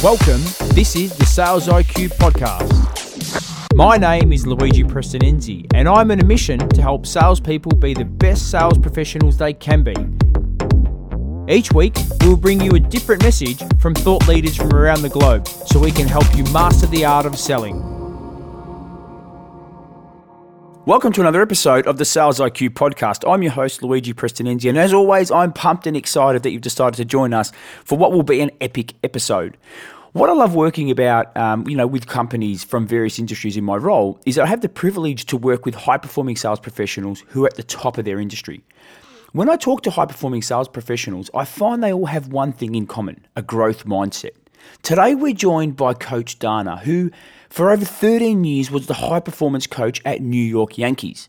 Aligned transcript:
Welcome, 0.00 0.42
this 0.76 0.94
is 0.94 1.16
the 1.16 1.26
Sales 1.26 1.66
IQ 1.66 2.10
Podcast. 2.10 3.74
My 3.74 3.96
name 3.96 4.32
is 4.32 4.46
Luigi 4.46 4.84
Prestinenzi, 4.84 5.66
and 5.74 5.88
I'm 5.88 6.12
on 6.12 6.20
a 6.20 6.24
mission 6.24 6.60
to 6.68 6.80
help 6.80 7.04
salespeople 7.04 7.72
be 7.72 7.94
the 7.94 8.04
best 8.04 8.48
sales 8.48 8.78
professionals 8.78 9.38
they 9.38 9.52
can 9.52 9.82
be. 9.82 9.96
Each 11.52 11.72
week, 11.72 11.96
we'll 12.20 12.36
bring 12.36 12.60
you 12.60 12.76
a 12.76 12.80
different 12.80 13.24
message 13.24 13.60
from 13.80 13.96
thought 13.96 14.28
leaders 14.28 14.54
from 14.54 14.72
around 14.72 15.02
the 15.02 15.08
globe 15.08 15.48
so 15.48 15.80
we 15.80 15.90
can 15.90 16.06
help 16.06 16.32
you 16.36 16.44
master 16.52 16.86
the 16.86 17.04
art 17.04 17.26
of 17.26 17.36
selling. 17.36 17.98
Welcome 20.88 21.12
to 21.12 21.20
another 21.20 21.42
episode 21.42 21.86
of 21.86 21.98
the 21.98 22.06
Sales 22.06 22.38
IQ 22.40 22.70
podcast. 22.70 23.30
I'm 23.30 23.42
your 23.42 23.52
host, 23.52 23.82
Luigi 23.82 24.14
Prestinenzi, 24.14 24.70
and 24.70 24.78
as 24.78 24.94
always, 24.94 25.30
I'm 25.30 25.52
pumped 25.52 25.86
and 25.86 25.94
excited 25.94 26.44
that 26.44 26.50
you've 26.50 26.62
decided 26.62 26.96
to 26.96 27.04
join 27.04 27.34
us 27.34 27.52
for 27.84 27.98
what 27.98 28.10
will 28.10 28.22
be 28.22 28.40
an 28.40 28.50
epic 28.62 28.94
episode. 29.04 29.58
What 30.18 30.30
I 30.30 30.32
love 30.32 30.56
working 30.56 30.90
about, 30.90 31.36
um, 31.36 31.64
you 31.68 31.76
know, 31.76 31.86
with 31.86 32.08
companies 32.08 32.64
from 32.64 32.88
various 32.88 33.20
industries 33.20 33.56
in 33.56 33.62
my 33.62 33.76
role 33.76 34.18
is 34.26 34.34
that 34.34 34.42
I 34.42 34.46
have 34.48 34.62
the 34.62 34.68
privilege 34.68 35.26
to 35.26 35.36
work 35.36 35.64
with 35.64 35.76
high-performing 35.76 36.34
sales 36.34 36.58
professionals 36.58 37.22
who 37.28 37.44
are 37.44 37.46
at 37.46 37.54
the 37.54 37.62
top 37.62 37.98
of 37.98 38.04
their 38.04 38.18
industry. 38.18 38.60
When 39.30 39.48
I 39.48 39.54
talk 39.54 39.82
to 39.82 39.92
high-performing 39.92 40.42
sales 40.42 40.66
professionals, 40.66 41.30
I 41.34 41.44
find 41.44 41.84
they 41.84 41.92
all 41.92 42.06
have 42.06 42.32
one 42.32 42.50
thing 42.50 42.74
in 42.74 42.88
common: 42.88 43.26
a 43.36 43.42
growth 43.42 43.86
mindset. 43.86 44.32
Today, 44.82 45.14
we're 45.14 45.34
joined 45.34 45.76
by 45.76 45.94
Coach 45.94 46.40
Dana, 46.40 46.78
who 46.78 47.12
for 47.48 47.70
over 47.70 47.84
13 47.84 48.42
years 48.42 48.72
was 48.72 48.88
the 48.88 48.94
high 48.94 49.20
performance 49.20 49.68
coach 49.68 50.02
at 50.04 50.20
New 50.20 50.42
York 50.42 50.76
Yankees. 50.76 51.28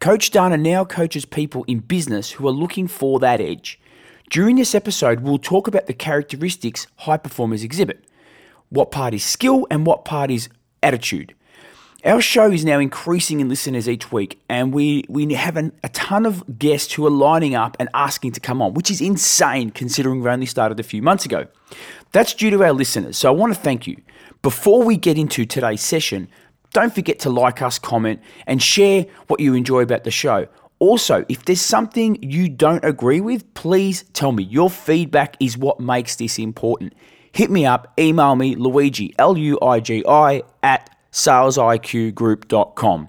Coach 0.00 0.32
Dana 0.32 0.56
now 0.56 0.84
coaches 0.84 1.24
people 1.24 1.62
in 1.68 1.78
business 1.78 2.32
who 2.32 2.48
are 2.48 2.60
looking 2.62 2.88
for 2.88 3.20
that 3.20 3.40
edge. 3.40 3.78
During 4.28 4.56
this 4.56 4.74
episode, 4.74 5.20
we'll 5.20 5.38
talk 5.38 5.68
about 5.68 5.86
the 5.86 5.94
characteristics 5.94 6.88
high 6.96 7.18
performers 7.18 7.62
exhibit. 7.62 8.04
What 8.74 8.90
part 8.90 9.14
is 9.14 9.24
skill 9.24 9.68
and 9.70 9.86
what 9.86 10.04
part 10.04 10.32
is 10.32 10.48
attitude. 10.82 11.32
Our 12.04 12.20
show 12.20 12.50
is 12.50 12.64
now 12.64 12.80
increasing 12.80 13.38
in 13.38 13.48
listeners 13.48 13.88
each 13.88 14.10
week, 14.10 14.42
and 14.48 14.74
we, 14.74 15.04
we 15.08 15.32
have 15.34 15.56
an, 15.56 15.72
a 15.84 15.88
ton 15.90 16.26
of 16.26 16.58
guests 16.58 16.92
who 16.92 17.06
are 17.06 17.10
lining 17.10 17.54
up 17.54 17.76
and 17.78 17.88
asking 17.94 18.32
to 18.32 18.40
come 18.40 18.60
on, 18.60 18.74
which 18.74 18.90
is 18.90 19.00
insane 19.00 19.70
considering 19.70 20.20
we 20.20 20.28
only 20.28 20.44
started 20.44 20.80
a 20.80 20.82
few 20.82 21.02
months 21.02 21.24
ago. 21.24 21.46
That's 22.10 22.34
due 22.34 22.50
to 22.50 22.64
our 22.64 22.72
listeners, 22.72 23.16
so 23.16 23.28
I 23.28 23.34
want 23.36 23.54
to 23.54 23.60
thank 23.60 23.86
you. 23.86 23.96
Before 24.42 24.82
we 24.82 24.96
get 24.96 25.16
into 25.16 25.46
today's 25.46 25.80
session, 25.80 26.28
don't 26.72 26.92
forget 26.92 27.20
to 27.20 27.30
like 27.30 27.62
us, 27.62 27.78
comment, 27.78 28.20
and 28.44 28.60
share 28.60 29.06
what 29.28 29.38
you 29.38 29.54
enjoy 29.54 29.82
about 29.82 30.02
the 30.02 30.10
show. 30.10 30.48
Also, 30.80 31.24
if 31.28 31.44
there's 31.44 31.60
something 31.60 32.20
you 32.20 32.48
don't 32.48 32.84
agree 32.84 33.20
with, 33.20 33.54
please 33.54 34.02
tell 34.14 34.32
me. 34.32 34.42
Your 34.42 34.68
feedback 34.68 35.36
is 35.38 35.56
what 35.56 35.78
makes 35.78 36.16
this 36.16 36.40
important. 36.40 36.92
Hit 37.34 37.50
me 37.50 37.66
up, 37.66 37.92
email 37.98 38.36
me, 38.36 38.54
Luigi, 38.54 39.12
L 39.18 39.36
U 39.36 39.58
I 39.60 39.80
G 39.80 40.04
I, 40.06 40.44
at 40.62 40.88
salesiqgroup.com. 41.10 43.08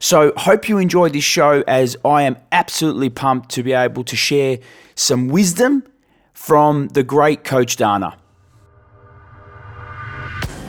So, 0.00 0.32
hope 0.36 0.68
you 0.68 0.78
enjoy 0.78 1.10
this 1.10 1.22
show 1.22 1.62
as 1.68 1.96
I 2.04 2.22
am 2.22 2.36
absolutely 2.50 3.08
pumped 3.08 3.50
to 3.50 3.62
be 3.62 3.72
able 3.72 4.02
to 4.02 4.16
share 4.16 4.58
some 4.96 5.28
wisdom 5.28 5.84
from 6.32 6.88
the 6.88 7.04
great 7.04 7.44
Coach 7.44 7.76
Dana. 7.76 8.18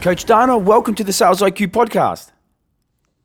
Coach 0.02 0.25
Dana, 0.25 0.55
welcome 0.55 0.94
to 0.94 1.03
the 1.03 1.14
Sales 1.14 1.41
IQ 1.41 1.69
podcast. 1.69 2.33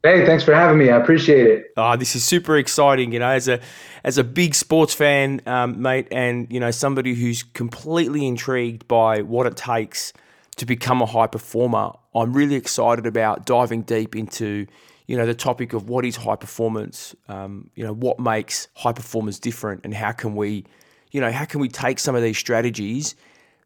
Hey, 0.04 0.24
thanks 0.24 0.44
for 0.44 0.54
having 0.54 0.78
me. 0.78 0.90
I 0.90 0.96
appreciate 0.96 1.46
it. 1.46 1.72
Oh, 1.76 1.96
this 1.96 2.14
is 2.14 2.24
super 2.24 2.56
exciting. 2.56 3.12
You 3.12 3.18
know, 3.18 3.30
as 3.30 3.48
a 3.48 3.60
as 4.04 4.16
a 4.16 4.22
big 4.22 4.54
sports 4.54 4.94
fan, 4.94 5.40
um, 5.44 5.82
mate, 5.82 6.06
and 6.12 6.46
you 6.52 6.60
know 6.60 6.70
somebody 6.70 7.14
who's 7.14 7.42
completely 7.42 8.26
intrigued 8.26 8.86
by 8.86 9.22
what 9.22 9.46
it 9.46 9.56
takes 9.56 10.12
to 10.56 10.66
become 10.66 11.02
a 11.02 11.06
high 11.06 11.26
performer. 11.26 11.92
I'm 12.14 12.32
really 12.32 12.54
excited 12.54 13.06
about 13.06 13.44
diving 13.44 13.82
deep 13.82 14.14
into 14.14 14.66
you 15.08 15.16
know 15.16 15.26
the 15.26 15.34
topic 15.34 15.72
of 15.72 15.88
what 15.88 16.04
is 16.04 16.14
high 16.14 16.36
performance. 16.36 17.16
Um, 17.28 17.70
you 17.74 17.84
know, 17.84 17.92
what 17.92 18.20
makes 18.20 18.68
high 18.74 18.92
performers 18.92 19.40
different, 19.40 19.80
and 19.84 19.92
how 19.92 20.12
can 20.12 20.36
we, 20.36 20.64
you 21.10 21.20
know, 21.20 21.32
how 21.32 21.44
can 21.44 21.58
we 21.58 21.68
take 21.68 21.98
some 21.98 22.14
of 22.14 22.22
these 22.22 22.38
strategies 22.38 23.16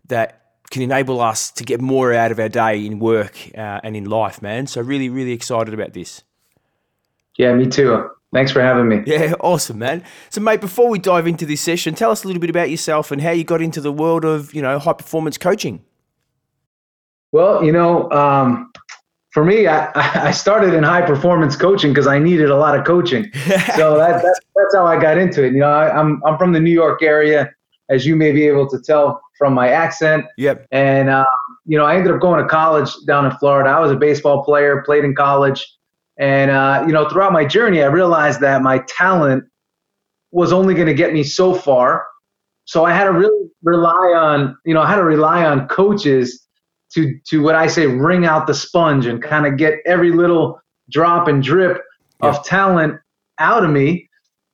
that 0.08 0.41
can 0.72 0.82
enable 0.82 1.20
us 1.20 1.50
to 1.52 1.64
get 1.64 1.80
more 1.80 2.12
out 2.12 2.32
of 2.32 2.40
our 2.40 2.48
day 2.48 2.84
in 2.84 2.98
work 2.98 3.36
uh, 3.56 3.80
and 3.84 3.94
in 3.94 4.06
life, 4.06 4.40
man. 4.42 4.66
So 4.66 4.80
really, 4.80 5.08
really 5.08 5.32
excited 5.32 5.72
about 5.72 5.92
this. 5.92 6.24
Yeah, 7.36 7.54
me 7.54 7.66
too. 7.66 8.10
Thanks 8.32 8.50
for 8.50 8.62
having 8.62 8.88
me. 8.88 9.02
Yeah, 9.06 9.34
awesome, 9.40 9.78
man. 9.78 10.02
So, 10.30 10.40
mate, 10.40 10.62
before 10.62 10.88
we 10.88 10.98
dive 10.98 11.26
into 11.26 11.44
this 11.44 11.60
session, 11.60 11.94
tell 11.94 12.10
us 12.10 12.24
a 12.24 12.26
little 12.26 12.40
bit 12.40 12.48
about 12.48 12.70
yourself 12.70 13.10
and 13.10 13.20
how 13.20 13.30
you 13.30 13.44
got 13.44 13.60
into 13.60 13.82
the 13.82 13.92
world 13.92 14.24
of, 14.24 14.54
you 14.54 14.62
know, 14.62 14.78
high 14.78 14.94
performance 14.94 15.36
coaching. 15.36 15.84
Well, 17.32 17.62
you 17.62 17.72
know, 17.72 18.10
um, 18.10 18.72
for 19.32 19.44
me, 19.44 19.66
I, 19.66 19.90
I 20.28 20.30
started 20.30 20.72
in 20.72 20.82
high 20.82 21.02
performance 21.02 21.54
coaching 21.54 21.90
because 21.90 22.06
I 22.06 22.18
needed 22.18 22.48
a 22.48 22.56
lot 22.56 22.78
of 22.78 22.86
coaching. 22.86 23.30
so 23.76 23.98
that, 23.98 24.22
that, 24.22 24.40
that's 24.56 24.74
how 24.74 24.86
I 24.86 24.98
got 24.98 25.18
into 25.18 25.44
it. 25.44 25.52
You 25.52 25.60
know, 25.60 25.70
I, 25.70 25.94
I'm 25.94 26.22
I'm 26.24 26.38
from 26.38 26.52
the 26.52 26.60
New 26.60 26.70
York 26.72 27.02
area, 27.02 27.52
as 27.92 28.06
you 28.06 28.16
may 28.16 28.32
be 28.32 28.46
able 28.46 28.68
to 28.68 28.80
tell 28.80 29.20
from 29.38 29.52
my 29.54 29.68
accent. 29.68 30.24
Yep. 30.38 30.66
And 30.72 31.08
uh, 31.08 31.26
you 31.66 31.76
know, 31.76 31.84
I 31.84 31.96
ended 31.96 32.12
up 32.12 32.20
going 32.20 32.42
to 32.42 32.48
college 32.48 32.90
down 33.06 33.26
in 33.26 33.32
Florida. 33.38 33.70
I 33.70 33.80
was 33.80 33.92
a 33.92 33.96
baseball 33.96 34.44
player, 34.44 34.82
played 34.84 35.04
in 35.04 35.14
college, 35.14 35.66
and 36.18 36.50
uh, 36.50 36.84
you 36.86 36.92
know, 36.92 37.08
throughout 37.08 37.32
my 37.32 37.44
journey, 37.44 37.82
I 37.82 37.86
realized 37.86 38.40
that 38.40 38.62
my 38.62 38.78
talent 38.88 39.44
was 40.30 40.52
only 40.52 40.74
going 40.74 40.86
to 40.86 40.94
get 40.94 41.12
me 41.12 41.22
so 41.22 41.54
far. 41.54 42.06
So 42.64 42.84
I 42.84 42.92
had 42.92 43.04
to 43.04 43.12
really 43.12 43.50
rely 43.62 44.14
on, 44.16 44.56
you 44.64 44.72
know, 44.72 44.80
I 44.80 44.88
had 44.88 44.96
to 44.96 45.04
rely 45.04 45.44
on 45.44 45.68
coaches 45.68 46.46
to 46.94 47.18
to 47.28 47.42
what 47.42 47.54
I 47.54 47.66
say, 47.66 47.86
wring 47.86 48.24
out 48.24 48.46
the 48.46 48.54
sponge 48.54 49.06
and 49.06 49.22
kind 49.22 49.46
of 49.46 49.56
get 49.56 49.74
every 49.86 50.12
little 50.12 50.60
drop 50.90 51.28
and 51.28 51.42
drip 51.42 51.82
of 52.20 52.44
talent 52.44 52.94
out 53.38 53.64
of 53.64 53.70
me 53.70 54.08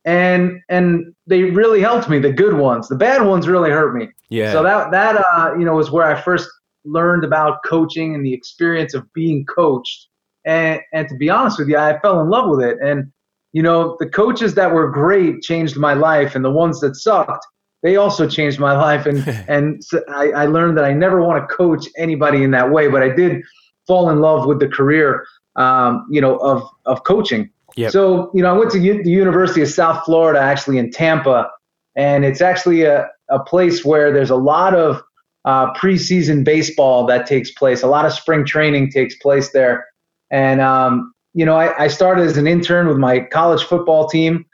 and 0.09 0.63
and 0.71 1.15
they 1.27 1.43
really 1.43 1.83
helped 1.83 2.09
me 2.09 2.19
the 2.19 2.33
good 2.33 2.55
ones. 2.55 2.89
The 2.89 2.97
bad 2.97 3.27
ones 3.27 3.47
really 3.47 3.71
hurt 3.71 3.95
me. 3.95 4.09
Yeah. 4.31 4.53
So 4.53 4.63
that 4.63 4.91
that 4.91 5.17
uh 5.17 5.55
you 5.59 5.67
know 5.67 5.75
was 5.75 5.91
where 5.91 6.07
i 6.07 6.21
first 6.21 6.49
learned 6.85 7.25
about 7.25 7.59
coaching 7.67 8.15
and 8.15 8.25
the 8.25 8.33
experience 8.33 8.95
of 8.95 9.13
being 9.13 9.45
coached. 9.45 10.09
And 10.47 10.81
and 10.95 11.09
to 11.09 11.17
be 11.17 11.29
honest 11.29 11.59
with 11.59 11.69
you 11.69 11.77
i 11.77 11.99
fell 12.01 12.21
in 12.21 12.31
love 12.31 12.49
with 12.49 12.65
it. 12.65 12.79
And 12.83 13.13
you 13.53 13.63
know 13.63 13.97
the 14.01 14.09
coaches 14.09 14.55
that 14.55 14.73
were 14.73 14.91
great 14.91 15.43
changed 15.43 15.77
my 15.77 15.93
life 15.93 16.35
and 16.35 16.43
the 16.45 16.51
ones 16.51 16.81
that 16.81 16.97
sucked 16.97 17.47
they 17.85 17.95
also 17.95 18.29
changed 18.29 18.59
my 18.59 18.77
life. 18.77 19.07
And 19.07 19.19
and 19.49 19.85
so 19.85 20.01
I, 20.09 20.31
I 20.31 20.47
learned 20.47 20.79
that 20.79 20.87
i 20.87 20.93
never 20.95 21.23
want 21.23 21.47
to 21.47 21.55
coach 21.55 21.87
anybody 21.99 22.43
in 22.45 22.51
that 22.53 22.71
way 22.71 22.89
but 22.89 23.03
i 23.03 23.11
did 23.11 23.43
fall 23.87 24.09
in 24.09 24.21
love 24.21 24.47
with 24.47 24.59
the 24.59 24.69
career 24.69 25.27
um, 25.57 26.07
you 26.11 26.23
know 26.23 26.37
of 26.39 26.67
of 26.87 27.05
coaching 27.05 27.51
Yep. 27.79 27.93
so, 27.93 28.29
you 28.35 28.43
know, 28.43 28.53
I 28.53 28.59
went 28.59 28.73
to 28.73 28.79
U- 28.81 29.05
the 29.05 29.11
University 29.11 29.63
of 29.63 29.69
South 29.69 30.05
Florida, 30.05 30.41
actually 30.41 30.79
in 30.79 30.91
Tampa, 30.91 31.49
and 31.95 32.25
it's 32.25 32.41
actually 32.41 32.83
a, 32.83 33.09
a 33.31 33.39
place 33.39 33.85
where 33.85 34.13
there's 34.13 34.31
a 34.31 34.37
lot 34.37 34.75
of 34.75 35.01
uh, 35.45 35.73
preseason 35.75 36.43
baseball 36.43 37.07
that 37.07 37.25
takes 37.25 37.53
place. 37.53 37.85
A 37.85 37.87
lot 37.87 38.05
of 38.05 38.13
spring 38.13 38.45
training 38.45 38.91
takes 38.91 39.15
place 39.19 39.51
there. 39.51 39.87
And, 40.29 40.61
um, 40.61 41.13
you 41.35 41.45
know, 41.45 41.55
I, 41.55 41.85
I 41.85 41.89
started 41.89 42.27
as 42.27 42.37
an 42.37 42.49
intern 42.49 42.89
with 42.89 42.99
my 42.99 43.21
college 43.21 43.63
football 43.63 44.09
team. 44.09 44.45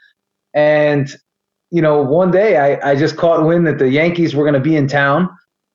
And, 0.53 1.09
you 1.71 1.81
know, 1.81 2.03
one 2.03 2.29
day 2.29 2.57
I, 2.57 2.91
I 2.91 2.95
just 2.95 3.17
caught 3.17 3.43
wind 3.43 3.65
that 3.65 3.79
the 3.79 3.89
Yankees 3.89 4.35
were 4.35 4.43
going 4.43 4.53
to 4.53 4.59
be 4.59 4.75
in 4.75 4.87
town. 4.87 5.29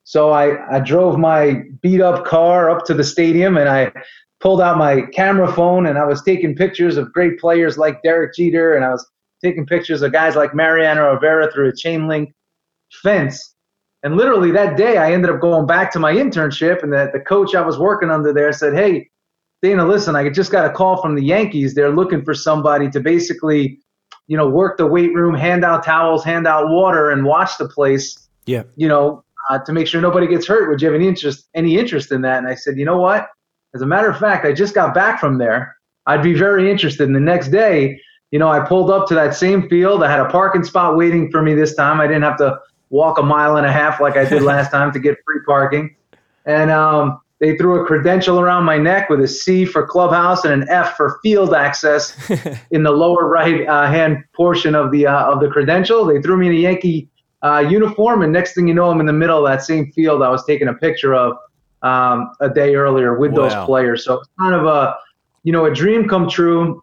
So 0.05 0.31
I, 0.31 0.77
I 0.77 0.78
drove 0.78 1.19
my 1.19 1.65
beat 1.82 2.00
up 2.00 2.25
car 2.25 2.71
up 2.71 2.84
to 2.87 2.94
the 2.94 3.05
stadium 3.05 3.56
and 3.56 3.69
I 3.69 3.93
pulled 4.40 4.60
out 4.60 4.78
my 4.78 5.02
camera 5.12 5.52
phone 5.52 5.86
and 5.86 5.98
I 5.98 6.04
was 6.04 6.22
taking 6.22 6.54
pictures 6.54 6.96
of 6.96 7.12
great 7.12 7.38
players 7.38 7.76
like 7.76 8.02
Derek 8.02 8.34
Jeter 8.34 8.74
and 8.74 8.84
I 8.84 8.90
was 8.90 9.06
taking 9.42 9.66
pictures 9.66 10.02
of 10.02 10.12
guys 10.12 10.36
like 10.36 10.54
Mariano 10.54 11.12
Rivera 11.12 11.50
through 11.52 11.68
a 11.68 11.76
chain 11.76 12.08
link 12.08 12.32
fence. 13.02 13.54
And 14.02 14.16
literally 14.16 14.50
that 14.52 14.76
day, 14.76 14.96
I 14.96 15.12
ended 15.12 15.30
up 15.30 15.40
going 15.40 15.66
back 15.66 15.92
to 15.92 15.98
my 15.98 16.12
internship, 16.12 16.82
and 16.82 16.90
the, 16.90 17.10
the 17.12 17.20
coach 17.20 17.54
I 17.54 17.60
was 17.60 17.78
working 17.78 18.10
under 18.10 18.32
there 18.32 18.50
said, 18.52 18.75
Hey, 18.75 19.10
Dana, 19.60 19.87
listen, 19.87 20.16
I 20.16 20.31
just 20.31 20.50
got 20.50 20.64
a 20.64 20.72
call 20.72 21.02
from 21.02 21.14
the 21.14 21.22
Yankees. 21.22 21.75
They're 21.75 21.94
looking 21.94 22.25
for 22.25 22.32
somebody 22.32 22.88
to 22.90 23.00
basically, 23.00 23.78
you 24.26 24.38
know, 24.38 24.48
work 24.48 24.78
the 24.78 24.86
weight 24.86 25.14
room, 25.14 25.34
hand 25.34 25.64
out 25.66 25.84
towels, 25.84 26.25
hand 26.25 26.46
out 26.46 26.70
water, 26.70 27.10
and 27.10 27.26
watch 27.26 27.58
the 27.58 27.69
place. 27.69 28.28
Yeah. 28.46 28.62
You 28.76 28.88
know, 28.88 29.22
uh, 29.50 29.58
to 29.58 29.72
make 29.72 29.86
sure 29.86 30.00
nobody 30.00 30.26
gets 30.26 30.46
hurt. 30.46 30.70
Would 30.70 30.81
you 30.81 30.86
have 30.86 30.94
any 30.94 31.06
interest 31.06 31.48
any 31.54 31.76
interest 31.76 32.10
in 32.10 32.22
that? 32.22 32.38
And 32.38 32.48
I 32.48 32.54
said, 32.54 32.78
you 32.78 32.86
know 32.86 32.98
what? 32.98 33.28
As 33.75 33.82
a 33.82 33.87
matter 33.87 34.11
of 34.11 34.19
fact, 34.19 34.44
I 34.44 34.52
just 34.52 34.75
got 34.75 34.94
back 34.94 35.20
from 35.20 35.38
there. 35.38 35.76
I'd 36.06 36.22
be 36.22 36.34
very 36.34 36.70
interested. 36.70 37.06
And 37.06 37.14
the 37.14 37.20
next 37.20 37.49
day, 37.49 38.00
you 38.31 38.38
know, 38.38 38.49
I 38.49 38.61
pulled 38.61 38.90
up 38.90 39.06
to 39.08 39.14
that 39.14 39.34
same 39.34 39.69
field. 39.69 40.02
I 40.02 40.11
had 40.11 40.20
a 40.20 40.28
parking 40.28 40.64
spot 40.64 40.96
waiting 40.96 41.31
for 41.31 41.43
me 41.43 41.55
this 41.55 41.75
time. 41.75 42.00
I 42.00 42.06
didn't 42.06 42.22
have 42.22 42.38
to 42.38 42.58
walk 42.90 43.19
a 43.19 43.22
mile 43.22 43.56
and 43.56 43.67
a 43.67 43.72
half 43.72 44.00
like 44.00 44.17
I 44.17 44.25
did 44.25 44.43
last 44.55 44.70
time 44.70 44.93
to 44.93 44.99
get 44.99 45.19
free 45.25 45.40
parking. 45.46 45.94
And 46.46 46.70
um, 46.70 47.20
they 47.40 47.56
threw 47.56 47.81
a 47.81 47.87
credential 47.87 48.38
around 48.38 48.64
my 48.64 48.76
neck 48.76 49.08
with 49.08 49.20
a 49.20 49.28
C 49.28 49.64
for 49.64 49.87
clubhouse 49.87 50.44
and 50.44 50.62
an 50.62 50.69
F 50.69 50.96
for 50.96 51.19
field 51.22 51.55
access 51.55 52.17
in 52.70 52.82
the 52.82 52.90
lower 52.90 53.28
right 53.28 53.67
uh, 53.67 53.87
hand 53.87 54.25
portion 54.34 54.75
of 54.75 54.90
the 54.93 55.06
uh, 55.06 55.32
of 55.32 55.40
the 55.40 55.49
credential. 55.49 56.05
They 56.05 56.20
threw 56.20 56.37
me 56.37 56.49
in 56.49 56.52
a 56.52 56.56
Yankee 56.56 57.08
uh, 57.43 57.64
uniform, 57.69 58.22
and 58.22 58.32
next 58.32 58.55
thing 58.55 58.69
you 58.69 58.75
know, 58.75 58.90
I'm 58.90 59.00
in 59.00 59.06
the 59.06 59.12
middle 59.12 59.46
of 59.46 59.50
that 59.50 59.62
same 59.62 59.90
field 59.93 60.22
I 60.22 60.28
was 60.28 60.44
taking 60.44 60.69
a 60.69 60.75
picture 60.75 61.14
of 61.14 61.37
um, 61.82 62.31
a 62.41 62.49
day 62.49 62.75
earlier 62.75 63.19
with 63.19 63.32
Wow. 63.32 63.49
those 63.49 63.67
players. 63.67 64.05
So 64.05 64.15
it's 64.21 64.29
kind 64.38 64.55
of 64.55 64.67
a, 64.67 64.94
you 65.43 65.53
know, 65.53 65.65
a 65.67 65.75
dream 65.75 66.09
come 66.09 66.29
true. 66.29 66.82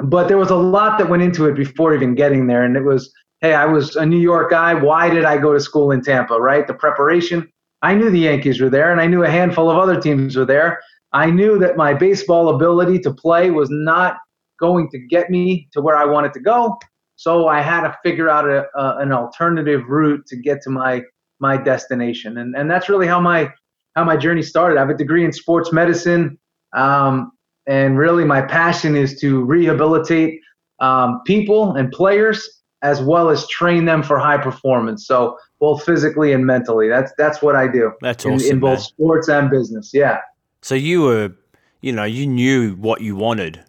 But 0.00 0.26
there 0.26 0.38
was 0.38 0.50
a 0.50 0.56
lot 0.56 0.98
that 0.98 1.08
went 1.08 1.22
into 1.22 1.46
it 1.46 1.54
before 1.54 1.94
even 1.94 2.14
getting 2.14 2.46
there, 2.46 2.64
and 2.64 2.76
it 2.76 2.82
was, 2.82 3.12
hey, 3.40 3.54
I 3.54 3.66
was 3.66 3.94
a 3.96 4.06
New 4.06 4.18
York 4.18 4.50
guy. 4.50 4.74
Why 4.74 5.10
did 5.10 5.24
I 5.24 5.36
go 5.36 5.52
to 5.52 5.60
school 5.60 5.90
in 5.92 6.02
Tampa? 6.02 6.40
Right, 6.40 6.66
the 6.66 6.74
preparation. 6.74 7.46
I 7.82 7.94
knew 7.94 8.10
the 8.10 8.20
Yankees 8.20 8.60
were 8.60 8.70
there, 8.70 8.90
and 8.90 9.00
I 9.00 9.06
knew 9.06 9.22
a 9.22 9.30
handful 9.30 9.70
of 9.70 9.76
other 9.76 10.00
teams 10.00 10.34
were 10.34 10.46
there. 10.46 10.80
I 11.12 11.30
knew 11.30 11.58
that 11.58 11.76
my 11.76 11.92
baseball 11.92 12.54
ability 12.54 13.00
to 13.00 13.12
play 13.12 13.50
was 13.50 13.68
not 13.70 14.16
going 14.58 14.88
to 14.90 14.98
get 14.98 15.28
me 15.28 15.68
to 15.72 15.80
where 15.82 15.96
I 15.96 16.04
wanted 16.04 16.32
to 16.34 16.40
go. 16.40 16.78
So 17.16 17.48
I 17.48 17.60
had 17.60 17.82
to 17.82 17.96
figure 18.02 18.28
out 18.30 18.48
a, 18.48 18.66
a, 18.74 18.98
an 18.98 19.12
alternative 19.12 19.82
route 19.88 20.26
to 20.28 20.36
get 20.36 20.62
to 20.62 20.70
my 20.70 21.02
my 21.38 21.56
destination, 21.56 22.38
and 22.38 22.56
and 22.56 22.70
that's 22.70 22.88
really 22.88 23.06
how 23.06 23.20
my 23.20 23.52
how 23.96 24.04
my 24.04 24.16
journey 24.16 24.42
started. 24.42 24.76
I 24.76 24.80
have 24.80 24.90
a 24.90 24.96
degree 24.96 25.24
in 25.24 25.32
sports 25.32 25.72
medicine, 25.72 26.38
um, 26.74 27.32
and 27.66 27.98
really 27.98 28.24
my 28.24 28.42
passion 28.42 28.96
is 28.96 29.20
to 29.20 29.44
rehabilitate 29.44 30.40
um, 30.80 31.20
people 31.24 31.74
and 31.74 31.90
players 31.92 32.62
as 32.82 33.00
well 33.00 33.30
as 33.30 33.46
train 33.48 33.84
them 33.84 34.02
for 34.02 34.18
high 34.18 34.38
performance. 34.38 35.06
So 35.06 35.38
both 35.60 35.84
physically 35.84 36.32
and 36.32 36.44
mentally. 36.44 36.88
That's 36.88 37.12
that's 37.16 37.40
what 37.40 37.54
I 37.54 37.68
do 37.68 37.92
That's 38.00 38.24
in, 38.24 38.32
awesome. 38.32 38.50
in 38.50 38.60
both 38.60 38.78
man. 38.78 38.80
sports 38.80 39.28
and 39.28 39.50
business. 39.50 39.90
Yeah. 39.94 40.18
So 40.60 40.74
you 40.74 41.02
were, 41.02 41.32
you 41.80 41.92
know, 41.92 42.04
you 42.04 42.26
knew 42.26 42.74
what 42.74 43.00
you 43.00 43.14
wanted 43.14 43.64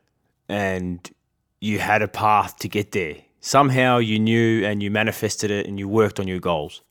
and 0.49 1.09
you 1.61 1.79
had 1.79 2.01
a 2.01 2.07
path 2.07 2.57
to 2.59 2.67
get 2.67 2.91
there. 2.91 3.17
Somehow 3.39 3.97
you 3.97 4.19
knew 4.19 4.65
and 4.65 4.81
you 4.81 4.89
manifested 4.89 5.51
it 5.51 5.67
and 5.67 5.77
you 5.77 5.87
worked 5.87 6.19
on 6.19 6.27
your 6.27 6.39
goals. 6.39 6.81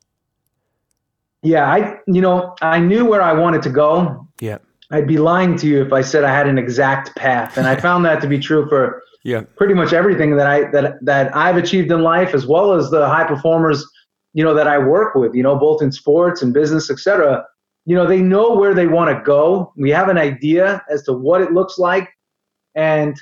Yeah, 1.42 1.70
I 1.70 1.96
you 2.06 2.20
know 2.20 2.54
I 2.62 2.78
knew 2.78 3.04
where 3.04 3.22
I 3.22 3.32
wanted 3.32 3.62
to 3.62 3.70
go. 3.70 4.26
Yeah. 4.40 4.58
I'd 4.90 5.06
be 5.08 5.16
lying 5.18 5.56
to 5.56 5.66
you 5.66 5.82
if 5.82 5.92
I 5.92 6.02
said 6.02 6.22
I 6.22 6.30
had 6.34 6.46
an 6.46 6.58
exact 6.58 7.16
path, 7.16 7.56
and 7.56 7.66
I 7.66 7.76
found 7.86 8.04
that 8.04 8.20
to 8.22 8.28
be 8.28 8.38
true 8.38 8.68
for 8.68 9.02
Yeah. 9.24 9.42
pretty 9.56 9.74
much 9.74 9.92
everything 9.92 10.36
that 10.36 10.46
I 10.46 10.70
that 10.70 11.04
that 11.04 11.34
I've 11.36 11.56
achieved 11.56 11.90
in 11.90 12.02
life, 12.02 12.34
as 12.34 12.46
well 12.46 12.72
as 12.72 12.90
the 12.90 13.06
high 13.08 13.24
performers, 13.24 13.84
you 14.34 14.44
know, 14.44 14.54
that 14.54 14.68
I 14.68 14.78
work 14.78 15.14
with. 15.14 15.34
You 15.34 15.42
know, 15.42 15.56
both 15.56 15.82
in 15.82 15.90
sports 15.92 16.42
and 16.42 16.52
business, 16.54 16.90
etc. 16.90 17.44
You 17.86 17.96
know, 17.96 18.06
they 18.06 18.20
know 18.22 18.54
where 18.54 18.74
they 18.74 18.86
want 18.86 19.16
to 19.16 19.22
go. 19.24 19.72
We 19.76 19.90
have 19.90 20.08
an 20.08 20.18
idea 20.18 20.82
as 20.88 21.02
to 21.04 21.12
what 21.12 21.40
it 21.40 21.52
looks 21.52 21.78
like, 21.78 22.08
and 22.76 23.16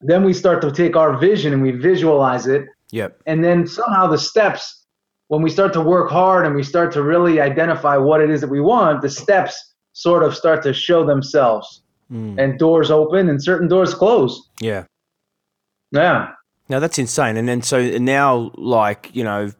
then 0.00 0.24
we 0.24 0.32
start 0.32 0.62
to 0.62 0.70
take 0.70 0.96
our 0.96 1.18
vision 1.18 1.52
and 1.52 1.62
we 1.62 1.72
visualize 1.72 2.46
it, 2.46 2.64
Yep. 2.92 3.20
and 3.26 3.42
then 3.44 3.66
somehow 3.66 4.06
the 4.06 4.18
steps 4.18 4.85
when 5.28 5.42
we 5.42 5.50
start 5.50 5.72
to 5.72 5.80
work 5.80 6.10
hard 6.10 6.46
and 6.46 6.54
we 6.54 6.62
start 6.62 6.92
to 6.92 7.02
really 7.02 7.40
identify 7.40 7.96
what 7.96 8.20
it 8.20 8.30
is 8.30 8.40
that 8.40 8.48
we 8.50 8.60
want 8.60 9.02
the 9.02 9.10
steps 9.10 9.74
sort 9.92 10.22
of 10.22 10.34
start 10.34 10.62
to 10.62 10.72
show 10.72 11.04
themselves 11.04 11.82
Mm. 12.12 12.38
and 12.40 12.56
doors 12.56 12.88
open 12.92 13.28
and 13.28 13.42
certain 13.42 13.66
doors 13.66 13.92
close 13.92 14.48
Yeah. 14.60 14.84
yeah 15.90 16.28
Now 16.68 16.78
that's 16.78 16.98
insane. 17.00 17.36
And 17.36 17.48
then 17.48 17.62
so 17.62 17.98
now, 17.98 18.52
like 18.56 19.10
you 19.12 19.24
know, 19.24 19.50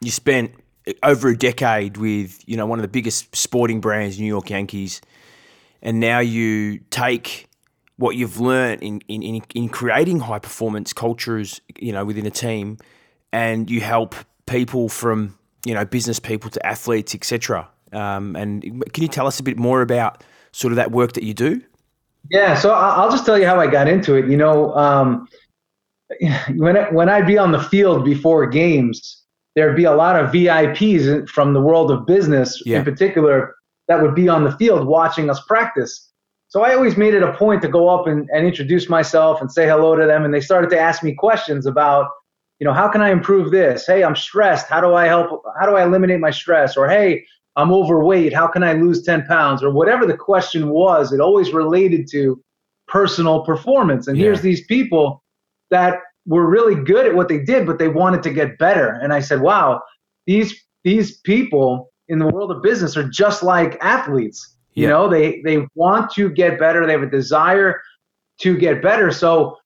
you 0.00 0.10
spent 0.10 0.50
over 1.04 1.28
a 1.28 1.36
decade 1.36 1.96
with 1.96 2.42
you 2.48 2.56
know 2.56 2.66
one 2.66 2.78
of 2.80 2.82
the 2.82 2.88
biggest 2.88 3.34
sporting 3.36 3.80
brands, 3.80 4.18
New 4.18 4.26
York 4.26 4.50
Yankees, 4.50 5.00
and 5.80 6.00
now 6.00 6.18
you 6.18 6.78
take 6.90 7.46
what 7.98 8.16
you've 8.16 8.40
learned 8.40 8.82
in 8.82 9.00
in, 9.06 9.22
in, 9.22 9.42
in 9.54 9.68
creating 9.68 10.18
high 10.20 10.40
performance 10.40 10.92
cultures, 10.92 11.60
you 11.78 11.92
know, 11.92 12.04
within 12.04 12.26
a 12.26 12.30
team, 12.32 12.78
and 13.32 13.70
you 13.70 13.80
help 13.80 14.14
people 14.46 14.88
from 14.88 15.36
you 15.64 15.74
know 15.74 15.84
business 15.84 16.18
people 16.18 16.50
to 16.50 16.66
athletes, 16.66 17.14
etc. 17.14 17.68
Um, 17.92 18.34
and 18.36 18.62
can 18.92 19.02
you 19.02 19.08
tell 19.08 19.26
us 19.26 19.38
a 19.40 19.42
bit 19.42 19.58
more 19.58 19.80
about 19.82 20.24
sort 20.52 20.72
of 20.72 20.76
that 20.76 20.90
work 20.90 21.12
that 21.12 21.22
you 21.22 21.34
do? 21.34 21.62
yeah 22.30 22.54
so 22.56 22.72
i'll 22.72 23.08
just 23.08 23.24
tell 23.24 23.38
you 23.38 23.46
how 23.46 23.60
i 23.60 23.68
got 23.68 23.86
into 23.86 24.14
it 24.16 24.28
you 24.28 24.36
know 24.36 24.74
um, 24.74 25.28
when, 26.56 26.76
I, 26.76 26.90
when 26.90 27.08
i'd 27.08 27.26
be 27.26 27.38
on 27.38 27.52
the 27.52 27.62
field 27.62 28.04
before 28.04 28.46
games 28.46 29.22
there'd 29.54 29.76
be 29.76 29.84
a 29.84 29.94
lot 29.94 30.16
of 30.18 30.30
vips 30.30 31.28
from 31.28 31.54
the 31.54 31.60
world 31.60 31.90
of 31.90 32.06
business 32.06 32.62
Yeah. 32.66 32.78
in 32.78 32.84
particular 32.84 33.54
that 33.88 34.02
would 34.02 34.14
be 34.14 34.28
on 34.28 34.44
the 34.44 34.50
field 34.56 34.86
watching 34.86 35.30
us 35.30 35.40
practice 35.46 36.10
so 36.48 36.62
i 36.64 36.74
always 36.74 36.96
made 36.96 37.14
it 37.14 37.22
a 37.22 37.32
point 37.32 37.62
to 37.62 37.68
go 37.68 37.88
up 37.88 38.06
and, 38.06 38.28
and 38.32 38.46
introduce 38.46 38.88
myself 38.88 39.40
and 39.40 39.50
say 39.52 39.66
hello 39.66 39.94
to 39.96 40.06
them 40.06 40.24
and 40.24 40.34
they 40.34 40.40
started 40.40 40.70
to 40.70 40.78
ask 40.78 41.02
me 41.02 41.14
questions 41.14 41.64
about 41.66 42.08
you 42.58 42.64
know 42.66 42.72
how 42.72 42.88
can 42.88 43.00
i 43.02 43.10
improve 43.10 43.50
this? 43.50 43.86
Hey 43.86 44.02
i'm 44.04 44.16
stressed. 44.16 44.68
How 44.68 44.80
do 44.80 44.94
i 44.94 45.06
help 45.06 45.42
how 45.60 45.66
do 45.66 45.76
i 45.76 45.82
eliminate 45.84 46.20
my 46.20 46.30
stress? 46.30 46.76
Or 46.76 46.88
hey 46.88 47.24
i'm 47.56 47.72
overweight. 47.72 48.32
How 48.32 48.46
can 48.46 48.62
i 48.62 48.72
lose 48.72 49.02
10 49.02 49.26
pounds? 49.26 49.62
Or 49.62 49.70
whatever 49.70 50.06
the 50.06 50.16
question 50.16 50.68
was 50.70 51.12
it 51.12 51.20
always 51.20 51.52
related 51.52 52.08
to 52.12 52.40
personal 52.88 53.44
performance. 53.44 54.06
And 54.06 54.16
Yeah. 54.16 54.24
here's 54.26 54.40
these 54.42 54.64
people 54.66 55.22
that 55.70 55.98
were 56.26 56.48
really 56.48 56.74
good 56.74 57.06
at 57.06 57.14
what 57.14 57.28
they 57.28 57.38
did 57.38 57.66
but 57.66 57.78
they 57.78 57.88
wanted 57.88 58.22
to 58.24 58.30
get 58.30 58.58
better. 58.58 58.88
And 59.02 59.12
i 59.12 59.20
said 59.20 59.40
wow 59.40 59.80
these 60.26 60.54
these 60.84 61.18
people 61.20 61.90
in 62.08 62.18
the 62.20 62.26
world 62.28 62.50
of 62.52 62.62
business 62.62 62.96
are 62.96 63.08
just 63.08 63.42
like 63.42 63.76
athletes. 63.80 64.56
You 64.74 64.88
know 64.88 65.08
they 65.08 65.40
they 65.44 65.66
want 65.74 66.10
to 66.12 66.28
get 66.30 66.58
better. 66.58 66.86
They 66.86 66.92
have 66.92 67.02
a 67.02 67.10
desire 67.10 67.80
to 68.40 68.56
get 68.56 68.82
better. 68.82 69.10
So 69.10 69.56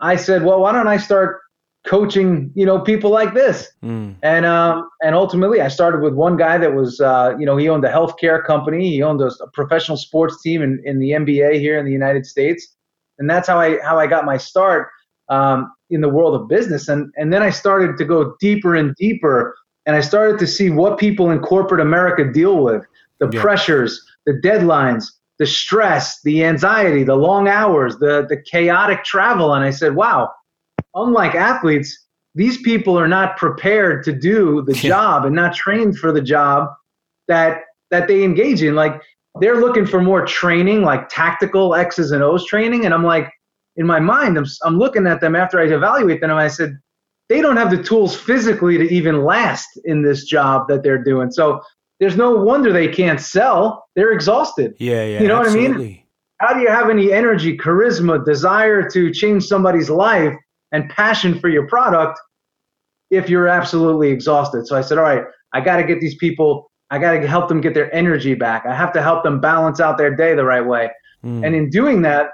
i 0.00 0.16
said 0.16 0.42
well 0.44 0.60
why 0.60 0.72
don't 0.72 0.88
i 0.88 0.96
start 0.96 1.40
coaching 1.86 2.50
you 2.54 2.66
know 2.66 2.78
people 2.78 3.10
like 3.10 3.32
this 3.32 3.68
Mm. 3.82 4.14
and 4.22 4.44
um, 4.44 4.88
and 5.02 5.14
ultimately, 5.14 5.62
I 5.62 5.68
started 5.68 6.02
with 6.02 6.12
one 6.12 6.36
guy 6.36 6.58
that 6.58 6.74
was, 6.74 7.00
uh, 7.00 7.34
you 7.38 7.46
know, 7.46 7.56
he 7.56 7.70
owned 7.70 7.84
a 7.86 7.90
healthcare 7.90 8.44
company. 8.44 8.90
He 8.90 9.02
owned 9.02 9.22
a, 9.22 9.30
a 9.42 9.48
professional 9.54 9.96
sports 9.96 10.42
team 10.42 10.60
in, 10.60 10.78
in 10.84 10.98
the 10.98 11.12
NBA 11.12 11.58
here 11.58 11.78
in 11.78 11.86
the 11.86 11.90
United 11.92 12.26
States, 12.26 12.76
and 13.18 13.28
that's 13.30 13.48
how 13.48 13.58
I 13.58 13.78
how 13.82 13.98
I 13.98 14.06
got 14.06 14.26
my 14.26 14.36
start 14.36 14.88
um, 15.30 15.72
in 15.88 16.02
the 16.02 16.08
world 16.10 16.34
of 16.38 16.48
business. 16.48 16.88
And 16.88 17.10
and 17.16 17.32
then 17.32 17.42
I 17.42 17.48
started 17.48 17.96
to 17.96 18.04
go 18.04 18.34
deeper 18.40 18.74
and 18.74 18.94
deeper, 18.96 19.56
and 19.86 19.96
I 19.96 20.02
started 20.02 20.38
to 20.40 20.46
see 20.46 20.68
what 20.68 20.98
people 20.98 21.30
in 21.30 21.38
corporate 21.40 21.80
America 21.80 22.30
deal 22.30 22.62
with: 22.62 22.84
the 23.20 23.30
Yeah. 23.32 23.40
pressures, 23.40 24.04
the 24.26 24.34
deadlines, 24.44 25.06
the 25.38 25.46
stress, 25.46 26.20
the 26.22 26.44
anxiety, 26.44 27.04
the 27.04 27.16
long 27.16 27.48
hours, 27.48 27.96
the 27.98 28.26
the 28.28 28.36
chaotic 28.52 29.02
travel. 29.04 29.54
And 29.54 29.64
I 29.64 29.70
said, 29.70 29.94
wow, 29.94 30.30
unlike 30.94 31.34
athletes 31.34 32.06
these 32.34 32.58
people 32.58 32.98
are 32.98 33.08
not 33.08 33.36
prepared 33.36 34.04
to 34.04 34.12
do 34.12 34.62
the 34.62 34.72
job 34.72 35.24
and 35.24 35.34
not 35.34 35.54
trained 35.54 35.98
for 35.98 36.12
the 36.12 36.20
job 36.20 36.68
that 37.28 37.62
that 37.90 38.06
they 38.06 38.22
engage 38.22 38.62
in. 38.62 38.74
Like 38.74 39.00
they're 39.40 39.60
looking 39.60 39.86
for 39.86 40.00
more 40.00 40.24
training 40.24 40.82
like 40.82 41.08
tactical 41.08 41.74
x's 41.74 42.12
and 42.12 42.22
o's 42.22 42.46
training. 42.46 42.84
And 42.84 42.94
i'm 42.94 43.04
like 43.04 43.30
in 43.76 43.86
my 43.86 44.00
mind 44.00 44.36
i'm, 44.36 44.46
I'm 44.64 44.78
looking 44.78 45.06
at 45.06 45.20
them 45.20 45.36
after 45.36 45.60
i 45.60 45.64
evaluate 45.64 46.20
them 46.20 46.30
and 46.30 46.40
i 46.40 46.48
said 46.48 46.78
they 47.28 47.40
don't 47.40 47.56
have 47.56 47.70
the 47.70 47.82
tools 47.82 48.16
physically 48.16 48.76
to 48.76 48.84
even 48.92 49.22
last 49.24 49.68
in 49.84 50.02
this 50.02 50.24
job 50.24 50.66
that 50.66 50.82
they're 50.82 51.02
doing. 51.02 51.30
So 51.30 51.60
there's 52.00 52.16
no 52.16 52.32
wonder 52.32 52.72
they 52.72 52.88
can't 52.88 53.20
sell. 53.20 53.86
They're 53.94 54.10
exhausted. 54.10 54.74
Yeah, 54.80 55.04
yeah. 55.04 55.22
You 55.22 55.28
know 55.28 55.38
what 55.38 55.48
I 55.48 55.54
mean? 55.54 56.02
how 56.38 56.54
do 56.54 56.60
you 56.60 56.68
have 56.68 56.88
any 56.88 57.12
energy, 57.12 57.56
charisma, 57.56 58.24
desire 58.24 58.88
to 58.88 59.12
change 59.12 59.44
somebody's 59.44 59.90
life 59.90 60.34
and 60.72 60.88
passion 60.90 61.38
for 61.38 61.48
your 61.48 61.66
product 61.66 62.18
if 63.10 63.28
you're 63.28 63.48
absolutely 63.48 64.10
exhausted? 64.10 64.66
So 64.66 64.76
I 64.76 64.80
said, 64.80 64.98
all 64.98 65.04
right, 65.04 65.24
I 65.52 65.60
got 65.60 65.76
to 65.76 65.84
get 65.84 66.00
these 66.00 66.14
people, 66.16 66.70
I 66.90 66.98
got 66.98 67.12
to 67.12 67.26
help 67.26 67.48
them 67.48 67.60
get 67.60 67.74
their 67.74 67.92
energy 67.94 68.34
back. 68.34 68.66
I 68.66 68.74
have 68.74 68.92
to 68.92 69.02
help 69.02 69.24
them 69.24 69.40
balance 69.40 69.80
out 69.80 69.98
their 69.98 70.14
day 70.14 70.34
the 70.34 70.44
right 70.44 70.64
way. 70.64 70.90
Mm. 71.24 71.46
And 71.46 71.54
in 71.54 71.70
doing 71.70 72.02
that, 72.02 72.30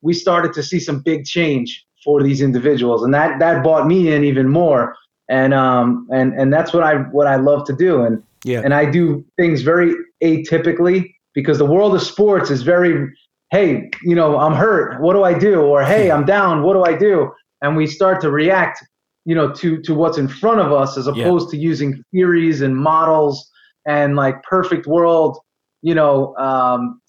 we 0.00 0.14
started 0.14 0.52
to 0.54 0.62
see 0.62 0.78
some 0.78 1.00
big 1.00 1.24
change 1.24 1.84
for 2.04 2.22
these 2.22 2.40
individuals, 2.40 3.02
and 3.02 3.12
that 3.12 3.40
that 3.40 3.64
bought 3.64 3.86
me 3.86 4.12
in 4.12 4.22
even 4.22 4.48
more. 4.48 4.94
And 5.28 5.52
um 5.52 6.06
and 6.10 6.32
and 6.34 6.52
that's 6.52 6.72
what 6.72 6.84
I 6.84 6.98
what 6.98 7.26
I 7.26 7.34
love 7.34 7.66
to 7.66 7.74
do. 7.74 8.02
And 8.02 8.22
yeah. 8.44 8.62
and 8.64 8.72
I 8.72 8.88
do 8.88 9.24
things 9.36 9.62
very 9.62 9.92
atypically 10.22 11.12
because 11.34 11.58
the 11.58 11.66
world 11.66 11.94
of 11.94 12.02
sports 12.02 12.50
is 12.50 12.62
very, 12.62 13.08
hey, 13.50 13.90
you 14.02 14.14
know, 14.14 14.38
I'm 14.38 14.52
hurt. 14.54 15.00
What 15.00 15.14
do 15.14 15.24
I 15.24 15.38
do? 15.38 15.60
Or 15.62 15.82
hey, 15.82 16.10
I'm 16.10 16.24
down. 16.24 16.62
What 16.62 16.74
do 16.74 16.84
I 16.84 16.96
do? 16.96 17.30
And 17.62 17.76
we 17.76 17.86
start 17.86 18.20
to 18.22 18.30
react, 18.30 18.84
you 19.24 19.34
know, 19.34 19.50
to 19.54 19.80
to 19.82 19.94
what's 19.94 20.18
in 20.18 20.28
front 20.28 20.60
of 20.60 20.72
us 20.72 20.96
as 20.98 21.06
Yeah. 21.06 21.24
opposed 21.24 21.50
to 21.50 21.56
using 21.56 22.02
theories 22.12 22.60
and 22.62 22.76
models 22.76 23.50
and 23.86 24.16
like 24.16 24.42
perfect 24.42 24.86
world, 24.86 25.38
you 25.82 25.94
know, 25.94 26.36
um, 26.36 27.00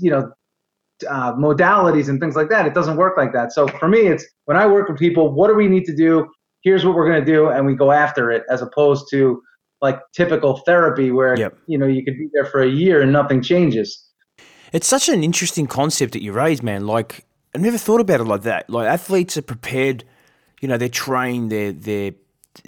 you 0.00 0.10
know, 0.10 0.30
uh, 1.08 1.32
modalities 1.34 2.08
and 2.08 2.20
things 2.20 2.36
like 2.36 2.48
that. 2.48 2.66
It 2.66 2.74
doesn't 2.74 2.96
work 2.96 3.16
like 3.16 3.32
that. 3.32 3.52
So 3.52 3.66
for 3.68 3.88
me, 3.88 4.00
it's 4.06 4.24
when 4.46 4.56
I 4.56 4.66
work 4.66 4.88
with 4.88 4.98
people, 4.98 5.32
what 5.32 5.48
do 5.48 5.54
we 5.54 5.68
need 5.68 5.84
to 5.86 5.94
do? 5.94 6.26
Here's 6.62 6.84
what 6.84 6.94
we're 6.94 7.06
going 7.08 7.24
to 7.24 7.30
do, 7.30 7.48
and 7.48 7.66
we 7.66 7.74
go 7.74 7.92
after 7.92 8.30
it, 8.30 8.42
as 8.48 8.62
opposed 8.62 9.06
to 9.10 9.40
like 9.82 10.00
typical 10.14 10.56
therapy 10.64 11.10
where 11.10 11.36
Yep. 11.38 11.58
you 11.66 11.76
know 11.78 11.86
you 11.86 12.02
could 12.04 12.16
be 12.16 12.28
there 12.32 12.46
for 12.46 12.62
a 12.62 12.68
year 12.68 13.02
and 13.02 13.12
nothing 13.12 13.42
changes. 13.42 14.03
It's 14.74 14.88
such 14.88 15.08
an 15.08 15.22
interesting 15.22 15.68
concept 15.68 16.14
that 16.14 16.22
you 16.22 16.32
raised, 16.32 16.64
man. 16.64 16.84
Like 16.84 17.24
I 17.54 17.58
never 17.58 17.78
thought 17.78 18.00
about 18.00 18.20
it 18.20 18.24
like 18.24 18.42
that. 18.42 18.68
Like 18.68 18.88
athletes 18.88 19.36
are 19.36 19.42
prepared, 19.42 20.02
you 20.60 20.66
know, 20.66 20.76
they're 20.76 20.88
trained, 20.88 21.52
they're 21.52 21.72
they're 21.72 22.12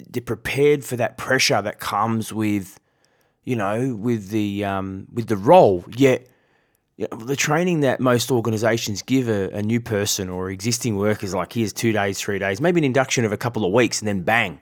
they're 0.09 0.21
prepared 0.21 0.85
for 0.85 0.95
that 0.95 1.17
pressure 1.17 1.61
that 1.61 1.81
comes 1.81 2.31
with, 2.31 2.79
you 3.43 3.57
know, 3.57 3.93
with 3.93 4.29
the 4.29 4.63
um, 4.63 5.07
with 5.13 5.27
the 5.27 5.35
role. 5.35 5.83
Yet, 5.97 6.29
you 6.95 7.09
know, 7.11 7.17
the 7.17 7.35
training 7.35 7.81
that 7.81 7.99
most 7.99 8.31
organisations 8.31 9.01
give 9.01 9.27
a, 9.27 9.49
a, 9.49 9.61
new 9.61 9.81
person 9.81 10.29
or 10.29 10.49
existing 10.49 10.95
workers, 10.95 11.33
like 11.33 11.51
here's 11.51 11.73
two 11.73 11.91
days, 11.91 12.19
three 12.19 12.39
days, 12.39 12.61
maybe 12.61 12.79
an 12.79 12.85
induction 12.85 13.25
of 13.25 13.33
a 13.33 13.37
couple 13.37 13.65
of 13.65 13.73
weeks, 13.73 13.99
and 13.99 14.07
then 14.07 14.21
bang, 14.21 14.61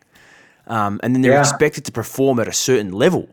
um, 0.66 1.00
and 1.04 1.14
then 1.14 1.22
they're 1.22 1.34
yeah. 1.34 1.42
expected 1.42 1.86
to 1.86 1.92
perform 1.92 2.40
at 2.40 2.48
a 2.48 2.54
certain 2.54 2.92
level. 2.92 3.30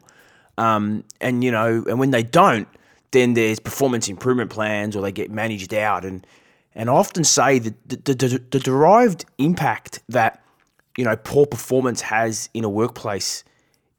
Um, 0.58 1.04
and 1.18 1.42
you 1.42 1.50
know, 1.50 1.82
and 1.88 1.98
when 1.98 2.10
they 2.10 2.22
don't, 2.22 2.68
then 3.12 3.34
there's 3.34 3.60
performance 3.60 4.08
improvement 4.08 4.50
plans, 4.50 4.96
or 4.96 5.02
they 5.02 5.12
get 5.12 5.30
managed 5.30 5.72
out. 5.72 6.04
And 6.04 6.26
and 6.74 6.90
I 6.90 6.92
often 6.94 7.24
say 7.24 7.58
that 7.58 7.88
the, 7.88 8.14
the, 8.14 8.42
the, 8.50 8.58
derived 8.58 9.26
impact 9.38 10.00
that 10.08 10.42
you 10.96 11.04
know 11.04 11.16
poor 11.16 11.46
performance 11.46 12.00
has 12.00 12.48
in 12.54 12.64
a 12.64 12.68
workplace, 12.68 13.44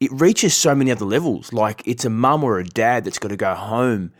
it 0.00 0.10
reaches 0.12 0.54
so 0.54 0.74
many 0.74 0.90
other 0.90 1.04
levels. 1.04 1.52
Like 1.52 1.82
it's 1.86 2.04
a 2.04 2.10
mum 2.10 2.44
or 2.44 2.58
a 2.58 2.64
dad 2.64 3.04
that's 3.04 3.18
got 3.18 3.28
to 3.28 3.36
go 3.36 3.54
home 3.54 4.12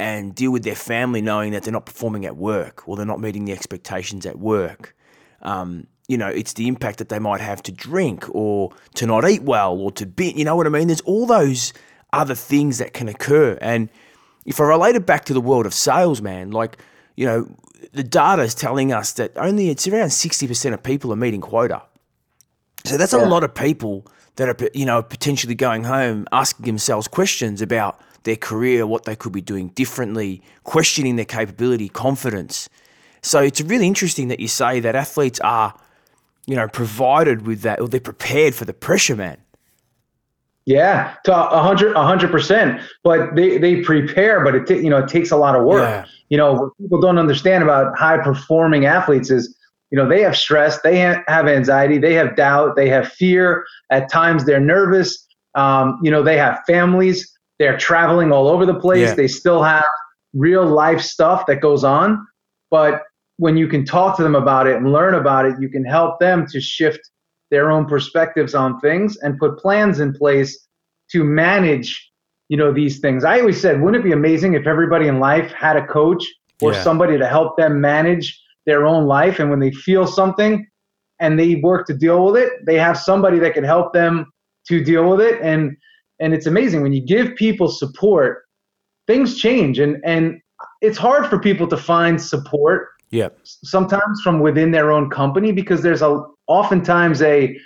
and 0.00 0.34
deal 0.34 0.50
with 0.50 0.64
their 0.64 0.74
family 0.74 1.20
knowing 1.20 1.52
that 1.52 1.62
they're 1.62 1.72
not 1.72 1.86
performing 1.86 2.24
at 2.24 2.36
work 2.36 2.88
or 2.88 2.96
they're 2.96 3.06
not 3.06 3.20
meeting 3.20 3.44
the 3.44 3.52
expectations 3.52 4.24
at 4.24 4.38
work. 4.38 4.96
Um, 5.42 5.86
you 6.08 6.16
know, 6.16 6.26
it's 6.26 6.54
the 6.54 6.66
impact 6.66 6.98
that 6.98 7.10
they 7.10 7.18
might 7.18 7.40
have 7.40 7.62
to 7.64 7.72
drink 7.72 8.24
or 8.34 8.72
to 8.94 9.06
not 9.06 9.28
eat 9.28 9.42
well 9.42 9.74
or 9.78 9.92
to 9.92 10.06
be, 10.06 10.32
you 10.32 10.44
know 10.44 10.56
what 10.56 10.66
I 10.66 10.70
mean? 10.70 10.88
There's 10.88 11.02
all 11.02 11.26
those 11.26 11.72
other 12.12 12.34
things 12.34 12.78
that 12.78 12.94
can 12.94 13.08
occur. 13.08 13.58
And 13.60 13.90
if 14.50 14.60
I 14.60 14.64
relate 14.64 14.96
it 14.96 15.06
back 15.06 15.24
to 15.26 15.32
the 15.32 15.40
world 15.40 15.64
of 15.64 15.72
sales, 15.72 16.20
man, 16.20 16.50
like, 16.50 16.76
you 17.14 17.24
know, 17.24 17.48
the 17.92 18.02
data 18.02 18.42
is 18.42 18.52
telling 18.52 18.92
us 18.92 19.12
that 19.12 19.30
only 19.36 19.70
it's 19.70 19.86
around 19.86 20.08
60% 20.08 20.74
of 20.74 20.82
people 20.82 21.12
are 21.12 21.16
meeting 21.16 21.40
quota. 21.40 21.82
So 22.84 22.96
that's 22.96 23.12
yeah. 23.12 23.24
a 23.24 23.28
lot 23.28 23.44
of 23.44 23.54
people 23.54 24.08
that 24.34 24.48
are, 24.48 24.68
you 24.74 24.84
know, 24.84 25.04
potentially 25.04 25.54
going 25.54 25.84
home 25.84 26.26
asking 26.32 26.66
themselves 26.66 27.06
questions 27.06 27.62
about 27.62 28.00
their 28.24 28.34
career, 28.34 28.88
what 28.88 29.04
they 29.04 29.14
could 29.14 29.32
be 29.32 29.40
doing 29.40 29.68
differently, 29.68 30.42
questioning 30.64 31.14
their 31.14 31.24
capability, 31.24 31.88
confidence. 31.88 32.68
So 33.22 33.40
it's 33.40 33.60
really 33.60 33.86
interesting 33.86 34.28
that 34.28 34.40
you 34.40 34.48
say 34.48 34.80
that 34.80 34.96
athletes 34.96 35.38
are, 35.40 35.78
you 36.46 36.56
know, 36.56 36.66
provided 36.66 37.46
with 37.46 37.62
that, 37.62 37.80
or 37.80 37.86
they're 37.86 38.00
prepared 38.00 38.56
for 38.56 38.64
the 38.64 38.74
pressure, 38.74 39.14
man. 39.14 39.36
Yeah, 40.70 41.16
to 41.24 41.34
a 41.36 41.60
hundred, 41.60 41.96
a 41.96 42.04
hundred 42.04 42.30
percent. 42.30 42.80
But 43.02 43.34
they, 43.34 43.58
they 43.58 43.80
prepare, 43.80 44.44
but 44.44 44.54
it 44.54 44.68
t- 44.68 44.76
you 44.76 44.88
know 44.88 44.98
it 44.98 45.08
takes 45.08 45.32
a 45.32 45.36
lot 45.36 45.56
of 45.56 45.64
work. 45.64 45.82
Yeah. 45.82 46.04
You 46.28 46.36
know 46.36 46.52
what 46.52 46.78
people 46.78 47.00
don't 47.00 47.18
understand 47.18 47.64
about 47.64 47.98
high 47.98 48.18
performing 48.18 48.86
athletes 48.86 49.32
is 49.32 49.52
you 49.90 49.96
know 49.98 50.08
they 50.08 50.22
have 50.22 50.36
stress, 50.36 50.80
they 50.82 51.02
ha- 51.02 51.24
have 51.26 51.48
anxiety, 51.48 51.98
they 51.98 52.14
have 52.14 52.36
doubt, 52.36 52.76
they 52.76 52.88
have 52.88 53.08
fear. 53.08 53.64
At 53.90 54.12
times 54.12 54.44
they're 54.44 54.60
nervous. 54.60 55.26
Um, 55.56 55.98
you 56.04 56.10
know 56.10 56.22
they 56.22 56.36
have 56.36 56.60
families. 56.68 57.28
They're 57.58 57.76
traveling 57.76 58.30
all 58.30 58.46
over 58.46 58.64
the 58.64 58.78
place. 58.78 59.08
Yeah. 59.08 59.14
They 59.14 59.28
still 59.28 59.64
have 59.64 59.84
real 60.34 60.64
life 60.64 61.00
stuff 61.00 61.46
that 61.46 61.60
goes 61.60 61.82
on. 61.82 62.24
But 62.70 63.02
when 63.38 63.56
you 63.56 63.66
can 63.66 63.84
talk 63.84 64.16
to 64.18 64.22
them 64.22 64.36
about 64.36 64.68
it 64.68 64.76
and 64.76 64.92
learn 64.92 65.14
about 65.14 65.46
it, 65.46 65.56
you 65.58 65.68
can 65.68 65.84
help 65.84 66.20
them 66.20 66.46
to 66.52 66.60
shift 66.60 67.00
their 67.50 67.70
own 67.70 67.86
perspectives 67.86 68.54
on 68.54 68.78
things 68.80 69.16
and 69.18 69.38
put 69.38 69.58
plans 69.58 70.00
in 70.00 70.12
place 70.12 70.66
to 71.12 71.24
manage 71.24 72.08
you 72.48 72.56
know 72.56 72.72
these 72.72 72.98
things. 72.98 73.24
I 73.24 73.40
always 73.40 73.60
said 73.60 73.80
wouldn't 73.80 74.04
it 74.04 74.08
be 74.08 74.12
amazing 74.12 74.54
if 74.54 74.66
everybody 74.66 75.06
in 75.06 75.20
life 75.20 75.52
had 75.52 75.76
a 75.76 75.86
coach 75.86 76.24
or 76.60 76.72
yeah. 76.72 76.82
somebody 76.82 77.16
to 77.16 77.26
help 77.26 77.56
them 77.56 77.80
manage 77.80 78.40
their 78.66 78.86
own 78.86 79.06
life? 79.06 79.38
And 79.38 79.50
when 79.50 79.60
they 79.60 79.70
feel 79.70 80.06
something 80.06 80.66
and 81.20 81.38
they 81.38 81.56
work 81.56 81.86
to 81.86 81.94
deal 81.94 82.24
with 82.24 82.36
it 82.42 82.52
they 82.66 82.76
have 82.76 82.98
somebody 82.98 83.38
that 83.38 83.54
can 83.54 83.62
help 83.62 83.92
them 83.92 84.26
to 84.68 84.82
deal 84.82 85.08
with 85.10 85.20
it. 85.20 85.40
And 85.42 85.76
and 86.20 86.34
it's 86.34 86.46
amazing 86.46 86.82
when 86.82 86.92
you 86.92 87.00
give 87.00 87.34
people 87.36 87.68
support 87.68 88.42
things 89.06 89.38
change. 89.38 89.78
And 89.78 89.96
and 90.04 90.40
it's 90.80 90.98
hard 90.98 91.26
for 91.26 91.38
people 91.38 91.66
to 91.68 91.76
find 91.76 92.20
support 92.20 92.88
yeah. 93.10 93.28
sometimes 93.44 94.20
from 94.22 94.40
within 94.40 94.70
their 94.70 94.92
own 94.92 95.10
company 95.10 95.52
because 95.52 95.82
there's 95.82 96.02
a 96.02 96.22
oftentimes 96.50 97.22
a 97.22 97.56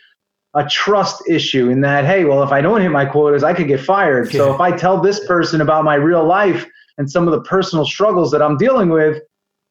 a 0.55 0.65
trust 0.69 1.23
issue 1.29 1.69
in 1.69 1.81
that 1.81 2.05
hey 2.05 2.25
well 2.25 2.43
if 2.43 2.53
i 2.53 2.61
don't 2.61 2.81
hit 2.81 2.91
my 2.91 3.05
quotas 3.05 3.43
i 3.43 3.53
could 3.53 3.67
get 3.67 3.81
fired. 3.81 4.33
Yeah. 4.33 4.39
so 4.39 4.55
if 4.55 4.61
i 4.61 4.71
tell 4.71 5.01
this 5.01 5.27
person 5.27 5.61
about 5.61 5.85
my 5.85 5.95
real 5.95 6.25
life 6.25 6.67
and 6.99 7.11
some 7.11 7.27
of 7.27 7.33
the 7.33 7.41
personal 7.43 7.85
struggles 7.85 8.31
that 8.31 8.43
i'm 8.43 8.57
dealing 8.57 8.91
with 8.91 9.21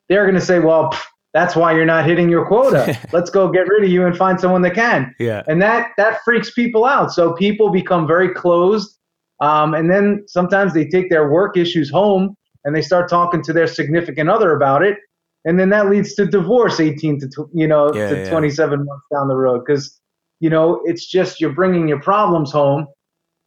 they're 0.10 0.26
going 0.26 0.40
to 0.40 0.46
say 0.46 0.60
well 0.60 0.90
pff, 0.92 1.02
that's 1.34 1.56
why 1.56 1.74
you're 1.74 1.86
not 1.86 2.06
hitting 2.06 2.30
your 2.30 2.46
quota. 2.46 2.96
Let's 3.12 3.32
go 3.32 3.50
get 3.50 3.68
rid 3.68 3.84
of 3.84 3.90
you 3.90 4.06
and 4.06 4.16
find 4.16 4.40
someone 4.40 4.62
that 4.62 4.76
can. 4.76 5.16
Yeah. 5.18 5.42
And 5.48 5.60
that 5.64 5.88
that 5.98 6.20
freaks 6.24 6.54
people 6.54 6.86
out. 6.86 7.12
So 7.12 7.34
people 7.34 7.72
become 7.72 8.06
very 8.06 8.32
closed 8.32 9.00
um, 9.40 9.74
and 9.74 9.90
then 9.90 10.24
sometimes 10.28 10.74
they 10.74 10.86
take 10.86 11.10
their 11.10 11.30
work 11.30 11.58
issues 11.58 11.90
home 11.90 12.38
and 12.64 12.76
they 12.76 12.82
start 12.82 13.10
talking 13.10 13.42
to 13.44 13.54
their 13.54 13.68
significant 13.68 14.30
other 14.30 14.56
about 14.56 14.84
it 14.84 14.98
and 15.46 15.60
then 15.60 15.70
that 15.70 15.90
leads 15.90 16.14
to 16.16 16.26
divorce 16.26 16.80
18 16.80 17.20
to 17.20 17.50
you 17.54 17.68
know 17.68 17.94
yeah, 17.94 18.10
to 18.10 18.18
yeah. 18.20 18.30
27 18.30 18.86
months 18.86 19.06
down 19.12 19.28
the 19.28 19.36
road 19.36 19.64
because 19.66 20.00
you 20.40 20.50
know 20.50 20.82
it's 20.86 21.06
just 21.06 21.40
you're 21.40 21.54
bringing 21.54 21.88
your 21.88 22.02
problems 22.02 22.52
home 22.52 22.88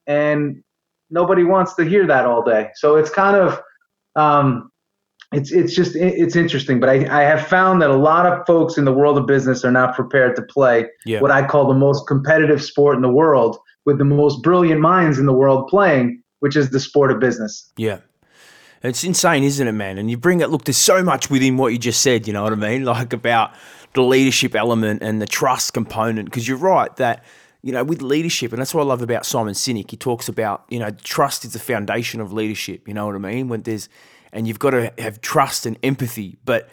and 0.07 0.63
nobody 1.11 1.45
wants 1.45 1.75
to 1.75 1.85
hear 1.85 2.07
that 2.07 2.27
all 2.27 2.43
day 2.43 2.69
so 2.75 2.97
it's 2.97 3.11
kind 3.11 3.37
of 3.37 3.61
um, 4.17 4.71
it's 5.33 5.53
it's 5.53 5.75
just 5.75 5.97
it's 5.97 6.37
interesting 6.37 6.79
but 6.79 6.89
I, 6.89 7.21
I 7.21 7.23
have 7.23 7.47
found 7.47 7.83
that 7.83 7.91
a 7.91 7.97
lot 7.97 8.27
of 8.27 8.47
folks 8.47 8.79
in 8.79 8.85
the 8.85 8.93
world 8.93 9.19
of 9.19 9.27
business 9.27 9.65
are 9.65 9.73
not 9.73 9.95
prepared 9.95 10.37
to 10.37 10.43
play 10.43 10.87
yeah. 11.05 11.21
what 11.21 11.33
i 11.33 11.45
call 11.45 11.67
the 11.67 11.75
most 11.75 12.07
competitive 12.07 12.63
sport 12.63 12.97
in 12.97 13.03
the 13.03 13.11
world 13.11 13.59
with 13.85 13.99
the 13.99 14.05
most 14.05 14.43
brilliant 14.43 14.81
minds 14.81 15.19
in 15.19 15.27
the 15.27 15.33
world 15.33 15.67
playing 15.69 16.23
which 16.41 16.55
is 16.55 16.71
the 16.71 16.79
sport 16.79 17.11
of 17.11 17.19
business 17.19 17.73
yeah 17.77 17.99
it's 18.89 19.05
insane, 19.05 19.43
isn't 19.43 19.67
it, 19.67 19.73
man? 19.73 19.99
And 19.99 20.11
you 20.11 20.17
bring 20.17 20.41
it, 20.41 20.51
look, 20.51 20.65
there's 20.65 20.77
so 20.77 21.03
much 21.03 21.31
within 21.31 21.57
what 21.57 21.73
you 21.73 21.79
just 21.79 22.03
said, 22.03 22.27
you 22.27 22.33
know 22.33 22.43
what 22.43 22.53
I 22.53 22.57
mean? 22.57 22.85
Like 22.97 23.13
about 23.13 23.53
the 23.95 24.03
leadership 24.03 24.55
element 24.55 25.03
and 25.03 25.21
the 25.21 25.27
trust 25.27 25.73
component. 25.73 26.27
Because 26.27 26.47
you're 26.47 26.57
right 26.57 26.95
that, 26.97 27.25
you 27.63 27.73
know, 27.73 27.83
with 27.83 28.03
leadership, 28.03 28.53
and 28.53 28.61
that's 28.61 28.75
what 28.75 28.83
I 28.83 28.85
love 28.85 29.03
about 29.03 29.27
Simon 29.27 29.55
Sinek. 29.55 29.91
He 29.91 29.97
talks 29.97 30.29
about, 30.29 30.65
you 30.69 30.79
know, 30.79 30.91
trust 31.03 31.45
is 31.45 31.53
the 31.53 31.59
foundation 31.59 32.21
of 32.21 32.33
leadership. 32.33 32.87
You 32.87 32.95
know 32.95 33.07
what 33.07 33.15
I 33.15 33.19
mean? 33.19 33.49
When 33.49 33.63
there's, 33.63 33.89
and 34.33 34.47
you've 34.47 34.59
got 34.59 34.71
to 34.71 34.93
have 34.99 35.21
trust 35.21 35.67
and 35.67 35.79
empathy. 35.83 36.37
But 36.45 36.69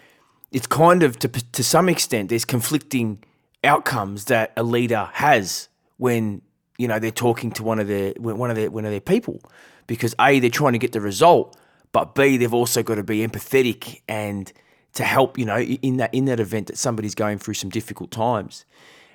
it's 0.51 0.67
kind 0.67 1.01
of, 1.01 1.17
to, 1.19 1.27
to 1.27 1.63
some 1.63 1.89
extent, 1.89 2.29
there's 2.29 2.45
conflicting 2.45 3.23
outcomes 3.63 4.25
that 4.25 4.51
a 4.57 4.63
leader 4.63 5.09
has 5.13 5.69
when, 5.97 6.41
you 6.77 6.87
know, 6.87 6.99
they're 6.99 7.11
talking 7.11 7.51
to 7.53 7.63
one 7.63 7.79
of 7.79 7.87
their, 7.87 8.13
one 8.19 8.49
of 8.49 8.55
their, 8.55 8.69
one 8.69 8.85
of 8.85 8.91
their 8.91 9.01
people. 9.01 9.41
Because 9.87 10.13
A, 10.19 10.39
they're 10.39 10.49
trying 10.49 10.73
to 10.73 10.79
get 10.79 10.91
the 10.91 11.01
result 11.01 11.57
but 11.93 12.15
B, 12.15 12.35
they've 12.35 12.53
also 12.53 12.83
got 12.83 12.95
to 12.95 13.03
be 13.03 13.25
empathetic 13.25 14.01
and 14.09 14.51
to 14.93 15.03
help, 15.03 15.37
you 15.37 15.45
know, 15.45 15.59
in 15.59 15.97
that 15.97 16.13
in 16.13 16.25
that 16.25 16.39
event 16.39 16.67
that 16.67 16.77
somebody's 16.77 17.15
going 17.15 17.37
through 17.37 17.53
some 17.53 17.69
difficult 17.69 18.11
times. 18.11 18.65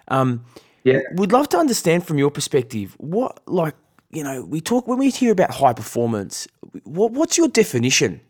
Um, 0.08 0.44
yeah, 0.85 1.00
we'd 1.14 1.32
love 1.32 1.50
to 1.50 1.58
understand 1.58 2.06
from 2.06 2.16
your 2.16 2.30
perspective 2.30 2.97
what, 2.99 3.40
like, 3.47 3.75
you 4.11 4.25
know, 4.25 4.42
we 4.44 4.61
talk 4.61 4.88
when 4.88 4.99
we 4.99 5.11
hear 5.11 5.32
about 5.32 5.50
high 5.50 5.75
performance. 5.75 6.49
What, 6.85 7.12
what's 7.12 7.37
your 7.37 7.49
definition? 7.49 8.20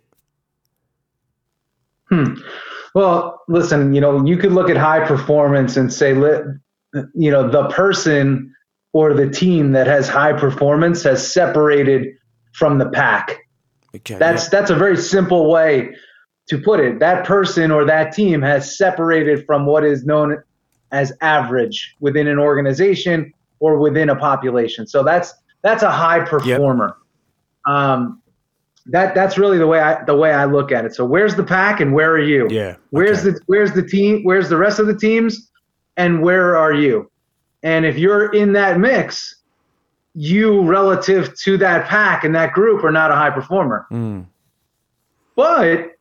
Hmm. 2.09 2.35
Well, 2.95 3.43
listen, 3.49 3.95
you 3.95 4.01
know, 4.01 4.25
you 4.25 4.39
could 4.39 4.53
look 4.53 4.71
at 4.71 4.77
high 4.77 5.07
performance 5.07 5.77
and 5.77 5.93
say, 5.93 6.15
you 6.15 7.31
know, 7.31 7.49
the 7.49 7.69
person 7.69 8.53
or 8.93 9.13
the 9.13 9.29
team 9.29 9.73
that 9.73 9.87
has 9.87 10.09
high 10.09 10.33
performance 10.33 11.03
has 11.03 11.31
separated 11.31 12.09
from 12.55 12.79
the 12.79 12.89
pack. 12.89 13.39
Okay, 13.99 14.17
that's 14.17 14.45
yeah. 14.45 14.49
that's 14.51 14.71
a 14.71 14.75
very 14.75 14.97
simple 14.97 15.51
way 15.51 15.95
to 16.49 16.59
put 16.59 16.81
it. 16.81 16.99
That 16.99 17.27
person 17.27 17.71
or 17.71 17.85
that 17.85 18.13
team 18.13 18.43
has 18.43 18.77
separated 18.77 19.45
from 19.47 19.67
what 19.67 19.85
is 19.85 20.05
known 20.05 20.43
as 20.91 21.13
average 21.21 21.95
within 22.01 22.27
an 22.27 22.39
organization 22.39 23.33
or 23.61 23.79
within 23.79 24.09
a 24.09 24.17
population. 24.17 24.87
So 24.87 25.03
that's 25.03 25.35
that's 25.63 25.83
a 25.83 25.91
high 25.91 26.21
performer. 26.21 26.97
Yep. 27.67 27.75
Um, 27.75 28.23
that 28.87 29.15
that's 29.15 29.37
really 29.37 29.59
the 29.59 29.67
way 29.67 29.81
I 29.81 30.03
the 30.05 30.17
way 30.17 30.33
I 30.33 30.47
look 30.47 30.73
at 30.73 30.85
it. 30.85 30.95
So 30.95 31.05
where's 31.05 31.35
the 31.35 31.45
pack 31.45 31.81
and 31.81 31.93
where 31.93 32.11
are 32.11 32.23
you? 32.23 32.49
Yeah. 32.51 32.77
Where's 32.91 33.23
the 33.23 33.39
where's 33.47 33.73
the 33.73 33.83
team? 33.83 34.25
Where's 34.25 34.49
the 34.49 34.57
rest 34.57 34.79
of 34.79 34.87
the 34.87 34.97
teams? 34.97 35.51
And 35.97 36.23
where 36.23 36.57
are 36.57 36.73
you? 36.73 37.11
And 37.63 37.85
if 37.85 37.99
you're 37.99 38.33
in 38.33 38.53
that 38.53 38.79
mix, 38.79 39.38
you 40.19 40.63
relative 40.63 41.33
to 41.39 41.57
that 41.57 41.87
pack 41.87 42.25
and 42.25 42.35
that 42.35 42.53
group 42.53 42.83
are 42.83 42.91
not 42.91 43.13
a 43.13 43.15
high 43.15 43.31
performer. 43.31 43.87
Mm. 43.93 44.27
But 45.37 45.93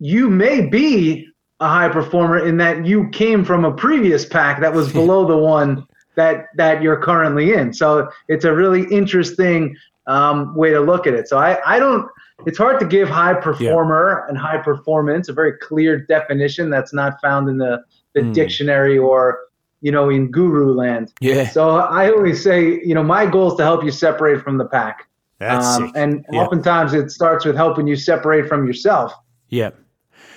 you 0.00 0.28
may 0.28 0.66
be 0.66 1.28
a 1.60 1.68
high 1.68 1.88
performer 1.88 2.44
in 2.44 2.56
that 2.56 2.84
you 2.84 3.08
came 3.10 3.44
from 3.44 3.64
a 3.64 3.72
previous 3.72 4.26
pack 4.26 4.60
that 4.60 4.74
was 4.74 4.92
below 5.00 5.24
the 5.24 5.36
one 5.36 5.86
that 6.16 6.46
that 6.56 6.82
you're 6.82 7.00
currently 7.00 7.52
in. 7.52 7.72
So 7.72 8.10
it's 8.26 8.44
a 8.44 8.52
really 8.52 8.92
interesting 8.92 9.76
um, 10.08 10.52
way 10.56 10.70
to 10.70 10.80
look 10.80 11.06
at 11.06 11.14
it. 11.14 11.28
So 11.28 11.38
I, 11.38 11.60
I 11.64 11.78
don't. 11.78 12.08
It's 12.44 12.58
hard 12.58 12.80
to 12.80 12.86
give 12.86 13.08
high 13.08 13.34
performer 13.34 14.24
yeah. 14.24 14.28
and 14.28 14.36
high 14.36 14.58
performance 14.58 15.28
a 15.28 15.32
very 15.32 15.56
clear 15.58 15.96
definition 15.96 16.70
that's 16.70 16.92
not 16.92 17.20
found 17.22 17.48
in 17.48 17.58
the 17.58 17.84
the 18.14 18.22
mm. 18.22 18.34
dictionary 18.34 18.98
or 18.98 19.38
you 19.84 19.92
know, 19.92 20.08
in 20.08 20.30
guru 20.30 20.72
land. 20.72 21.12
Yeah. 21.20 21.46
So 21.50 21.76
I 21.76 22.10
always 22.10 22.42
say, 22.42 22.80
you 22.82 22.94
know, 22.94 23.02
my 23.02 23.26
goal 23.26 23.48
is 23.52 23.56
to 23.58 23.64
help 23.64 23.84
you 23.84 23.90
separate 23.90 24.42
from 24.42 24.56
the 24.56 24.64
pack. 24.64 25.06
That's 25.40 25.66
Um, 25.76 25.86
sick. 25.86 25.92
and 25.94 26.24
Yeah. 26.32 26.40
oftentimes 26.40 26.94
it 26.94 27.10
starts 27.10 27.44
with 27.44 27.54
helping 27.54 27.86
you 27.86 27.94
separate 27.96 28.48
from 28.48 28.66
yourself. 28.66 29.12
Yeah. 29.50 29.70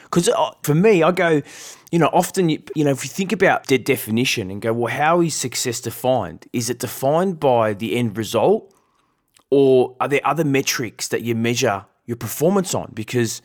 Because 0.03 0.29
for 0.63 0.75
me, 0.75 1.01
I 1.01 1.11
go, 1.11 1.41
you 1.93 1.99
know, 1.99 2.09
often, 2.11 2.49
you, 2.49 2.59
you 2.75 2.83
know, 2.83 2.91
if 2.91 3.05
you 3.05 3.09
think 3.09 3.31
about 3.31 3.67
the 3.67 3.77
definition 3.77 4.51
and 4.51 4.61
go, 4.61 4.73
well, 4.73 4.93
how 4.93 5.21
is 5.21 5.33
success 5.33 5.79
defined? 5.79 6.45
Is 6.51 6.69
it 6.69 6.79
defined 6.79 7.39
by 7.39 7.73
the 7.73 7.95
end 7.95 8.17
result 8.17 8.73
or 9.49 9.95
are 10.01 10.09
there 10.09 10.21
other 10.25 10.43
metrics 10.43 11.07
that 11.07 11.21
you 11.21 11.35
measure 11.35 11.85
your 12.05 12.17
performance 12.17 12.75
on? 12.75 12.91
Because, 12.93 13.41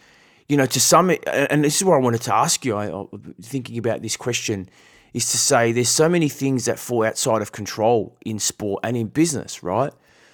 you 0.48 0.56
know, 0.56 0.66
to 0.66 0.80
some, 0.80 1.10
and 1.28 1.62
this 1.64 1.76
is 1.76 1.84
what 1.84 1.94
I 1.94 1.98
wanted 2.00 2.22
to 2.22 2.34
ask 2.34 2.64
you, 2.64 2.74
I, 2.76 2.86
I- 2.90 3.06
thinking 3.40 3.78
about 3.78 4.02
this 4.02 4.16
question, 4.16 4.68
is 5.14 5.30
to 5.30 5.38
say 5.38 5.72
there's 5.72 5.88
so 5.88 6.08
many 6.08 6.28
things 6.28 6.64
that 6.64 6.78
fall 6.78 7.04
outside 7.04 7.42
of 7.42 7.52
control 7.52 8.16
in 8.24 8.38
sport 8.38 8.80
and 8.84 8.96
in 8.96 9.08
business, 9.08 9.62
right? 9.62 9.92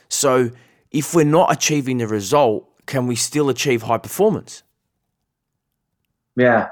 So 0.09 0.51
if 0.91 1.15
we're 1.15 1.25
not 1.25 1.53
achieving 1.53 1.99
the 1.99 2.07
result, 2.07 2.69
can 2.87 3.07
we 3.07 3.17
still 3.17 3.49
achieve 3.49 3.83
high 3.83 3.99
performance? 3.99 4.63
Yeah. 6.37 6.69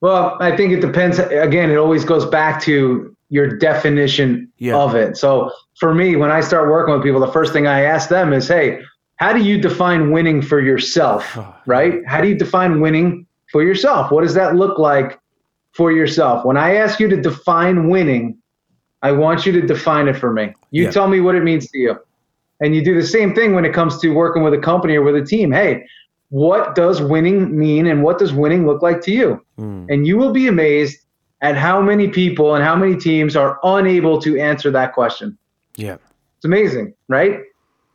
Well, 0.00 0.36
I 0.40 0.56
think 0.56 0.72
it 0.72 0.80
depends. 0.80 1.18
Again, 1.18 1.70
it 1.70 1.76
always 1.76 2.04
goes 2.04 2.26
back 2.26 2.60
to 2.62 3.14
your 3.28 3.48
definition 3.58 4.50
Yeah. 4.58 4.76
of 4.76 4.94
it. 4.94 5.16
So 5.16 5.50
for 5.78 5.94
me, 5.94 6.16
when 6.16 6.30
I 6.30 6.40
start 6.40 6.68
working 6.70 6.94
with 6.94 7.02
people, 7.02 7.20
the 7.20 7.32
first 7.32 7.52
thing 7.52 7.66
I 7.66 7.82
ask 7.82 8.08
them 8.08 8.32
is, 8.32 8.48
hey, 8.48 8.80
how 9.16 9.32
do 9.32 9.40
you 9.42 9.60
define 9.60 10.10
winning 10.12 10.42
for 10.42 10.60
yourself? 10.60 11.36
Right? 11.66 12.06
How 12.06 12.20
do 12.20 12.28
you 12.28 12.36
define 12.36 12.80
winning 12.80 13.26
for 13.50 13.62
yourself? 13.62 14.12
What 14.12 14.22
does 14.22 14.34
that 14.34 14.54
look 14.54 14.78
like 14.78 15.18
for 15.76 15.92
yourself? 15.92 16.44
When 16.44 16.56
I 16.56 16.76
ask 16.76 16.98
you 16.98 17.08
to 17.08 17.16
define 17.20 17.88
winning, 17.88 18.38
I 19.02 19.12
want 19.12 19.44
you 19.46 19.52
to 19.52 19.60
define 19.60 20.08
it 20.08 20.16
for 20.16 20.32
me. 20.32 20.54
You 20.70 20.84
Yeah. 20.84 20.90
tell 20.90 21.08
me 21.08 21.20
what 21.20 21.34
it 21.34 21.42
means 21.44 21.70
to 21.70 21.78
you. 21.78 21.96
And 22.60 22.74
you 22.74 22.82
do 22.82 22.94
the 22.94 23.06
same 23.06 23.34
thing 23.34 23.54
when 23.54 23.64
it 23.64 23.74
comes 23.74 24.00
to 24.00 24.10
working 24.10 24.42
with 24.42 24.54
a 24.54 24.58
company 24.58 24.96
or 24.96 25.02
with 25.02 25.16
a 25.16 25.24
team. 25.24 25.52
Hey, 25.52 25.84
what 26.30 26.74
does 26.74 27.02
winning 27.02 27.56
mean 27.56 27.86
and 27.86 28.02
what 28.02 28.18
does 28.18 28.32
winning 28.32 28.66
look 28.66 28.82
like 28.82 29.00
to 29.02 29.12
you? 29.12 29.40
Hmm. 29.58 29.84
And 29.90 30.06
you 30.06 30.16
will 30.16 30.32
be 30.32 30.48
amazed 30.48 30.98
at 31.42 31.56
how 31.56 31.82
many 31.82 32.08
people 32.08 32.54
and 32.54 32.64
how 32.64 32.74
many 32.74 32.96
teams 32.96 33.36
are 33.36 33.58
unable 33.62 34.20
to 34.22 34.40
answer 34.40 34.70
that 34.70 34.94
question. 34.94 35.36
Yeah. 35.76 35.96
It's 36.36 36.44
amazing, 36.46 36.94
right? 37.08 37.40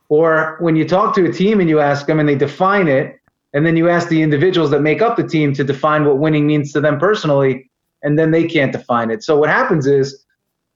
Or 0.08 0.56
when 0.60 0.76
you 0.76 0.86
talk 0.86 1.14
to 1.16 1.24
a 1.28 1.32
team 1.32 1.58
and 1.58 1.68
you 1.68 1.80
ask 1.80 2.06
them 2.06 2.20
and 2.20 2.28
they 2.28 2.36
define 2.36 2.86
it, 2.86 3.18
and 3.54 3.66
then 3.66 3.76
you 3.76 3.88
ask 3.88 4.08
the 4.08 4.22
individuals 4.22 4.70
that 4.70 4.80
make 4.80 5.02
up 5.02 5.16
the 5.16 5.26
team 5.26 5.52
to 5.54 5.64
define 5.64 6.04
what 6.04 6.18
winning 6.18 6.46
means 6.46 6.72
to 6.72 6.80
them 6.80 6.98
personally, 6.98 7.68
and 8.02 8.18
then 8.18 8.30
they 8.30 8.44
can't 8.46 8.72
define 8.72 9.10
it. 9.10 9.22
So 9.22 9.36
what 9.36 9.48
happens 9.48 9.86
is, 9.86 10.24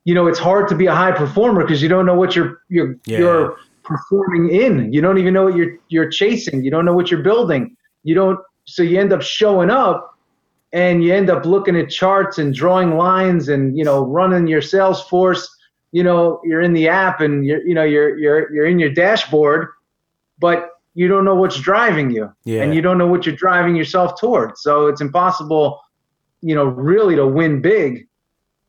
you 0.04 0.14
know, 0.14 0.26
it's 0.26 0.38
hard 0.38 0.68
to 0.68 0.74
be 0.74 0.86
a 0.86 0.94
high 0.94 1.12
performer 1.12 1.62
because 1.62 1.82
you 1.82 1.88
don't 1.88 2.06
know 2.06 2.14
what 2.14 2.34
you're 2.36 2.62
you're 2.68 2.96
Yeah. 3.06 3.18
you're 3.18 3.56
performing 3.82 4.50
in. 4.50 4.92
You 4.92 5.00
don't 5.00 5.18
even 5.18 5.34
know 5.34 5.44
what 5.44 5.56
you're 5.56 5.76
you're 5.88 6.08
chasing. 6.10 6.62
You 6.64 6.70
don't 6.70 6.84
know 6.84 6.94
what 6.94 7.10
you're 7.10 7.22
building. 7.22 7.76
You 8.04 8.14
don't 8.14 8.38
so 8.64 8.82
you 8.82 8.98
end 9.00 9.12
up 9.12 9.22
showing 9.22 9.70
up 9.70 10.12
and 10.72 11.02
you 11.04 11.14
end 11.14 11.30
up 11.30 11.46
looking 11.46 11.76
at 11.76 11.88
charts 11.90 12.38
and 12.38 12.52
drawing 12.54 12.96
lines 12.96 13.48
and 13.48 13.76
you 13.78 13.84
know 13.84 14.04
running 14.04 14.46
your 14.46 14.60
Salesforce. 14.60 15.46
You 15.92 16.02
know, 16.02 16.40
you're 16.44 16.60
in 16.60 16.72
the 16.72 16.88
app 16.88 17.20
and 17.20 17.46
you're 17.46 17.66
you 17.66 17.74
know 17.74 17.84
you're 17.84 18.18
you're 18.18 18.52
you're 18.52 18.66
in 18.66 18.78
your 18.78 18.90
dashboard, 18.90 19.68
but 20.38 20.70
you 20.94 21.08
don't 21.08 21.24
know 21.24 21.34
what's 21.34 21.60
driving 21.60 22.10
you, 22.10 22.30
Yeah. 22.44 22.62
and 22.62 22.74
you 22.74 22.80
don't 22.80 22.96
know 22.98 23.06
what 23.06 23.26
you're 23.26 23.36
driving 23.36 23.76
yourself 23.76 24.18
towards. 24.18 24.62
So 24.62 24.86
it's 24.86 25.00
impossible, 25.02 25.78
you 26.46 26.54
know, 26.54 26.66
really 26.66 27.16
to 27.16 27.26
win 27.26 27.60
big. 27.60 28.06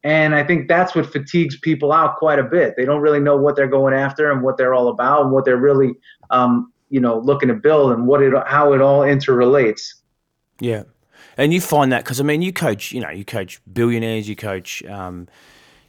And 0.03 0.33
I 0.33 0.43
think 0.43 0.67
that's 0.67 0.95
what 0.95 1.11
fatigues 1.11 1.59
people 1.59 1.91
out 1.91 2.15
quite 2.17 2.39
a 2.39 2.43
bit. 2.43 2.73
They 2.75 2.85
don't 2.85 3.01
really 3.01 3.19
know 3.19 3.37
what 3.37 3.55
they're 3.55 3.67
going 3.67 3.93
after 3.93 4.31
and 4.31 4.41
what 4.41 4.57
they're 4.57 4.73
all 4.73 4.87
about 4.87 5.21
and 5.21 5.31
what 5.31 5.45
they're 5.45 5.57
really, 5.57 5.93
um, 6.31 6.73
you 6.89 6.99
know, 6.99 7.19
looking 7.19 7.49
to 7.49 7.53
build 7.53 7.91
and 7.91 8.07
what 8.07 8.23
it 8.23 8.33
how 8.47 8.73
it 8.73 8.81
all 8.81 9.01
interrelates. 9.01 9.93
Yeah. 10.59 10.83
And 11.37 11.53
you 11.53 11.61
find 11.61 11.91
that 11.91 12.03
because 12.03 12.19
I 12.19 12.23
mean, 12.23 12.41
you 12.41 12.51
coach, 12.51 12.91
you 12.91 12.99
know, 12.99 13.11
you 13.11 13.23
coach 13.23 13.61
billionaires, 13.71 14.27
you 14.27 14.35
coach, 14.35 14.83
um, 14.85 15.27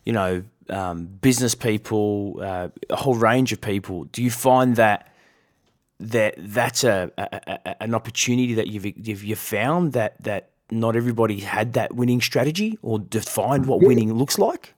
you 0.05 0.13
know, 0.13 0.43
um, 0.69 1.07
business 1.07 1.55
people, 1.55 2.39
uh, 2.43 2.69
a 2.91 2.97
whole 2.97 3.15
range 3.15 3.51
of 3.53 3.63
people. 3.63 4.05
Do 4.05 4.23
you 4.23 4.31
find 4.31 4.77
that 4.77 5.11
that 6.01 6.35
that's 6.37 6.85
a, 6.85 7.11
a, 7.17 7.41
a 7.47 7.83
an 7.83 7.95
opportunity 7.95 8.53
that 8.55 8.67
you've, 8.67 8.85
you've 8.85 9.25
you've 9.25 9.39
found 9.39 9.95
that 9.95 10.23
that 10.23 10.51
not 10.71 10.97
everybody 10.97 11.41
had 11.41 11.73
that 11.75 11.95
winning 11.95 12.21
strategy 12.21 12.79
or 12.83 12.99
defined 12.99 13.67
what 13.67 13.81
winning 13.81 14.13
looks 14.15 14.39
like? 14.39 14.75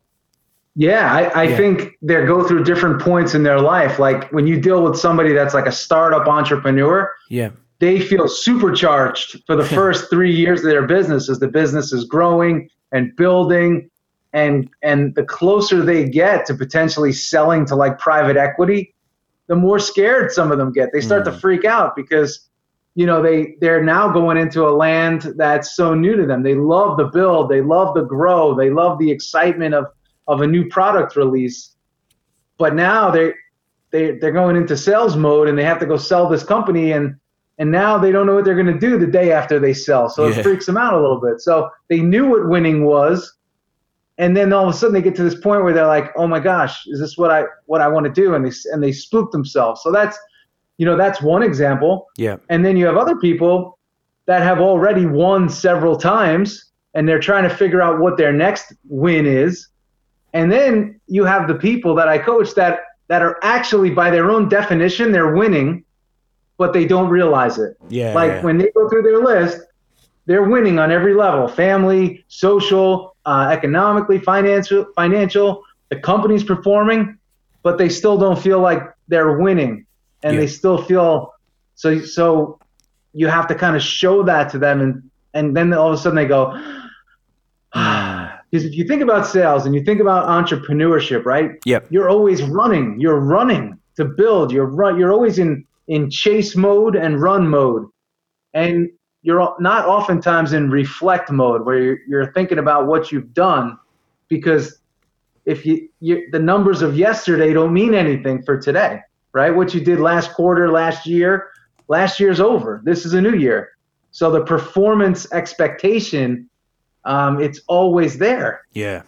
Yeah, 0.77 1.13
I, 1.13 1.23
I 1.25 1.43
Yeah. 1.45 1.57
think 1.57 1.99
they 2.01 2.25
go 2.27 2.45
through 2.47 2.65
different 2.65 3.01
points 3.01 3.35
in 3.35 3.43
their 3.43 3.61
life. 3.61 3.99
Like 3.99 4.31
when 4.33 4.47
you 4.47 4.61
deal 4.61 4.83
with 4.83 4.97
somebody 4.97 5.33
that's 5.33 5.55
like 5.55 5.67
a 5.67 5.73
startup 5.73 6.27
entrepreneur, 6.29 7.11
Yeah. 7.29 7.51
they 7.81 8.01
feel 8.01 8.29
supercharged 8.29 9.43
for 9.47 9.57
the 9.57 9.65
first 9.77 10.11
three 10.11 10.35
years 10.35 10.61
of 10.61 10.67
their 10.67 10.87
business 10.87 11.29
as 11.29 11.39
the 11.39 11.49
business 11.49 11.93
is 11.93 12.05
growing 12.05 12.71
and 12.93 13.15
building 13.17 13.91
and 14.33 14.71
and 14.83 15.15
the 15.17 15.25
closer 15.25 15.83
they 15.83 16.09
get 16.09 16.47
to 16.47 16.55
potentially 16.55 17.13
selling 17.13 17.67
to 17.67 17.75
like 17.75 17.99
private 17.99 18.37
equity 18.37 18.95
the 19.49 19.57
more 19.57 19.79
scared 19.81 20.31
some 20.31 20.53
of 20.53 20.59
them 20.59 20.73
get 20.73 20.91
they 20.93 21.01
start 21.01 21.25
to 21.25 21.33
mm. 21.33 21.41
freak 21.41 21.65
out 21.65 21.97
because 21.97 22.49
you 22.95 23.07
know 23.07 23.23
they 23.23 23.55
they're 23.61 23.83
now 23.83 24.13
going 24.13 24.37
into 24.37 24.67
a 24.67 24.71
land 24.71 25.33
that's 25.37 25.77
so 25.77 25.95
new 25.95 26.17
to 26.17 26.27
them. 26.27 26.43
They 26.43 26.55
love 26.55 26.97
the 26.97 27.05
build. 27.07 27.49
They 27.49 27.61
love 27.61 27.95
the 27.95 28.03
grow. 28.03 28.55
They 28.55 28.71
love 28.71 28.99
the 28.99 29.11
excitement 29.11 29.75
of 29.75 29.87
of 30.27 30.41
a 30.43 30.47
new 30.47 30.69
product 30.69 31.17
release. 31.17 31.77
But 32.59 32.75
now 32.75 33.11
they 33.11 33.33
they 33.91 34.19
they're 34.19 34.33
going 34.33 34.57
into 34.57 34.77
sales 34.77 35.17
mode 35.17 35.49
and 35.49 35.57
they 35.59 35.65
have 35.65 35.79
to 35.81 35.87
go 35.87 35.97
sell 35.97 36.29
this 36.29 36.43
company 36.43 36.93
and 36.93 37.15
and 37.59 37.71
now 37.71 37.99
they 37.99 38.11
don't 38.11 38.27
know 38.27 38.35
what 38.35 38.45
they're 38.45 38.55
going 38.55 38.67
to 38.67 38.79
do 38.79 38.99
the 38.99 39.07
day 39.07 39.33
after 39.33 39.59
they 39.59 39.75
sell. 39.75 40.09
So 40.09 40.27
Yeah. 40.27 40.39
it 40.39 40.43
freaks 40.43 40.65
them 40.67 40.79
out 40.79 40.95
a 40.95 41.01
little 41.01 41.21
bit. 41.21 41.41
So 41.41 41.69
they 41.91 42.01
knew 42.01 42.27
what 42.27 42.49
winning 42.49 42.85
was. 42.87 43.37
And 44.17 44.35
then 44.37 44.53
all 44.53 44.67
of 44.69 44.75
a 44.75 44.77
sudden 44.77 44.95
they 44.95 45.03
get 45.03 45.15
to 45.17 45.23
this 45.23 45.35
point 45.39 45.63
where 45.63 45.73
they're 45.73 45.87
like 45.87 46.11
oh 46.17 46.27
my 46.27 46.41
gosh 46.41 46.87
is 46.89 46.99
this 47.01 47.17
what 47.17 47.31
i 47.31 47.45
what 47.67 47.81
i 47.81 47.87
want 47.89 48.05
to 48.07 48.13
do? 48.13 48.35
And 48.35 48.45
they 48.45 48.53
and 48.73 48.83
they 48.83 48.93
spook 48.93 49.31
themselves. 49.31 49.81
So 49.83 49.93
that's 49.93 50.19
you 50.81 50.87
know 50.87 50.97
that's 50.97 51.21
one 51.21 51.43
example 51.43 52.07
Yeah. 52.17 52.37
and 52.49 52.65
then 52.65 52.79
you 52.79 52.87
have 52.87 52.97
other 52.97 53.17
people 53.17 53.79
that 54.25 54.41
have 54.43 54.61
already 54.61 55.05
won 55.05 55.51
several 55.51 55.95
times 55.95 56.71
and 56.95 57.07
they're 57.07 57.21
trying 57.21 57.43
to 57.47 57.55
figure 57.55 57.83
out 57.83 58.01
what 58.01 58.17
their 58.17 58.33
next 58.33 58.73
win 58.89 59.27
is. 59.27 59.69
And 60.33 60.51
then 60.51 60.99
you 61.07 61.25
have 61.27 61.49
the 61.49 61.55
people 61.55 61.95
that 61.97 62.09
I 62.09 62.17
coach 62.17 62.55
that 62.55 62.81
that 63.09 63.21
are 63.21 63.37
actually 63.43 63.91
by 63.91 64.09
their 64.11 64.31
own 64.31 64.49
definition 64.49 65.13
they're 65.13 65.35
winning 65.35 65.85
but 66.57 66.73
they 66.73 66.87
don't 66.87 67.11
realize 67.11 67.59
it. 67.59 67.77
Yeah. 67.91 68.15
like 68.15 68.31
yeah. 68.31 68.43
when 68.43 68.57
they 68.57 68.71
go 68.75 68.89
through 68.89 69.03
their 69.03 69.19
list, 69.19 69.59
they're 70.27 70.49
winning 70.55 70.79
on 70.79 70.91
every 70.91 71.15
level: 71.15 71.47
family, 71.47 72.25
social, 72.29 73.17
uh, 73.27 73.49
economically, 73.51 74.19
financial, 74.19 74.87
financial. 74.95 75.63
The 75.91 75.97
company's 75.97 76.45
performing, 76.45 77.19
but 77.63 77.77
they 77.77 77.89
still 77.91 78.17
don't 78.17 78.39
feel 78.39 78.61
like 78.61 78.83
they're 79.09 79.39
winning, 79.39 79.87
and 80.23 80.35
Yeah. 80.35 80.41
they 80.41 80.47
still 80.47 80.79
feel 80.83 81.35
so. 81.75 82.01
So 82.01 82.59
you 83.13 83.27
have 83.29 83.47
to 83.49 83.55
kind 83.55 83.77
of 83.77 83.83
show 83.83 84.23
that 84.25 84.51
to 84.51 84.59
them, 84.59 84.81
and 84.81 85.11
and 85.35 85.57
then 85.57 85.73
all 85.75 85.89
of 85.89 85.95
a 85.95 85.97
sudden 85.99 86.17
they 86.17 86.27
go. 86.27 86.57
Because 88.51 88.67
if 88.67 88.75
you 88.75 88.85
think 88.85 89.01
about 89.01 89.29
sales 89.29 89.65
and 89.65 89.77
you 89.77 89.85
think 89.85 90.01
about 90.01 90.27
entrepreneurship, 90.27 91.25
right? 91.25 91.53
Yep. 91.65 91.87
You're 91.91 92.09
always 92.11 92.43
running. 92.43 92.99
You're 92.99 93.21
running 93.21 93.79
to 93.95 94.05
build. 94.05 94.51
You're 94.51 94.67
run. 94.67 94.99
You're 94.99 95.13
always 95.13 95.39
in 95.39 95.65
in 95.87 96.11
chase 96.11 96.57
mode 96.57 96.97
and 96.97 97.23
run 97.23 97.47
mode, 97.47 97.87
and 98.55 98.89
you're 99.23 99.55
not 99.61 99.87
oftentimes 99.87 100.53
in 100.53 100.69
reflect 100.71 101.31
mode 101.31 101.65
where 101.65 101.79
you're, 101.79 101.99
you're 102.09 102.33
thinking 102.33 102.59
about 102.59 102.87
what 102.87 103.13
you've 103.13 103.33
done, 103.35 103.79
because 104.29 104.79
if 105.45 105.65
you, 105.67 105.89
you 106.01 106.29
the 106.33 106.39
numbers 106.39 106.83
of 106.83 106.97
yesterday 106.97 107.53
don't 107.53 107.73
mean 107.73 107.95
anything 107.95 108.43
for 108.43 108.59
today, 108.61 109.01
right? 109.33 109.51
What 109.51 109.75
you 109.75 109.81
did 109.81 110.01
last 110.01 110.33
quarter, 110.35 110.71
last 110.71 111.07
year, 111.07 111.51
last 111.89 112.21
year's 112.21 112.41
over. 112.41 112.81
This 112.85 113.05
is 113.05 113.15
a 113.15 113.21
new 113.21 113.35
year, 113.35 113.71
so 114.11 114.31
the 114.31 114.45
performance 114.45 115.31
expectation, 115.33 116.49
um, 117.05 117.41
it's 117.41 117.61
always 117.69 118.19
there. 118.19 118.63
Yeah. 118.73 119.03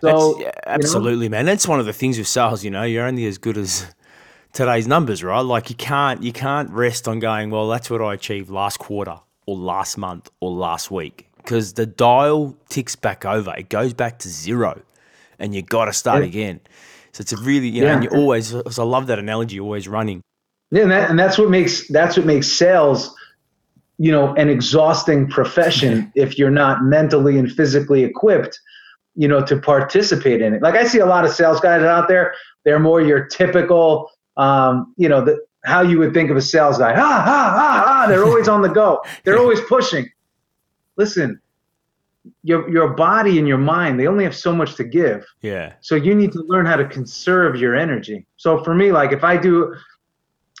So 0.00 0.34
That's, 0.34 0.40
yeah, 0.40 0.50
absolutely, 0.66 1.28
man. 1.28 1.46
That's 1.46 1.66
one 1.66 1.80
of 1.80 1.86
the 1.86 1.92
things 1.92 2.18
with 2.18 2.28
sales. 2.28 2.62
You 2.62 2.70
know, 2.70 2.82
you're 2.82 3.06
only 3.06 3.24
as 3.26 3.38
good 3.38 3.56
as 3.56 3.86
today's 4.52 4.86
numbers, 4.86 5.24
right? 5.24 5.40
Like 5.40 5.70
you 5.70 5.76
can't 5.76 6.22
you 6.22 6.32
can't 6.32 6.70
rest 6.70 7.08
on 7.08 7.20
going, 7.20 7.50
well, 7.50 7.68
that's 7.68 7.88
what 7.90 8.02
I 8.02 8.14
achieved 8.14 8.50
last 8.50 8.78
quarter 8.78 9.20
or 9.46 9.56
last 9.56 9.96
month 9.96 10.30
or 10.40 10.50
last 10.50 10.90
week 10.90 11.28
because 11.36 11.74
the 11.74 11.86
dial 11.86 12.56
ticks 12.68 12.96
back 12.96 13.24
over. 13.24 13.54
It 13.56 13.68
goes 13.68 13.92
back 13.92 14.18
to 14.20 14.28
zero, 14.28 14.80
and 15.38 15.54
you 15.54 15.62
got 15.62 15.86
to 15.86 15.92
start 15.92 16.22
Yeah. 16.22 16.28
again. 16.28 16.60
So 17.14 17.22
it's 17.22 17.32
a 17.32 17.36
really 17.38 17.68
you 17.68 17.80
know, 17.82 17.86
Yeah. 17.88 17.94
and 17.94 18.04
you 18.04 18.10
always. 18.10 18.52
'cause 18.52 18.78
I 18.78 18.82
love 18.84 19.06
that 19.06 19.18
analogy. 19.18 19.60
Always 19.60 19.86
running. 19.88 20.20
Yeah, 20.70 20.82
and, 20.82 20.90
that, 20.90 21.10
and 21.10 21.18
that's 21.18 21.38
what 21.38 21.48
makes 21.50 21.86
that's 21.88 22.16
what 22.16 22.26
makes 22.26 22.48
sales, 22.48 23.14
you 23.98 24.10
know, 24.10 24.34
an 24.34 24.48
exhausting 24.50 25.28
profession 25.28 26.10
if 26.16 26.38
you're 26.38 26.50
not 26.50 26.82
mentally 26.84 27.38
and 27.38 27.50
physically 27.50 28.02
equipped 28.04 28.58
you 29.16 29.28
know, 29.28 29.40
to 29.40 29.56
participate 29.56 30.42
in 30.42 30.54
it. 30.54 30.60
Like 30.60 30.74
I 30.74 30.82
see 30.82 30.98
a 30.98 31.06
lot 31.06 31.24
of 31.24 31.30
sales 31.30 31.60
guys 31.60 31.82
out 31.82 32.08
there. 32.08 32.34
They're 32.64 32.80
more 32.80 33.00
your 33.00 33.26
typical, 33.26 34.10
um, 34.36 34.92
you 34.96 35.08
know, 35.08 35.24
the, 35.24 35.38
how 35.64 35.82
you 35.82 36.00
would 36.00 36.12
think 36.12 36.32
of 36.32 36.36
a 36.36 36.42
sales 36.42 36.78
guy. 36.78 36.92
Ha 36.94 37.00
ha 37.00 37.22
ha 37.22 37.84
ha. 37.86 38.06
They're 38.08 38.24
always 38.24 38.48
on 38.48 38.62
the 38.62 38.68
go. 38.68 39.04
They're 39.22 39.38
always 39.44 39.60
pushing. 39.68 40.10
Listen, 40.96 41.40
your 42.42 42.68
your 42.70 42.88
body 42.94 43.38
and 43.38 43.46
your 43.46 43.58
mind 43.58 44.00
they 44.00 44.06
only 44.06 44.24
have 44.24 44.36
so 44.36 44.54
much 44.54 44.76
to 44.76 44.84
give. 44.84 45.24
Yeah. 45.42 45.74
So 45.80 45.94
you 45.94 46.14
need 46.14 46.32
to 46.32 46.42
learn 46.46 46.66
how 46.66 46.76
to 46.76 46.86
conserve 46.86 47.56
your 47.56 47.74
energy. 47.74 48.26
So 48.36 48.62
for 48.64 48.74
me, 48.74 48.92
like 48.92 49.12
if 49.12 49.24
I 49.24 49.36
do 49.36 49.74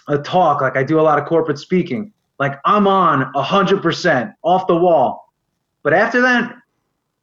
a 0.08 0.18
talk, 0.18 0.60
like 0.60 0.76
I 0.76 0.84
do 0.84 1.00
a 1.00 1.02
lot 1.02 1.18
of 1.18 1.26
corporate 1.26 1.58
speaking, 1.58 2.12
like 2.38 2.58
I'm 2.64 2.86
on 2.86 3.30
a 3.34 3.42
hundred 3.42 3.82
percent 3.82 4.32
off 4.42 4.66
the 4.66 4.76
wall. 4.76 5.32
But 5.82 5.94
after 5.94 6.20
that, 6.22 6.54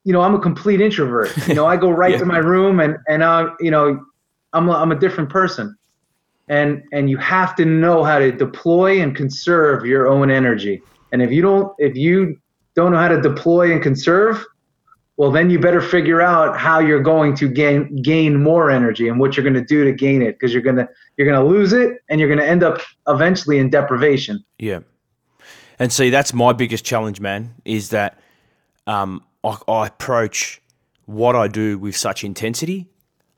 you 0.03 0.13
know, 0.13 0.21
I'm 0.21 0.33
a 0.33 0.39
complete 0.39 0.81
introvert. 0.81 1.35
You 1.47 1.53
know, 1.53 1.67
I 1.67 1.77
go 1.77 1.91
right 1.91 2.11
yeah. 2.13 2.19
to 2.19 2.25
my 2.25 2.39
room 2.39 2.79
and 2.79 2.97
and 3.07 3.23
I, 3.23 3.47
you 3.59 3.71
know, 3.71 4.03
I'm 4.53 4.69
a, 4.69 4.73
I'm 4.73 4.91
a 4.91 4.99
different 4.99 5.29
person. 5.29 5.75
And 6.47 6.83
and 6.91 7.09
you 7.09 7.17
have 7.17 7.55
to 7.57 7.65
know 7.65 8.03
how 8.03 8.17
to 8.17 8.31
deploy 8.31 9.01
and 9.01 9.15
conserve 9.15 9.85
your 9.85 10.07
own 10.07 10.31
energy. 10.31 10.81
And 11.11 11.21
if 11.21 11.31
you 11.31 11.41
don't 11.43 11.73
if 11.77 11.95
you 11.95 12.40
don't 12.75 12.91
know 12.91 12.97
how 12.97 13.07
to 13.07 13.21
deploy 13.21 13.71
and 13.71 13.81
conserve, 13.81 14.45
well 15.17 15.31
then 15.31 15.49
you 15.49 15.59
better 15.59 15.81
figure 15.81 16.21
out 16.21 16.57
how 16.57 16.79
you're 16.79 17.01
going 17.01 17.35
to 17.35 17.47
gain 17.47 18.01
gain 18.01 18.41
more 18.41 18.71
energy 18.71 19.07
and 19.07 19.19
what 19.19 19.35
you're 19.35 19.43
going 19.43 19.53
to 19.53 19.63
do 19.63 19.83
to 19.83 19.91
gain 19.91 20.21
it 20.21 20.33
because 20.39 20.53
you're 20.53 20.63
going 20.63 20.77
to 20.77 20.87
you're 21.17 21.27
going 21.27 21.39
to 21.39 21.47
lose 21.47 21.73
it 21.73 21.97
and 22.09 22.19
you're 22.19 22.29
going 22.29 22.39
to 22.39 22.47
end 22.47 22.63
up 22.63 22.81
eventually 23.07 23.59
in 23.59 23.69
deprivation. 23.69 24.43
Yeah. 24.57 24.79
And 25.79 25.91
see 25.91 26.09
that's 26.09 26.33
my 26.33 26.53
biggest 26.53 26.85
challenge 26.85 27.19
man 27.19 27.55
is 27.65 27.89
that 27.89 28.19
um, 28.87 29.23
I, 29.43 29.57
I 29.67 29.87
approach 29.87 30.61
what 31.05 31.35
I 31.35 31.47
do 31.47 31.77
with 31.77 31.95
such 31.95 32.23
intensity 32.23 32.87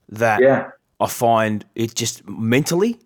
that 0.09 0.41
yeah. 0.41 0.69
I 0.99 1.07
find 1.07 1.65
it 1.75 1.95
just 1.95 2.27
mentally. 2.27 2.99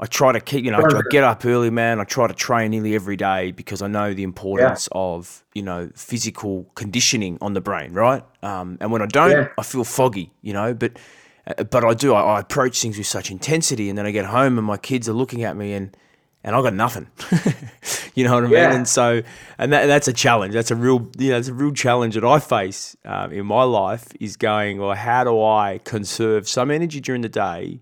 I 0.00 0.06
try 0.06 0.30
to 0.30 0.40
keep, 0.40 0.64
you 0.64 0.70
know, 0.70 0.78
I 0.78 1.02
get 1.10 1.24
up 1.24 1.44
early, 1.44 1.70
man. 1.70 1.98
I 1.98 2.04
try 2.04 2.28
to 2.28 2.34
train 2.34 2.70
nearly 2.70 2.94
every 2.94 3.16
day 3.16 3.50
because 3.50 3.82
I 3.82 3.88
know 3.88 4.14
the 4.14 4.22
importance 4.22 4.88
yeah. 4.92 5.00
of, 5.00 5.44
you 5.54 5.62
know, 5.62 5.90
physical 5.96 6.70
conditioning 6.76 7.36
on 7.40 7.54
the 7.54 7.60
brain, 7.60 7.92
right? 7.92 8.22
Um, 8.42 8.78
and 8.80 8.92
when 8.92 9.02
I 9.02 9.06
don't, 9.06 9.30
yeah. 9.30 9.48
I 9.58 9.62
feel 9.64 9.82
foggy, 9.82 10.32
you 10.40 10.52
know. 10.52 10.72
But, 10.72 10.98
uh, 11.48 11.64
but 11.64 11.84
I 11.84 11.94
do. 11.94 12.14
I, 12.14 12.36
I 12.36 12.40
approach 12.40 12.80
things 12.80 12.96
with 12.96 13.08
such 13.08 13.32
intensity, 13.32 13.88
and 13.88 13.98
then 13.98 14.06
I 14.06 14.12
get 14.12 14.26
home 14.26 14.56
and 14.56 14.66
my 14.66 14.76
kids 14.76 15.08
are 15.08 15.14
looking 15.14 15.42
at 15.42 15.56
me, 15.56 15.72
and 15.72 15.96
and 16.44 16.54
I 16.54 16.62
got 16.62 16.74
nothing. 16.74 17.08
you 18.14 18.24
know 18.24 18.34
what 18.34 18.44
I 18.44 18.46
mean? 18.46 18.52
Yeah. 18.52 18.74
And 18.74 18.88
so, 18.88 19.22
and 19.58 19.72
that, 19.72 19.86
that's 19.86 20.06
a 20.06 20.12
challenge. 20.12 20.54
That's 20.54 20.70
a 20.70 20.76
real, 20.76 21.10
you 21.18 21.30
know, 21.30 21.38
it's 21.38 21.48
a 21.48 21.52
real 21.52 21.72
challenge 21.72 22.14
that 22.14 22.24
I 22.24 22.38
face 22.38 22.96
um, 23.04 23.32
in 23.32 23.44
my 23.44 23.64
life 23.64 24.06
is 24.20 24.36
going, 24.36 24.78
well, 24.78 24.94
how 24.94 25.24
do 25.24 25.42
I 25.42 25.80
conserve 25.84 26.48
some 26.48 26.70
energy 26.70 27.00
during 27.00 27.22
the 27.22 27.28
day 27.28 27.80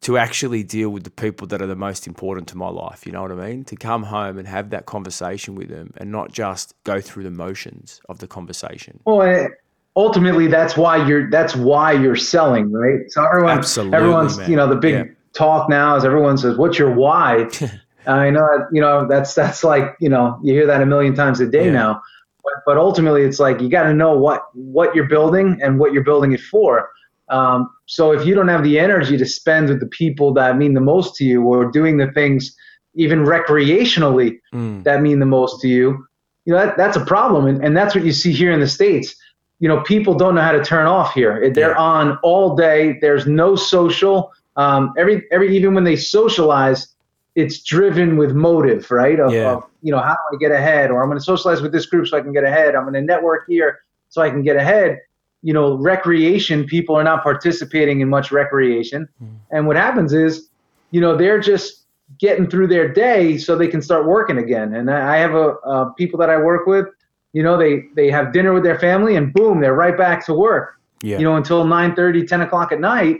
to 0.00 0.16
actually 0.16 0.62
deal 0.62 0.90
with 0.90 1.04
the 1.04 1.10
people 1.10 1.46
that 1.48 1.60
are 1.60 1.66
the 1.66 1.76
most 1.76 2.06
important 2.06 2.48
to 2.48 2.56
my 2.56 2.68
life? 2.68 3.04
You 3.06 3.12
know 3.12 3.22
what 3.22 3.32
I 3.32 3.34
mean? 3.34 3.64
To 3.64 3.76
come 3.76 4.04
home 4.04 4.38
and 4.38 4.46
have 4.46 4.70
that 4.70 4.86
conversation 4.86 5.54
with 5.54 5.68
them 5.68 5.92
and 5.96 6.10
not 6.10 6.32
just 6.32 6.74
go 6.84 7.00
through 7.00 7.24
the 7.24 7.30
motions 7.30 8.00
of 8.08 8.18
the 8.18 8.26
conversation. 8.26 9.00
Well, 9.04 9.22
eh, 9.22 9.48
ultimately, 9.96 10.46
that's 10.46 10.76
why 10.76 11.06
you're, 11.06 11.30
that's 11.30 11.56
why 11.56 11.92
you're 11.92 12.16
selling, 12.16 12.70
right? 12.72 13.10
So 13.10 13.24
everyone, 13.24 13.58
Absolutely, 13.58 13.96
everyone's, 13.96 14.38
man. 14.38 14.50
you 14.50 14.56
know, 14.56 14.68
the 14.68 14.76
big, 14.76 14.94
yeah 14.94 15.14
talk 15.38 15.68
now 15.68 15.96
is 15.96 16.04
everyone 16.04 16.36
says, 16.36 16.56
"What's 16.56 16.78
your 16.78 16.92
why?" 16.92 17.48
I 18.06 18.30
know, 18.30 18.66
you 18.72 18.80
know, 18.80 19.06
that's 19.06 19.34
that's 19.34 19.62
like 19.64 19.96
you 20.00 20.08
know 20.08 20.38
you 20.42 20.52
hear 20.52 20.66
that 20.66 20.82
a 20.82 20.86
million 20.86 21.14
times 21.14 21.40
a 21.40 21.46
day 21.46 21.66
yeah. 21.66 21.72
now, 21.72 22.02
but, 22.42 22.54
but 22.66 22.76
ultimately 22.76 23.22
it's 23.22 23.38
like 23.38 23.60
you 23.60 23.68
got 23.68 23.84
to 23.84 23.94
know 23.94 24.16
what 24.16 24.42
what 24.54 24.94
you're 24.94 25.08
building 25.08 25.58
and 25.62 25.78
what 25.78 25.92
you're 25.92 26.04
building 26.04 26.32
it 26.32 26.40
for. 26.40 26.90
Um, 27.30 27.70
so 27.86 28.12
if 28.12 28.26
you 28.26 28.34
don't 28.34 28.48
have 28.48 28.62
the 28.62 28.78
energy 28.78 29.16
to 29.16 29.26
spend 29.26 29.68
with 29.68 29.80
the 29.80 29.86
people 29.86 30.32
that 30.34 30.56
mean 30.56 30.74
the 30.74 30.80
most 30.80 31.14
to 31.16 31.24
you, 31.24 31.42
or 31.42 31.70
doing 31.70 31.98
the 31.98 32.10
things 32.12 32.54
even 32.94 33.24
recreationally 33.24 34.40
mm. 34.52 34.82
that 34.84 35.02
mean 35.02 35.18
the 35.18 35.26
most 35.26 35.60
to 35.60 35.68
you, 35.68 36.06
you 36.44 36.54
know 36.54 36.64
that, 36.64 36.76
that's 36.76 36.96
a 36.96 37.04
problem, 37.04 37.46
and, 37.46 37.64
and 37.64 37.76
that's 37.76 37.94
what 37.94 38.04
you 38.04 38.12
see 38.12 38.32
here 38.32 38.52
in 38.52 38.60
the 38.60 38.68
states. 38.68 39.14
You 39.60 39.68
know, 39.68 39.80
people 39.82 40.14
don't 40.14 40.34
know 40.36 40.40
how 40.40 40.52
to 40.52 40.64
turn 40.64 40.86
off 40.86 41.12
here. 41.14 41.50
They're 41.52 41.70
yeah. 41.70 41.76
on 41.76 42.18
all 42.22 42.54
day. 42.54 42.96
There's 43.00 43.26
no 43.26 43.56
social 43.56 44.32
um, 44.58 44.92
every 44.98 45.22
every 45.30 45.56
even 45.56 45.72
when 45.72 45.84
they 45.84 45.96
socialize, 45.96 46.88
it's 47.36 47.62
driven 47.62 48.16
with 48.16 48.34
motive, 48.34 48.90
right? 48.90 49.18
Of, 49.18 49.32
yeah. 49.32 49.52
of, 49.52 49.64
you 49.82 49.92
know 49.92 50.00
how 50.00 50.14
do 50.14 50.36
I 50.36 50.38
get 50.38 50.50
ahead, 50.50 50.90
or 50.90 51.00
I'm 51.00 51.08
going 51.08 51.18
to 51.18 51.24
socialize 51.24 51.62
with 51.62 51.72
this 51.72 51.86
group 51.86 52.08
so 52.08 52.18
I 52.18 52.20
can 52.20 52.32
get 52.32 52.44
ahead. 52.44 52.74
I'm 52.74 52.82
going 52.82 52.94
to 52.94 53.00
network 53.00 53.44
here 53.48 53.78
so 54.08 54.20
I 54.20 54.30
can 54.30 54.42
get 54.42 54.56
ahead. 54.56 54.98
You 55.42 55.52
know, 55.52 55.74
recreation. 55.74 56.64
People 56.64 56.96
are 56.96 57.04
not 57.04 57.22
participating 57.22 58.00
in 58.00 58.08
much 58.08 58.32
recreation, 58.32 59.08
mm. 59.22 59.36
and 59.50 59.66
what 59.66 59.76
happens 59.76 60.12
is, 60.12 60.48
you 60.90 61.00
know, 61.00 61.16
they're 61.16 61.40
just 61.40 61.84
getting 62.18 62.48
through 62.48 62.66
their 62.66 62.92
day 62.92 63.36
so 63.36 63.56
they 63.56 63.68
can 63.68 63.82
start 63.82 64.06
working 64.06 64.38
again. 64.38 64.74
And 64.74 64.90
I, 64.90 65.18
have 65.18 65.34
a 65.34 65.50
uh, 65.66 65.84
people 65.92 66.18
that 66.20 66.30
I 66.30 66.38
work 66.38 66.66
with. 66.66 66.86
You 67.34 67.42
know, 67.42 67.56
they 67.56 67.84
they 67.94 68.10
have 68.10 68.32
dinner 68.32 68.52
with 68.52 68.64
their 68.64 68.78
family, 68.78 69.16
and 69.16 69.32
boom, 69.32 69.60
they're 69.60 69.74
right 69.74 69.96
back 69.96 70.24
to 70.26 70.34
work. 70.34 70.78
Yeah. 71.02 71.18
You 71.18 71.24
know, 71.24 71.36
until 71.36 71.64
9 71.64 71.94
30, 71.94 72.26
10 72.26 72.40
o'clock 72.40 72.72
at 72.72 72.80
night 72.80 73.18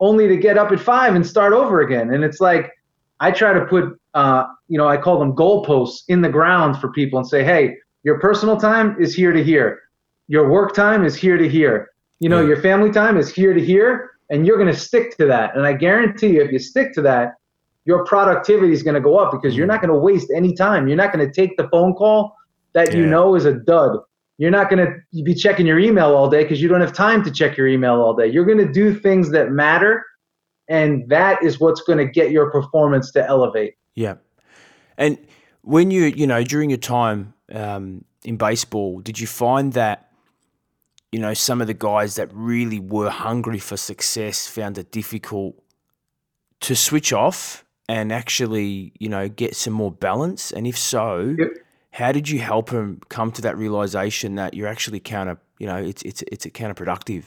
only 0.00 0.28
to 0.28 0.36
get 0.36 0.58
up 0.58 0.72
at 0.72 0.80
five 0.80 1.14
and 1.14 1.26
start 1.26 1.52
over 1.52 1.80
again. 1.80 2.12
And 2.12 2.24
it's 2.24 2.40
like 2.40 2.72
I 3.20 3.30
try 3.30 3.52
to 3.52 3.64
put, 3.64 3.98
uh, 4.14 4.44
you 4.68 4.78
know, 4.78 4.88
I 4.88 4.96
call 4.96 5.18
them 5.18 5.32
goalposts 5.32 6.02
in 6.08 6.20
the 6.20 6.28
ground 6.28 6.78
for 6.78 6.92
people 6.92 7.18
and 7.18 7.26
say, 7.26 7.44
hey, 7.44 7.76
your 8.02 8.20
personal 8.20 8.56
time 8.56 8.96
is 9.00 9.14
here 9.14 9.32
to 9.32 9.42
here. 9.42 9.80
Your 10.28 10.50
work 10.50 10.74
time 10.74 11.04
is 11.04 11.16
here 11.16 11.36
to 11.36 11.48
here. 11.48 11.90
You 12.18 12.28
know, 12.28 12.40
yeah. 12.40 12.48
your 12.48 12.62
family 12.62 12.90
time 12.90 13.16
is 13.16 13.32
here 13.32 13.52
to 13.52 13.64
here, 13.64 14.10
and 14.30 14.46
you're 14.46 14.56
going 14.56 14.72
to 14.72 14.78
stick 14.78 15.16
to 15.18 15.26
that. 15.26 15.56
And 15.56 15.66
I 15.66 15.72
guarantee 15.72 16.28
you, 16.28 16.42
if 16.42 16.50
you 16.50 16.58
stick 16.58 16.92
to 16.94 17.02
that, 17.02 17.34
your 17.84 18.04
productivity 18.04 18.72
is 18.72 18.82
going 18.82 18.94
to 18.94 19.00
go 19.00 19.18
up 19.18 19.30
because 19.30 19.56
you're 19.56 19.66
not 19.66 19.80
going 19.80 19.92
to 19.92 19.98
waste 19.98 20.32
any 20.34 20.54
time. 20.54 20.88
You're 20.88 20.96
not 20.96 21.12
going 21.12 21.26
to 21.26 21.32
take 21.32 21.56
the 21.56 21.68
phone 21.68 21.94
call 21.94 22.34
that 22.72 22.92
yeah. 22.92 23.00
you 23.00 23.06
know 23.06 23.34
is 23.36 23.44
a 23.44 23.52
dud 23.52 23.98
you're 24.38 24.50
not 24.50 24.68
going 24.68 24.86
to 24.86 25.22
be 25.22 25.34
checking 25.34 25.66
your 25.66 25.78
email 25.78 26.14
all 26.14 26.28
day 26.28 26.42
because 26.42 26.60
you 26.60 26.68
don't 26.68 26.80
have 26.80 26.92
time 26.92 27.24
to 27.24 27.30
check 27.30 27.56
your 27.56 27.66
email 27.66 27.94
all 27.94 28.14
day. 28.14 28.26
You're 28.26 28.44
going 28.44 28.58
to 28.58 28.70
do 28.70 28.94
things 28.94 29.30
that 29.30 29.50
matter, 29.50 30.04
and 30.68 31.08
that 31.08 31.42
is 31.42 31.58
what's 31.58 31.80
going 31.82 31.98
to 31.98 32.06
get 32.06 32.30
your 32.30 32.50
performance 32.50 33.10
to 33.12 33.26
elevate. 33.26 33.76
Yeah. 33.94 34.16
And 34.98 35.18
when 35.62 35.90
you, 35.90 36.04
you 36.04 36.26
know, 36.26 36.42
during 36.44 36.70
your 36.70 36.78
time 36.78 37.32
um, 37.52 38.04
in 38.24 38.36
baseball, 38.36 39.00
did 39.00 39.18
you 39.18 39.26
find 39.26 39.72
that, 39.72 40.05
you 41.12 41.18
know, 41.18 41.34
some 41.34 41.60
of 41.60 41.66
the 41.66 41.74
guys 41.74 42.16
that 42.16 42.30
really 42.32 42.80
were 42.80 43.10
hungry 43.10 43.58
for 43.58 43.76
success 43.76 44.46
found 44.46 44.78
it 44.78 44.90
difficult 44.90 45.54
to 46.60 46.74
switch 46.74 47.12
off 47.12 47.64
and 47.88 48.12
actually, 48.12 48.92
you 48.98 49.08
know, 49.08 49.28
get 49.28 49.54
some 49.54 49.72
more 49.72 49.92
balance? 49.92 50.50
And 50.50 50.66
if 50.66 50.76
so, 50.76 51.34
yep 51.38 51.50
how 51.96 52.12
did 52.12 52.28
you 52.28 52.38
help 52.38 52.68
him 52.68 53.00
come 53.08 53.32
to 53.32 53.40
that 53.40 53.56
realization 53.56 54.34
that 54.34 54.52
you're 54.52 54.68
actually 54.68 55.00
counter, 55.00 55.38
you 55.58 55.66
know, 55.66 55.76
it's 55.76 56.02
it's 56.02 56.22
it's 56.30 56.44
counterproductive? 56.44 57.24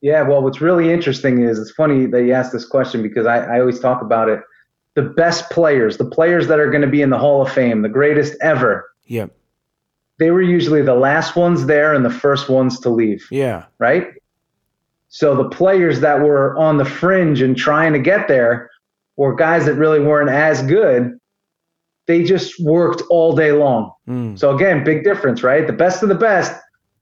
Yeah, 0.00 0.22
well, 0.22 0.42
what's 0.42 0.60
really 0.60 0.92
interesting 0.92 1.42
is 1.42 1.58
it's 1.58 1.72
funny 1.72 2.06
that 2.06 2.22
you 2.22 2.32
asked 2.32 2.52
this 2.52 2.64
question 2.64 3.02
because 3.02 3.26
I, 3.26 3.38
I 3.38 3.58
always 3.58 3.80
talk 3.80 4.00
about 4.00 4.28
it. 4.28 4.40
The 4.94 5.02
best 5.02 5.50
players, 5.50 5.96
the 5.96 6.04
players 6.04 6.46
that 6.46 6.60
are 6.60 6.70
going 6.70 6.82
to 6.82 6.88
be 6.88 7.02
in 7.02 7.10
the 7.10 7.18
Hall 7.18 7.42
of 7.42 7.52
Fame, 7.52 7.82
the 7.82 7.88
greatest 7.88 8.36
ever. 8.40 8.88
Yeah. 9.06 9.26
They 10.18 10.30
were 10.30 10.42
usually 10.42 10.82
the 10.82 10.94
last 10.94 11.36
ones 11.36 11.66
there 11.66 11.92
and 11.94 12.04
the 12.04 12.10
first 12.10 12.48
ones 12.48 12.78
to 12.80 12.88
leave. 12.88 13.26
Yeah. 13.30 13.64
Right? 13.78 14.08
So 15.08 15.36
the 15.36 15.48
players 15.48 16.00
that 16.00 16.20
were 16.20 16.56
on 16.56 16.76
the 16.76 16.84
fringe 16.84 17.40
and 17.40 17.56
trying 17.56 17.92
to 17.92 17.98
get 17.98 18.28
there 18.28 18.70
were 19.16 19.34
guys 19.34 19.64
that 19.66 19.74
really 19.74 20.00
weren't 20.00 20.30
as 20.30 20.62
good 20.62 21.18
they 22.06 22.22
just 22.22 22.62
worked 22.62 23.02
all 23.10 23.34
day 23.34 23.52
long. 23.52 23.92
Mm. 24.08 24.38
So 24.38 24.54
again, 24.54 24.84
big 24.84 25.04
difference, 25.04 25.42
right? 25.42 25.66
The 25.66 25.72
best 25.72 26.02
of 26.02 26.08
the 26.08 26.14
best, 26.14 26.60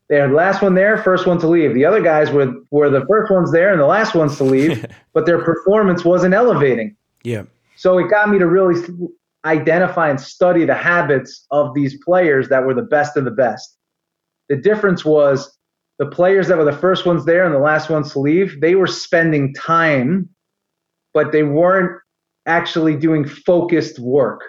they're 0.09 0.29
the 0.29 0.35
last 0.35 0.63
one 0.63 0.75
there, 0.75 0.99
first 0.99 1.27
one 1.27 1.39
to 1.39 1.49
leave. 1.49 1.75
The 1.75 1.85
other 1.85 2.03
guys 2.03 2.31
were 2.31 2.53
were 2.71 2.91
the 2.91 3.05
first 3.09 3.33
ones 3.33 3.51
there 3.53 3.73
and 3.73 3.81
the 3.81 3.87
last 3.87 4.15
ones 4.15 4.37
to 4.37 4.45
leave, 4.45 4.85
but 5.13 5.27
their 5.27 5.43
performance 5.43 6.05
wasn't 6.05 6.35
elevating. 6.35 6.97
Yeah. 7.25 7.45
So 7.77 7.99
it 7.99 8.09
got 8.11 8.29
me 8.29 8.39
to 8.39 8.47
really 8.47 8.81
identify 9.45 10.09
and 10.09 10.21
study 10.21 10.65
the 10.65 10.75
habits 10.75 11.47
of 11.51 11.75
these 11.75 11.99
players 12.05 12.49
that 12.49 12.65
were 12.65 12.75
the 12.75 12.83
best 12.83 13.17
of 13.17 13.25
the 13.25 13.31
best. 13.31 13.77
The 14.49 14.57
difference 14.57 15.05
was 15.05 15.57
the 15.99 16.07
players 16.07 16.49
that 16.49 16.59
were 16.59 16.65
the 16.65 16.73
first 16.73 17.07
ones 17.07 17.25
there 17.25 17.45
and 17.45 17.55
the 17.55 17.59
last 17.59 17.91
ones 17.91 18.13
to 18.13 18.19
leave, 18.19 18.61
they 18.61 18.75
were 18.75 18.87
spending 18.87 19.55
time, 19.55 20.29
but 21.15 21.33
they 21.33 21.43
weren't 21.43 22.01
actually 22.47 22.97
doing 22.97 23.27
focused 23.27 23.99
work. 23.99 24.43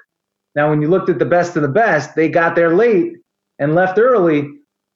Now, 0.55 0.69
when 0.69 0.81
you 0.81 0.87
looked 0.87 1.09
at 1.09 1.19
the 1.19 1.25
best 1.25 1.55
of 1.55 1.61
the 1.61 1.67
best, 1.67 2.15
they 2.15 2.29
got 2.29 2.55
there 2.55 2.75
late 2.75 3.13
and 3.59 3.75
left 3.75 3.99
early, 3.99 4.49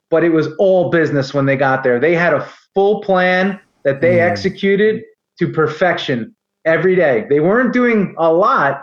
but 0.10 0.24
it 0.24 0.30
was 0.30 0.48
all 0.60 0.90
business 0.90 1.34
when 1.34 1.46
they 1.46 1.56
got 1.56 1.84
there. 1.84 2.00
They 2.00 2.16
had 2.16 2.34
a 2.34 2.48
full 2.74 3.02
plan 3.02 3.60
that 3.84 4.02
they 4.02 4.18
mm. 4.18 4.30
executed 4.30 5.04
to 5.40 5.52
perfection 5.52 6.36
every 6.66 6.96
day. 6.96 7.26
They 7.30 7.40
weren't 7.40 7.74
doing 7.74 8.16
a 8.18 8.32
lot, 8.32 8.82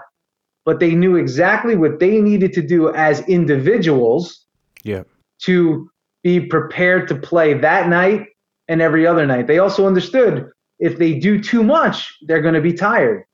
but 0.64 0.80
they 0.80 0.94
knew 0.94 1.16
exactly 1.16 1.76
what 1.76 2.00
they 2.00 2.20
needed 2.20 2.52
to 2.54 2.62
do 2.62 2.92
as 2.94 3.20
individuals 3.28 4.46
yeah. 4.82 5.02
to 5.42 5.90
be 6.22 6.40
prepared 6.40 7.06
to 7.08 7.14
play 7.14 7.54
that 7.54 7.88
night 7.88 8.26
and 8.68 8.80
every 8.80 9.06
other 9.06 9.26
night. 9.26 9.46
They 9.46 9.58
also 9.58 9.86
understood 9.86 10.48
if 10.78 10.98
they 10.98 11.18
do 11.18 11.40
too 11.40 11.62
much, 11.62 12.12
they're 12.22 12.42
going 12.42 12.54
to 12.54 12.60
be 12.60 12.72
tired. 12.72 13.24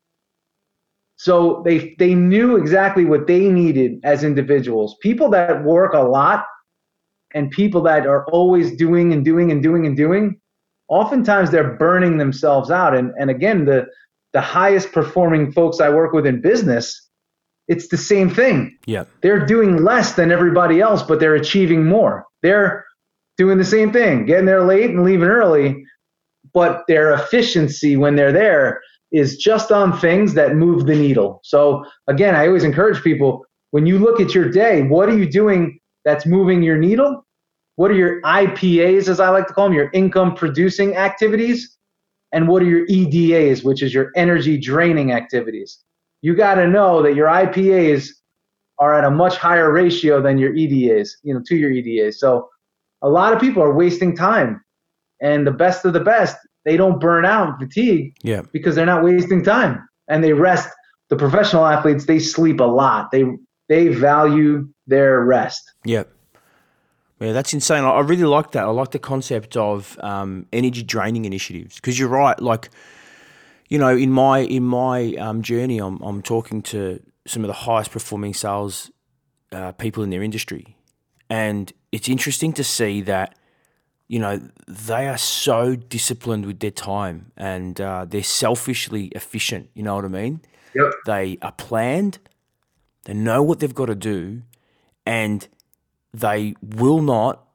So 1.17 1.63
they 1.67 1.95
they 1.99 2.15
knew 2.15 2.57
exactly 2.57 3.05
what 3.05 3.27
they 3.27 3.49
needed 3.51 4.01
as 4.05 4.25
individuals. 4.25 4.97
People 5.03 5.29
that 5.31 5.63
work 5.65 5.93
a 5.93 6.01
lot 6.01 6.47
and 7.35 7.51
people 7.51 7.83
that 7.83 8.07
are 8.07 8.25
always 8.31 8.75
doing 8.77 9.13
and 9.13 9.23
doing 9.23 9.53
and 9.53 9.63
doing 9.63 9.87
and 9.87 9.97
doing, 9.97 10.41
oftentimes 10.89 11.51
they're 11.51 11.75
burning 11.75 12.17
themselves 12.17 12.71
out. 12.71 12.97
And 12.97 13.13
and 13.19 13.29
again, 13.29 13.67
the 13.67 13.87
the 14.33 14.41
highest 14.41 14.93
performing 14.93 15.53
folks 15.53 15.81
I 15.81 15.91
work 15.91 16.13
with 16.13 16.27
in 16.27 16.41
business, 16.41 17.10
it's 17.69 17.89
the 17.89 17.97
same 17.97 18.31
thing. 18.31 18.77
Yeah. 18.87 19.05
They're 19.23 19.47
doing 19.47 19.85
less 19.85 20.15
than 20.15 20.33
everybody 20.33 20.81
else, 20.81 21.03
but 21.03 21.21
they're 21.21 21.35
achieving 21.35 21.87
more. 21.87 22.27
They're 22.43 22.85
doing 23.39 23.59
the 23.59 23.65
same 23.65 23.93
thing, 23.93 24.27
getting 24.27 24.47
there 24.47 24.65
late 24.65 24.91
and 24.91 25.05
leaving 25.05 25.29
early, 25.29 25.85
but 26.53 26.83
their 26.89 27.13
efficiency 27.15 27.97
when 27.97 28.17
they're 28.17 28.33
there 28.33 28.81
is 29.13 29.37
just 29.37 29.73
on 29.73 29.99
things 29.99 30.35
that 30.35 30.55
move 30.55 30.87
the 30.87 30.95
needle. 30.95 31.41
So 31.43 31.85
again, 32.07 32.35
I 32.35 32.47
always 32.47 32.65
encourage 32.65 33.03
people 33.03 33.45
when 33.71 33.87
you 33.87 33.99
look 33.99 34.21
at 34.21 34.35
your 34.35 34.51
day, 34.51 34.83
what 34.83 35.09
are 35.09 35.17
you 35.17 35.31
doing 35.31 35.79
that's 36.05 36.27
moving 36.27 36.63
your 36.63 36.77
needle? 36.77 37.25
What 37.77 37.91
are 37.91 37.95
your 37.95 38.21
IPAs, 38.23 39.09
as 39.09 39.21
I 39.21 39.31
like 39.31 39.47
to 39.47 39.55
call 39.55 39.67
them, 39.67 39.75
your 39.75 39.91
income 39.93 40.35
producing 40.35 40.97
activities? 40.97 41.77
And 42.33 42.47
what 42.47 42.63
are 42.63 42.67
your 42.67 42.87
EDAs, 42.89 43.65
which 43.65 43.83
is 43.83 43.95
your 43.95 44.11
energy 44.17 44.59
draining 44.59 45.13
activities? 45.13 45.79
You 46.23 46.35
got 46.35 46.57
to 46.57 46.67
know 46.67 47.03
that 47.03 47.15
your 47.15 47.29
IPAs 47.29 48.09
are 48.79 48.97
at 48.97 49.05
a 49.05 49.11
much 49.11 49.37
higher 49.37 49.73
ratio 49.73 50.23
than 50.23 50.39
your 50.39 50.55
EDAs, 50.55 51.17
you 51.23 51.35
know, 51.35 51.41
to 51.47 51.57
your 51.57 51.71
EDAs. 51.71 52.19
So 52.19 52.49
a 53.03 53.09
lot 53.09 53.33
of 53.33 53.41
people 53.41 53.63
are 53.63 53.75
wasting 53.75 54.17
time. 54.17 54.63
And 55.21 55.47
the 55.47 55.51
best 55.53 55.85
of 55.85 55.93
the 55.93 56.01
best 56.01 56.37
they 56.65 56.77
don't 56.77 56.99
burn 56.99 57.25
out 57.25 57.59
fatigue 57.59 58.15
yeah. 58.23 58.43
because 58.53 58.75
they're 58.75 58.87
not 58.87 59.05
wasting 59.05 59.45
time 59.45 59.87
and 60.09 60.25
they 60.25 60.33
rest. 60.33 60.69
The 61.09 61.17
professional 61.17 61.67
athletes 61.67 62.07
they 62.07 62.19
sleep 62.21 62.61
a 62.61 62.65
lot. 62.65 63.11
They 63.11 63.25
they 63.69 63.89
value 63.89 64.69
their 64.87 65.21
rest. 65.23 65.63
Yeah. 65.85 66.05
Yeah, 67.21 67.33
that's 67.33 67.53
insane. 67.53 67.85
I 67.85 68.01
really 68.01 68.25
like 68.25 68.53
that. 68.53 68.65
I 68.65 68.71
like 68.71 68.93
the 68.93 68.99
concept 68.99 69.55
of 69.57 69.99
um, 70.03 70.47
energy 70.55 70.83
draining 70.83 71.27
initiatives 71.27 71.77
because 71.77 71.99
you're 71.99 72.09
right. 72.09 72.41
Like, 72.41 72.71
you 73.71 73.79
know, 73.79 73.97
in 73.97 74.11
my 74.11 74.41
in 74.41 74.65
my 74.65 75.15
um, 75.15 75.43
journey, 75.43 75.79
I'm 75.79 76.01
I'm 76.03 76.21
talking 76.23 76.61
to 76.63 77.01
some 77.27 77.43
of 77.45 77.49
the 77.49 77.55
highest 77.55 77.91
performing 77.91 78.35
sales 78.35 78.91
uh, 79.53 79.73
people 79.73 80.03
in 80.03 80.11
their 80.11 80.23
industry, 80.23 80.77
and 81.31 81.73
it's 81.93 82.09
interesting 82.09 82.53
to 82.55 82.65
see 82.65 83.01
that 83.03 83.37
you 84.11 84.19
know, 84.19 84.41
they 84.67 85.07
are 85.07 85.17
so 85.17 85.77
disciplined 85.77 86.45
with 86.45 86.59
their 86.59 86.73
time 86.73 87.31
and 87.37 87.81
uh, 87.81 88.05
they're 88.05 88.25
selfishly 88.25 89.05
efficient. 89.15 89.71
You 89.73 89.85
know 89.85 89.95
what 89.95 90.05
I 90.05 90.09
mean? 90.09 90.41
Yep. 90.75 90.93
They 91.07 91.39
are 91.43 91.53
planned, 91.53 92.19
they 93.05 93.15
know 93.15 93.41
what 93.41 93.61
they've 93.61 93.73
got 93.73 93.87
to 93.87 93.95
do, 93.95 94.43
and 95.07 95.47
they 96.13 96.57
will 96.61 97.03
not, 97.03 97.47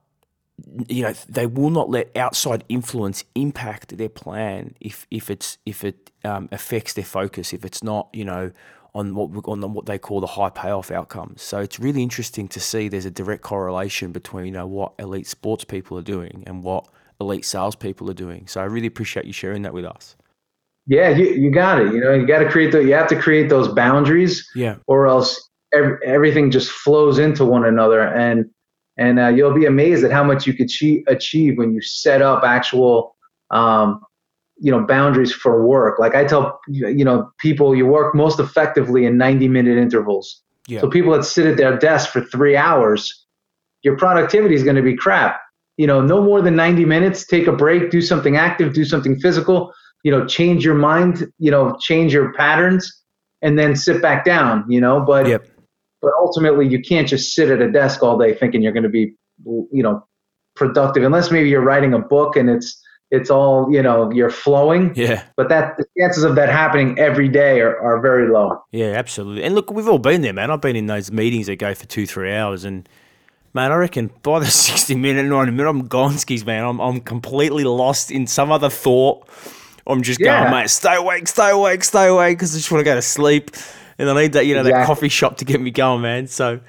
you 0.88 1.04
know, 1.04 1.13
they 1.28 1.46
will 1.46 1.70
not 1.70 1.89
let 1.89 2.15
outside 2.15 2.63
influence 2.70 3.24
impact 3.36 3.98
their 3.98 4.10
plan 4.10 4.74
if 4.80 5.06
if 5.12 5.30
it's 5.30 5.58
if 5.65 5.84
it 5.84 6.12
um, 6.24 6.48
affects 6.52 6.94
their 6.94 7.04
focus. 7.04 7.54
If 7.54 7.65
it's 7.65 7.84
not, 7.84 8.08
you 8.13 8.24
know, 8.24 8.52
on 8.94 9.13
what 9.13 9.30
on 9.48 9.74
what 9.74 9.86
they 9.86 9.98
call 9.98 10.22
the 10.22 10.28
high 10.28 10.50
payoff 10.50 10.89
outcomes. 10.91 11.41
So 11.41 11.60
it's 11.60 11.80
really 11.80 12.02
interesting 12.02 12.48
to 12.50 12.60
see 12.60 12.88
there's 12.88 13.06
a 13.06 13.12
direct 13.12 13.44
correlation 13.44 14.12
between 14.12 14.46
you 14.46 14.52
know 14.52 14.65
what 14.65 14.94
elite 14.98 15.28
sports 15.28 15.65
people 15.65 15.98
are 15.98 16.04
doing 16.04 16.44
and 16.48 16.63
what 16.63 16.88
elite 17.20 17.46
salespeople 17.46 18.10
are 18.10 18.15
doing. 18.15 18.48
So 18.48 18.62
I 18.62 18.65
really 18.65 18.88
appreciate 18.88 19.26
you 19.26 19.34
sharing 19.34 19.63
that 19.63 19.74
with 19.74 19.86
us. 19.86 20.15
Yeah, 20.88 21.10
you, 21.10 21.26
you 21.26 21.52
got 21.52 21.82
it. 21.82 21.94
You 21.94 22.00
know, 22.00 22.13
you 22.13 22.26
got 22.26 22.39
to 22.39 22.50
create 22.50 22.72
the 22.72 22.84
you 22.84 22.94
have 22.94 23.08
to 23.08 23.20
create 23.20 23.50
those 23.50 23.68
boundaries. 23.68 24.48
Yeah. 24.56 24.78
Or 24.88 25.08
else 25.08 25.50
every, 25.74 25.98
everything 26.06 26.50
just 26.50 26.72
flows 26.72 27.20
into 27.20 27.44
one 27.44 27.65
another, 27.65 28.02
and 28.02 28.46
and 28.97 29.19
uh, 29.19 29.27
you'll 29.27 29.53
be 29.53 29.65
amazed 29.65 30.03
at 30.03 30.12
how 30.12 30.23
much 30.23 30.47
you 30.47 30.53
could 30.53 30.65
achieve, 30.65 31.03
achieve 31.08 31.58
when 31.58 31.73
you 31.73 31.81
set 31.81 32.21
up 32.21 32.43
actual 32.43 33.15
um, 33.51 34.01
you 34.58 34.71
know 34.71 34.86
boundaries 34.86 35.34
for 35.34 35.65
work 35.65 35.99
like 35.99 36.15
i 36.15 36.23
tell 36.23 36.60
you 36.67 37.03
know 37.03 37.29
people 37.39 37.75
you 37.75 37.86
work 37.86 38.15
most 38.15 38.39
effectively 38.39 39.05
in 39.05 39.17
90 39.17 39.47
minute 39.47 39.77
intervals 39.77 40.41
yeah. 40.67 40.79
so 40.79 40.89
people 40.89 41.12
that 41.12 41.23
sit 41.23 41.45
at 41.45 41.58
their 41.58 41.77
desk 41.77 42.10
for 42.10 42.21
three 42.21 42.55
hours 42.55 43.25
your 43.84 43.97
productivity 43.97 44.55
is 44.55 44.63
going 44.63 44.75
to 44.75 44.81
be 44.81 44.95
crap 44.95 45.41
you 45.77 45.86
know 45.86 46.01
no 46.01 46.23
more 46.23 46.41
than 46.41 46.55
90 46.55 46.86
minutes 46.86 47.25
take 47.25 47.47
a 47.47 47.51
break 47.51 47.91
do 47.91 48.01
something 48.01 48.38
active 48.38 48.73
do 48.73 48.86
something 48.86 49.19
physical 49.19 49.73
you 50.03 50.12
know 50.12 50.25
change 50.25 50.63
your 50.63 50.75
mind 50.75 51.27
you 51.38 51.51
know 51.51 51.75
change 51.81 52.13
your 52.13 52.31
patterns 52.34 53.03
and 53.41 53.60
then 53.60 53.75
sit 53.75 54.01
back 54.01 54.23
down 54.23 54.63
you 54.69 54.79
know 54.79 55.01
but 55.01 55.27
yep. 55.27 55.45
But 56.06 56.13
ultimately 56.20 56.68
you 56.68 56.80
can't 56.80 57.08
just 57.08 57.34
sit 57.34 57.50
at 57.50 57.62
a 57.62 57.72
desk 57.72 58.04
all 58.04 58.15
day 58.15 58.36
thinking 58.36 58.62
you're 58.62 58.72
going 58.72 58.84
to 58.84 58.89
be 58.89 59.13
you 59.44 59.84
know 59.84 60.06
productive 60.56 61.04
unless 61.04 61.32
maybe 61.32 61.50
you're 61.50 61.62
writing 61.62 61.94
a 61.94 62.00
book 62.00 62.36
and 62.36 62.50
it's 62.50 62.80
it's 63.12 63.30
all 63.30 63.72
you 63.72 63.82
know 63.82 64.12
you're 64.12 64.30
flowing. 64.30 64.94
Yeah. 64.96 65.24
But 65.36 65.50
that 65.50 65.78
the 65.78 65.86
chances 65.98 66.24
of 66.24 66.36
that 66.36 66.50
happening 66.50 66.98
every 67.00 67.28
day 67.28 67.60
are, 67.62 67.78
are 67.80 68.00
very 68.00 68.30
low. 68.30 68.62
Yeah 68.72 68.94
absolutely. 68.94 69.44
And 69.44 69.56
look 69.56 69.72
we've 69.72 69.88
all 69.88 70.00
been 70.00 70.22
there 70.22 70.34
man. 70.34 70.52
I've 70.52 70.62
been 70.62 70.76
in 70.76 70.86
those 70.86 71.12
meetings 71.12 71.48
that 71.48 71.58
go 71.58 71.74
for 71.74 71.86
two 71.88 72.06
three 72.06 72.34
hours 72.34 72.63
and 72.63 72.88
man 73.54 73.72
i 73.72 73.76
reckon 73.76 74.12
by 74.22 74.38
the 74.38 74.46
60 74.52 74.96
minute 74.96 75.26
90 75.26 75.52
minute 75.52 75.70
i'm 75.70 75.88
gone 75.88 76.18
skis 76.18 76.46
man. 76.46 76.63
I'm, 76.63 76.80
I'm 76.80 77.02
completely 77.02 77.63
lost 77.63 78.12
in 78.12 78.28
some 78.28 78.52
other 78.52 78.70
thought. 78.70 79.28
I'm 79.88 80.02
just 80.02 80.20
yeah. 80.20 80.41
going 80.41 80.52
mate 80.52 80.70
stay 80.70 80.96
awake 80.96 81.28
stay 81.28 81.50
awake 81.50 81.84
stay 81.84 82.08
awake 82.08 82.38
because 82.38 82.54
i 82.54 82.58
just 82.58 82.72
want 82.72 82.82
to 82.82 82.86
go 82.86 82.96
to 82.96 83.02
sleep 83.02 83.52
and 83.97 84.10
i 84.10 84.21
need 84.21 84.34
that 84.34 84.45
you 84.45 84.53
know 84.53 84.62
exactly. 84.62 84.81
that 84.81 84.88
coffee 84.88 85.10
shop 85.10 85.38
to 85.38 85.45
get 85.45 85.60
me 85.60 85.71
going 85.71 86.01
man 86.01 86.27
so 86.27 86.60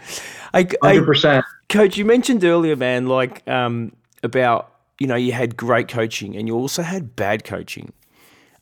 I, 0.55 0.65
100% 0.65 1.43
coach 1.69 1.97
you 1.97 2.05
mentioned 2.05 2.45
earlier 2.45 2.77
man 2.77 3.07
like 3.07 3.47
um, 3.49 3.93
about 4.23 4.73
you 4.99 5.07
know, 5.07 5.17
you 5.17 5.33
had 5.33 5.57
great 5.57 5.89
coaching 5.89 6.37
and 6.37 6.49
you 6.49 6.55
also 6.55 6.83
had 6.83 7.17
bad 7.17 7.45
coaching. 7.45 7.93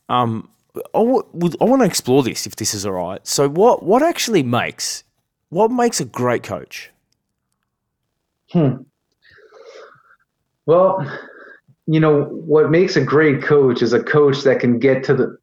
Um, 0.09 0.49
I, 0.75 0.99
w- 0.99 1.23
I 1.61 1.63
want 1.63 1.81
to 1.81 1.85
explore 1.85 2.23
this 2.23 2.45
if 2.45 2.57
this 2.57 2.73
is 2.73 2.85
all 2.85 2.91
right. 2.91 3.25
So, 3.25 3.47
what 3.47 3.83
what 3.83 4.03
actually 4.03 4.43
makes 4.43 5.03
what 5.49 5.71
makes 5.71 6.01
a 6.01 6.05
great 6.05 6.43
coach? 6.43 6.91
Hmm. 8.51 8.83
Well, 10.65 10.99
you 11.87 11.99
know 11.99 12.23
what 12.23 12.69
makes 12.69 12.97
a 12.97 13.01
great 13.01 13.41
coach 13.41 13.81
is 13.81 13.93
a 13.93 14.03
coach 14.03 14.43
that 14.43 14.59
can 14.59 14.79
get 14.79 15.03
to 15.05 15.13
the 15.13 15.37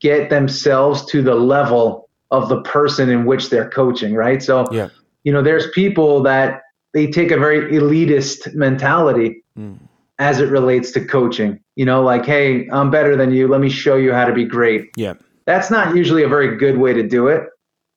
get 0.00 0.30
themselves 0.30 1.04
to 1.06 1.22
the 1.22 1.34
level 1.34 2.08
of 2.30 2.48
the 2.48 2.60
person 2.62 3.08
in 3.08 3.24
which 3.24 3.50
they're 3.50 3.68
coaching, 3.70 4.14
right? 4.14 4.42
So, 4.42 4.66
yeah. 4.72 4.88
you 5.24 5.32
know, 5.32 5.42
there's 5.42 5.70
people 5.72 6.22
that 6.22 6.62
they 6.94 7.06
take 7.06 7.30
a 7.30 7.38
very 7.38 7.72
elitist 7.72 8.54
mentality. 8.54 9.44
Mm 9.58 9.78
as 10.20 10.38
it 10.38 10.50
relates 10.50 10.92
to 10.92 11.04
coaching. 11.04 11.58
You 11.74 11.86
know, 11.86 12.02
like, 12.02 12.24
hey, 12.24 12.68
I'm 12.70 12.90
better 12.90 13.16
than 13.16 13.32
you. 13.32 13.48
Let 13.48 13.60
me 13.60 13.70
show 13.70 13.96
you 13.96 14.12
how 14.12 14.26
to 14.26 14.34
be 14.34 14.44
great. 14.44 14.90
Yeah. 14.94 15.14
That's 15.46 15.70
not 15.70 15.96
usually 15.96 16.22
a 16.22 16.28
very 16.28 16.56
good 16.56 16.76
way 16.76 16.92
to 16.92 17.02
do 17.02 17.26
it. 17.26 17.44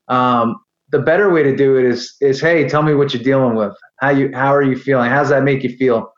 Um, 0.08 0.56
the 0.90 1.00
better 1.00 1.30
way 1.30 1.44
to 1.44 1.56
do 1.56 1.78
it 1.78 1.86
is 1.86 2.16
is 2.22 2.40
hey, 2.40 2.68
tell 2.68 2.82
me 2.82 2.94
what 2.94 3.14
you're 3.14 3.24
dealing 3.24 3.56
with. 3.56 3.74
How 4.00 4.10
you 4.10 4.32
how 4.34 4.54
are 4.56 4.64
you 4.64 4.78
feeling? 4.78 5.10
How 5.10 5.20
does 5.20 5.30
that 5.30 5.44
make 5.44 5.64
you 5.64 5.76
feel? 5.76 6.12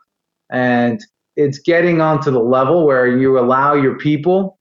And 0.52 1.04
it's 1.36 1.60
getting 1.60 2.02
onto 2.02 2.30
the 2.30 2.40
level 2.40 2.86
where 2.86 3.08
you 3.08 3.40
allow 3.40 3.74
your 3.74 3.98
people 3.98 4.55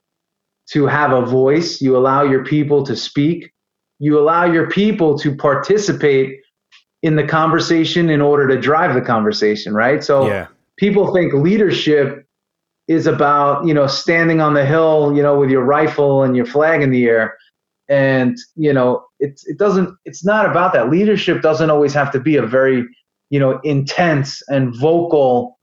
to 0.71 0.87
have 0.87 1.11
a 1.11 1.25
voice, 1.25 1.81
you 1.81 1.95
allow 1.95 2.23
your 2.23 2.43
people 2.43 2.83
to 2.85 2.95
speak, 2.95 3.51
you 3.99 4.19
allow 4.19 4.45
your 4.45 4.69
people 4.69 5.17
to 5.19 5.35
participate 5.35 6.39
in 7.03 7.15
the 7.15 7.23
conversation 7.23 8.09
in 8.09 8.21
order 8.21 8.47
to 8.47 8.59
drive 8.59 8.95
the 8.95 9.01
conversation, 9.01 9.73
right? 9.73 10.03
So 10.03 10.27
yeah. 10.27 10.47
people 10.77 11.13
think 11.13 11.33
leadership 11.33 12.25
is 12.87 13.07
about 13.07 13.65
you 13.65 13.73
know 13.73 13.87
standing 13.87 14.41
on 14.41 14.53
the 14.53 14.63
hill 14.63 15.11
you 15.15 15.23
know 15.23 15.39
with 15.39 15.49
your 15.49 15.63
rifle 15.63 16.21
and 16.21 16.35
your 16.35 16.45
flag 16.45 16.81
in 16.81 16.91
the 16.91 17.05
air. 17.05 17.37
And 17.87 18.35
you 18.55 18.73
know 18.73 19.05
it, 19.19 19.39
it 19.45 19.57
doesn't 19.57 19.95
it's 20.05 20.25
not 20.25 20.49
about 20.49 20.73
that. 20.73 20.89
Leadership 20.89 21.41
doesn't 21.41 21.69
always 21.69 21.93
have 21.93 22.11
to 22.11 22.19
be 22.19 22.37
a 22.37 22.45
very 22.45 22.87
you 23.29 23.39
know 23.39 23.59
intense 23.63 24.41
and 24.47 24.75
vocal 24.75 25.59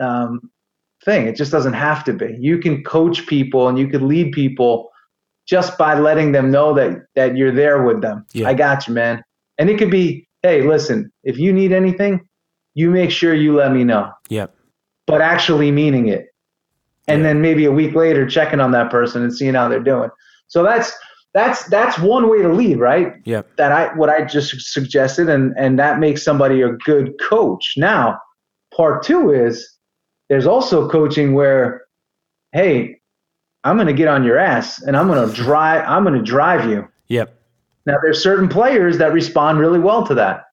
um, 0.00 0.50
thing 1.04 1.26
it 1.26 1.36
just 1.36 1.52
doesn't 1.52 1.72
have 1.72 2.04
to 2.04 2.12
be 2.12 2.36
you 2.38 2.58
can 2.58 2.82
coach 2.84 3.26
people 3.26 3.68
and 3.68 3.78
you 3.78 3.88
can 3.88 4.06
lead 4.06 4.32
people 4.32 4.90
just 5.46 5.76
by 5.78 5.98
letting 5.98 6.32
them 6.32 6.50
know 6.50 6.74
that 6.74 7.06
that 7.14 7.36
you're 7.36 7.52
there 7.52 7.82
with 7.82 8.02
them 8.02 8.24
yeah. 8.32 8.48
i 8.48 8.54
got 8.54 8.86
you 8.86 8.94
man 8.94 9.22
and 9.58 9.70
it 9.70 9.78
could 9.78 9.90
be 9.90 10.26
hey 10.42 10.62
listen 10.62 11.10
if 11.24 11.38
you 11.38 11.52
need 11.52 11.72
anything 11.72 12.20
you 12.74 12.90
make 12.90 13.10
sure 13.10 13.34
you 13.34 13.54
let 13.54 13.72
me 13.72 13.84
know. 13.84 14.10
Yep. 14.28 14.54
But 15.06 15.20
actually 15.20 15.70
meaning 15.70 16.08
it. 16.08 16.26
And 17.08 17.24
then 17.24 17.40
maybe 17.40 17.64
a 17.64 17.72
week 17.72 17.96
later 17.96 18.24
checking 18.24 18.60
on 18.60 18.70
that 18.70 18.88
person 18.88 19.22
and 19.22 19.34
seeing 19.34 19.54
how 19.54 19.68
they're 19.68 19.82
doing. 19.82 20.10
So 20.46 20.62
that's 20.62 20.92
that's 21.34 21.64
that's 21.64 21.98
one 21.98 22.30
way 22.30 22.40
to 22.42 22.52
lead, 22.52 22.78
right? 22.78 23.14
Yep. 23.24 23.56
That 23.56 23.72
I 23.72 23.92
what 23.96 24.08
I 24.08 24.24
just 24.24 24.60
suggested 24.60 25.28
and 25.28 25.52
and 25.56 25.76
that 25.78 25.98
makes 25.98 26.22
somebody 26.22 26.62
a 26.62 26.70
good 26.84 27.14
coach. 27.20 27.74
Now, 27.76 28.16
part 28.72 29.02
two 29.02 29.32
is 29.32 29.76
there's 30.30 30.46
also 30.46 30.88
coaching 30.88 31.34
where, 31.34 31.82
hey, 32.52 33.00
I'm 33.64 33.76
going 33.76 33.88
to 33.88 33.92
get 33.92 34.08
on 34.08 34.24
your 34.24 34.38
ass 34.38 34.80
and 34.80 34.96
I'm 34.96 35.08
going 35.08 35.28
to 35.28 35.34
drive. 35.34 35.84
I'm 35.86 36.04
going 36.04 36.16
to 36.16 36.24
drive 36.24 36.70
you. 36.70 36.88
Yep. 37.08 37.36
Now 37.84 37.96
there's 38.02 38.22
certain 38.22 38.48
players 38.48 38.96
that 38.98 39.12
respond 39.12 39.58
really 39.58 39.80
well 39.80 40.06
to 40.06 40.14
that. 40.14 40.44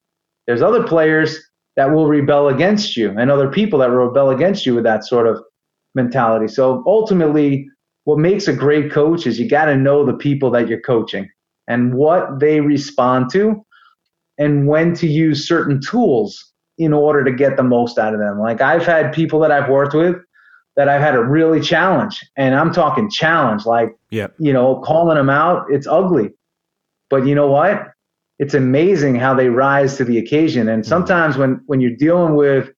There's 0.47 0.61
other 0.61 0.83
players 0.83 1.39
that 1.75 1.91
will 1.91 2.07
rebel 2.07 2.47
against 2.47 2.97
you, 2.97 3.11
and 3.11 3.29
other 3.29 3.49
people 3.49 3.77
that 3.79 3.89
will 3.89 4.07
rebel 4.07 4.31
against 4.31 4.65
you 4.65 4.73
with 4.73 4.83
that 4.85 5.05
sort 5.05 5.27
of 5.27 5.39
mentality. 5.93 6.47
So 6.47 6.83
ultimately, 6.87 7.69
what 8.05 8.17
makes 8.17 8.47
a 8.47 8.53
great 8.53 8.91
coach 8.91 9.27
is 9.27 9.39
you 9.39 9.47
got 9.47 9.65
to 9.65 9.77
know 9.77 10.03
the 10.03 10.13
people 10.13 10.49
that 10.51 10.67
you're 10.67 10.81
coaching 10.81 11.29
and 11.67 11.93
what 11.93 12.39
they 12.39 12.61
respond 12.61 13.29
to 13.33 13.63
and 14.39 14.67
when 14.67 14.95
to 14.95 15.07
use 15.07 15.47
certain 15.47 15.79
tools 15.79 16.53
in 16.77 16.93
order 16.93 17.23
to 17.23 17.31
get 17.31 17.57
the 17.57 17.63
most 17.63 17.97
out 17.97 18.13
of 18.13 18.19
them. 18.19 18.39
Like 18.39 18.61
I've 18.61 18.85
had 18.85 19.13
people 19.13 19.39
that 19.39 19.51
I've 19.51 19.69
worked 19.69 19.93
with 19.95 20.15
that 20.75 20.87
I've 20.87 21.01
had 21.01 21.11
to 21.13 21.23
really 21.23 21.59
challenge, 21.59 22.19
and 22.35 22.53
I'm 22.53 22.71
talking 22.71 23.09
challenge, 23.09 23.65
like 23.65 23.95
Yep. 24.11 24.35
you 24.39 24.53
know, 24.53 24.79
calling 24.81 25.17
them 25.17 25.29
out. 25.29 25.65
It's 25.69 25.87
ugly, 25.87 26.33
but 27.09 27.25
you 27.25 27.33
know 27.35 27.47
what? 27.47 27.87
It's 28.39 28.53
amazing 28.53 29.15
how 29.15 29.33
they 29.33 29.49
rise 29.49 29.97
to 29.97 30.03
the 30.05 30.19
occasion. 30.19 30.69
And 30.69 30.83
mm-hmm. 30.83 30.89
sometimes 30.89 31.35
when 31.37 31.61
when 31.65 31.81
you're 31.81 31.95
dealing 31.97 32.35
with 32.35 32.69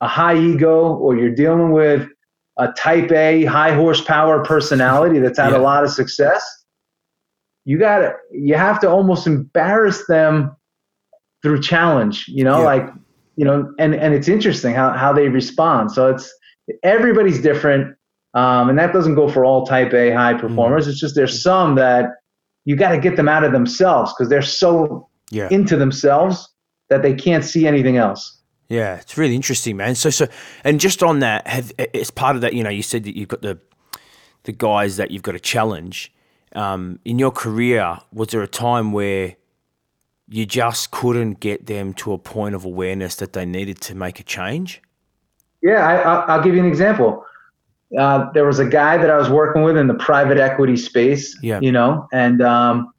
a 0.00 0.08
high 0.08 0.36
ego 0.36 0.94
or 0.94 1.16
you're 1.16 1.34
dealing 1.34 1.70
with 1.72 2.08
a 2.58 2.72
type 2.72 3.12
A 3.12 3.44
high 3.44 3.72
horsepower 3.72 4.44
personality 4.44 5.20
that's 5.20 5.38
had 5.38 5.52
Yeah. 5.52 5.58
a 5.58 5.62
lot 5.62 5.84
of 5.84 5.90
success, 5.90 6.44
you 7.64 7.78
got 7.78 7.98
to 7.98 8.14
you 8.32 8.56
have 8.56 8.80
to 8.80 8.90
almost 8.90 9.28
embarrass 9.28 10.04
them 10.08 10.56
through 11.42 11.60
challenge, 11.62 12.26
you 12.26 12.42
know, 12.42 12.58
Yeah. 12.58 12.64
like 12.64 12.90
you 13.38 13.44
know, 13.44 13.72
and 13.78 13.94
and 13.94 14.12
it's 14.14 14.28
interesting 14.28 14.74
how 14.74 14.92
how 14.92 15.12
they 15.12 15.28
respond. 15.28 15.92
So 15.92 16.08
it's 16.12 16.26
everybody's 16.82 17.40
different. 17.40 17.96
Um, 18.34 18.68
and 18.68 18.78
that 18.78 18.92
doesn't 18.92 19.14
go 19.14 19.28
for 19.28 19.44
all 19.44 19.64
type 19.64 19.94
A 19.94 20.10
high 20.10 20.34
performers. 20.34 20.86
It's 20.86 21.00
just 21.00 21.14
there's 21.14 21.40
some 21.42 21.76
that 21.76 22.10
you 22.66 22.76
got 22.76 22.90
to 22.90 22.98
get 22.98 23.16
them 23.16 23.28
out 23.28 23.44
of 23.44 23.52
themselves 23.52 24.12
because 24.12 24.28
they're 24.28 24.42
so 24.42 25.08
Yeah. 25.30 25.48
into 25.50 25.76
themselves 25.76 26.46
that 26.90 27.02
they 27.02 27.14
can't 27.14 27.44
see 27.44 27.66
anything 27.66 27.96
else. 27.96 28.38
Yeah, 28.68 28.96
it's 28.96 29.16
really 29.16 29.34
interesting, 29.34 29.76
man. 29.78 29.94
So, 29.94 30.10
so, 30.10 30.26
and 30.64 30.78
just 30.78 31.02
on 31.02 31.20
that, 31.20 31.46
have 31.46 31.72
as 31.94 32.10
part 32.10 32.36
of 32.36 32.42
that, 32.42 32.52
you 32.52 32.62
know, 32.62 32.70
you 32.70 32.82
said 32.82 33.04
that 33.04 33.16
you've 33.16 33.28
got 33.28 33.40
the 33.42 33.58
the 34.44 34.52
guys 34.52 34.96
that 34.98 35.10
you've 35.10 35.22
got 35.22 35.32
to 35.32 35.40
challenge. 35.40 36.12
Um, 36.54 36.98
in 37.04 37.18
your 37.18 37.30
career, 37.30 37.98
was 38.12 38.28
there 38.28 38.42
a 38.42 38.48
time 38.48 38.92
where 38.92 39.36
you 40.28 40.44
just 40.46 40.90
couldn't 40.90 41.40
get 41.40 41.66
them 41.66 41.94
to 41.94 42.12
a 42.12 42.18
point 42.18 42.54
of 42.54 42.64
awareness 42.64 43.16
that 43.16 43.32
they 43.32 43.46
needed 43.46 43.80
to 43.82 43.94
make 43.94 44.20
a 44.20 44.22
change? 44.22 44.82
Yeah, 45.62 45.86
I, 45.86 45.96
I, 45.96 46.14
I'll 46.26 46.42
give 46.42 46.54
you 46.54 46.60
an 46.60 46.68
example. 46.68 47.24
Uh, 47.98 48.30
there 48.32 48.44
was 48.44 48.58
a 48.58 48.66
guy 48.68 48.98
that 48.98 49.08
I 49.10 49.16
was 49.16 49.30
working 49.30 49.62
with 49.62 49.76
in 49.76 49.86
the 49.86 49.94
private 49.94 50.36
equity 50.38 50.76
space, 50.76 51.36
Yeah. 51.42 51.58
you 51.60 51.72
know, 51.72 52.06
and 52.12 52.42
um, 52.42 52.92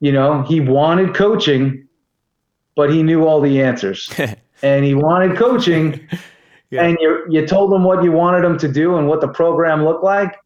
you 0.00 0.12
know 0.12 0.42
he 0.42 0.60
wanted 0.60 1.14
coaching, 1.14 1.88
but 2.76 2.92
he 2.92 3.02
knew 3.02 3.24
all 3.26 3.40
the 3.40 3.62
answers, 3.62 4.10
and 4.62 4.84
he 4.84 4.94
wanted 4.94 5.36
coaching, 5.38 6.06
Yeah. 6.70 6.82
and 6.84 6.98
you 7.00 7.24
you 7.30 7.46
told 7.46 7.72
him 7.72 7.82
what 7.84 8.04
you 8.04 8.12
wanted 8.12 8.44
him 8.44 8.58
to 8.58 8.68
do 8.70 8.96
and 8.96 9.08
what 9.08 9.22
the 9.22 9.28
program 9.28 9.84
looked 9.84 10.04
like, 10.04 10.36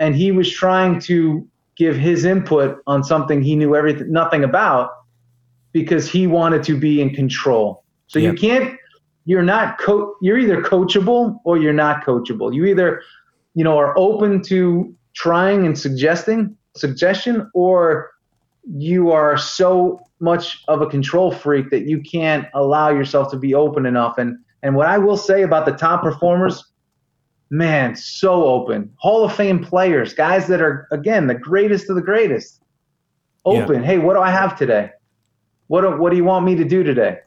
and 0.00 0.14
he 0.16 0.32
was 0.32 0.50
trying 0.50 0.98
to 1.02 1.46
give 1.76 1.94
his 1.96 2.24
input 2.24 2.78
on 2.88 3.04
something 3.04 3.40
he 3.40 3.54
knew 3.54 3.76
everything 3.76 4.10
nothing 4.10 4.42
about 4.42 4.90
because 5.76 6.10
he 6.10 6.26
wanted 6.26 6.62
to 6.62 6.74
be 6.74 7.02
in 7.02 7.10
control. 7.10 7.84
So 8.06 8.18
Yeah. 8.18 8.30
you 8.30 8.34
can't 8.34 8.78
you're 9.26 9.42
not 9.42 9.78
co- 9.78 10.14
you're 10.22 10.38
either 10.38 10.62
coachable 10.62 11.40
or 11.44 11.58
you're 11.58 11.80
not 11.86 12.02
coachable. 12.02 12.54
You 12.54 12.64
either 12.64 13.02
you 13.54 13.62
know 13.62 13.76
are 13.76 13.92
open 13.98 14.40
to 14.44 14.94
trying 15.12 15.66
and 15.66 15.78
suggesting 15.78 16.56
suggestion 16.76 17.50
or 17.52 18.10
you 18.64 19.10
are 19.10 19.36
so 19.36 20.00
much 20.18 20.62
of 20.66 20.80
a 20.80 20.86
control 20.86 21.30
freak 21.30 21.68
that 21.70 21.86
you 21.86 22.00
can't 22.00 22.46
allow 22.54 22.88
yourself 22.88 23.30
to 23.32 23.36
be 23.36 23.52
open 23.54 23.84
enough 23.84 24.16
and 24.16 24.38
and 24.62 24.74
what 24.74 24.86
I 24.86 24.96
will 24.96 25.18
say 25.18 25.42
about 25.42 25.66
the 25.66 25.72
top 25.72 26.02
performers 26.02 26.64
man 27.50 27.94
so 27.94 28.32
open 28.46 28.90
hall 28.96 29.24
of 29.24 29.32
fame 29.34 29.62
players 29.62 30.14
guys 30.14 30.46
that 30.46 30.62
are 30.62 30.88
again 30.90 31.26
the 31.26 31.34
greatest 31.34 31.90
of 31.90 31.96
the 31.96 32.02
greatest 32.12 32.62
open 33.44 33.84
hey 33.84 33.98
what 33.98 34.14
do 34.14 34.20
i 34.20 34.30
have 34.30 34.58
today 34.58 34.90
what 35.68 35.82
do, 35.82 35.96
what 35.96 36.10
do 36.10 36.16
you 36.16 36.24
want 36.24 36.44
me 36.44 36.54
to 36.56 36.64
do 36.64 36.82
today? 36.82 37.18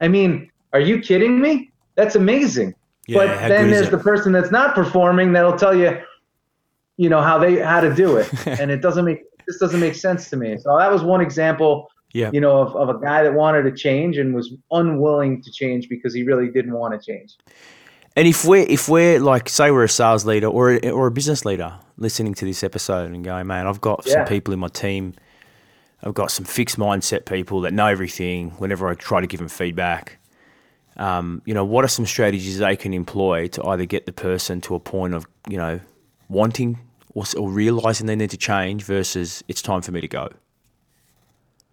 I 0.00 0.08
mean 0.08 0.50
are 0.72 0.80
you 0.80 1.00
kidding 1.00 1.40
me? 1.40 1.70
That's 1.94 2.14
amazing. 2.14 2.74
Yeah, 3.06 3.18
but 3.18 3.48
then 3.48 3.70
there's 3.70 3.88
it? 3.88 3.90
the 3.90 3.98
person 3.98 4.32
that's 4.32 4.50
not 4.50 4.74
performing 4.74 5.32
that'll 5.32 5.56
tell 5.56 5.74
you 5.74 5.98
you 6.98 7.08
know 7.08 7.22
how 7.22 7.38
they 7.38 7.56
how 7.58 7.80
to 7.80 7.94
do 7.94 8.16
it. 8.16 8.30
And 8.60 8.70
it 8.70 8.82
doesn't 8.82 9.04
make 9.04 9.22
this 9.46 9.58
doesn't 9.58 9.80
make 9.80 9.94
sense 9.94 10.28
to 10.30 10.36
me. 10.36 10.58
So 10.58 10.76
that 10.76 10.92
was 10.92 11.02
one 11.02 11.20
example 11.20 11.88
Yeah. 12.12 12.30
you 12.32 12.40
know 12.40 12.60
of, 12.60 12.76
of 12.76 12.88
a 12.94 12.98
guy 13.00 13.22
that 13.22 13.32
wanted 13.34 13.62
to 13.62 13.72
change 13.72 14.18
and 14.18 14.34
was 14.34 14.52
unwilling 14.70 15.42
to 15.42 15.50
change 15.50 15.88
because 15.88 16.12
he 16.14 16.22
really 16.22 16.48
didn't 16.50 16.72
want 16.74 17.00
to 17.00 17.12
change. 17.12 17.36
And 18.14 18.26
if 18.28 18.44
we're 18.44 18.66
if 18.68 18.88
we're 18.88 19.20
like 19.20 19.48
say 19.48 19.70
we're 19.70 19.84
a 19.84 19.88
sales 19.88 20.24
leader 20.26 20.48
or 20.48 20.78
or 20.86 21.06
a 21.06 21.10
business 21.10 21.44
leader 21.44 21.78
listening 21.96 22.34
to 22.34 22.44
this 22.44 22.62
episode 22.62 23.10
and 23.10 23.24
going, 23.24 23.46
man, 23.46 23.66
I've 23.66 23.80
got 23.80 24.04
some 24.06 24.24
people 24.24 24.52
in 24.54 24.60
my 24.60 24.68
team, 24.68 25.14
I've 26.02 26.14
got 26.14 26.30
some 26.30 26.44
fixed 26.44 26.78
mindset 26.78 27.24
people 27.24 27.60
that 27.62 27.72
know 27.72 27.86
everything. 27.86 28.50
Whenever 28.52 28.88
I 28.88 28.94
try 28.94 29.20
to 29.20 29.26
give 29.26 29.40
them 29.40 29.48
feedback, 29.48 30.18
um, 30.96 31.42
you 31.44 31.54
know, 31.54 31.64
what 31.64 31.84
are 31.84 31.88
some 31.88 32.06
strategies 32.06 32.58
they 32.58 32.76
can 32.76 32.94
employ 32.94 33.48
to 33.48 33.64
either 33.66 33.84
get 33.84 34.06
the 34.06 34.12
person 34.12 34.60
to 34.62 34.74
a 34.74 34.80
point 34.80 35.14
of 35.14 35.26
you 35.48 35.56
know 35.56 35.80
wanting 36.28 36.78
or, 37.14 37.24
or 37.36 37.50
realizing 37.50 38.06
they 38.06 38.16
need 38.16 38.30
to 38.30 38.36
change 38.36 38.84
versus 38.84 39.42
it's 39.48 39.62
time 39.62 39.82
for 39.82 39.92
me 39.92 40.00
to 40.00 40.08
go. 40.08 40.28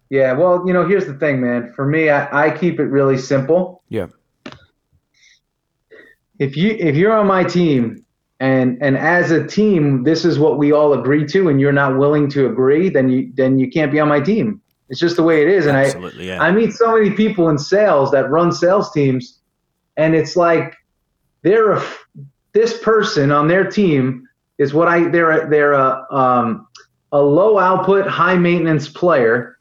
Yeah, 0.08 0.32
well, 0.32 0.62
you 0.66 0.72
know, 0.72 0.86
here's 0.86 1.06
the 1.06 1.14
thing, 1.14 1.40
man. 1.40 1.72
For 1.72 1.84
me, 1.84 2.10
I, 2.10 2.46
I 2.46 2.56
keep 2.56 2.78
it 2.78 2.84
really 2.84 3.18
simple. 3.18 3.82
Yeah, 3.88 4.06
If 6.38 6.56
you 6.56 6.76
if 6.78 6.96
you're 6.96 7.16
on 7.16 7.26
my 7.26 7.44
team 7.44 8.04
and 8.40 8.78
and 8.82 8.96
as 8.96 9.30
a 9.30 9.46
team, 9.46 10.04
this 10.04 10.24
is 10.24 10.38
what 10.38 10.58
we 10.58 10.72
all 10.72 10.92
agree 10.92 11.26
to, 11.28 11.48
and 11.48 11.60
you're 11.60 11.72
not 11.72 11.98
willing 11.98 12.28
to 12.30 12.46
agree, 12.46 12.88
then 12.88 13.08
you 13.08 13.32
then 13.34 13.58
you 13.58 13.70
can't 13.70 13.90
be 13.90 13.98
on 13.98 14.08
my 14.08 14.20
team. 14.20 14.60
It's 14.88 15.00
just 15.00 15.16
the 15.16 15.22
way 15.22 15.42
it 15.42 15.48
is. 15.48 15.66
And 15.66 15.76
absolutely. 15.76 16.30
I 16.30 16.36
Yeah, 16.36 16.42
I 16.42 16.52
meet 16.52 16.72
so 16.72 16.96
many 16.96 17.10
people 17.10 17.48
in 17.48 17.58
sales 17.58 18.10
that 18.12 18.30
run 18.30 18.52
sales 18.52 18.92
teams, 18.92 19.40
and 19.96 20.14
it's 20.14 20.36
like 20.36 20.74
they're 21.42 21.72
a 21.72 21.84
this 22.52 22.78
person 22.78 23.30
on 23.30 23.48
their 23.48 23.68
team 23.68 24.28
is 24.58 24.74
what 24.74 24.88
I 24.88 25.08
they're 25.08 25.30
a, 25.30 25.48
they're 25.48 25.72
a 25.72 26.06
um, 26.10 26.66
a 27.12 27.20
low 27.20 27.58
output, 27.58 28.06
high 28.06 28.36
maintenance 28.36 28.88
player, 28.88 29.58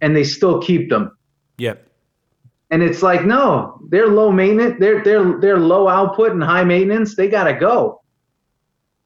and 0.00 0.16
they 0.16 0.24
still 0.24 0.60
keep 0.62 0.88
them. 0.88 1.16
yeah, 1.58 1.74
And 2.70 2.82
it's 2.82 3.02
like, 3.02 3.24
no, 3.24 3.80
they're 3.88 4.08
low 4.08 4.32
maintenance. 4.32 4.76
They're 4.78 5.02
they're 5.02 5.38
they're 5.40 5.58
low 5.58 5.88
output 5.88 6.32
and 6.32 6.42
high 6.42 6.64
maintenance. 6.64 7.14
They 7.16 7.28
gotta 7.28 7.54
go. 7.54 8.02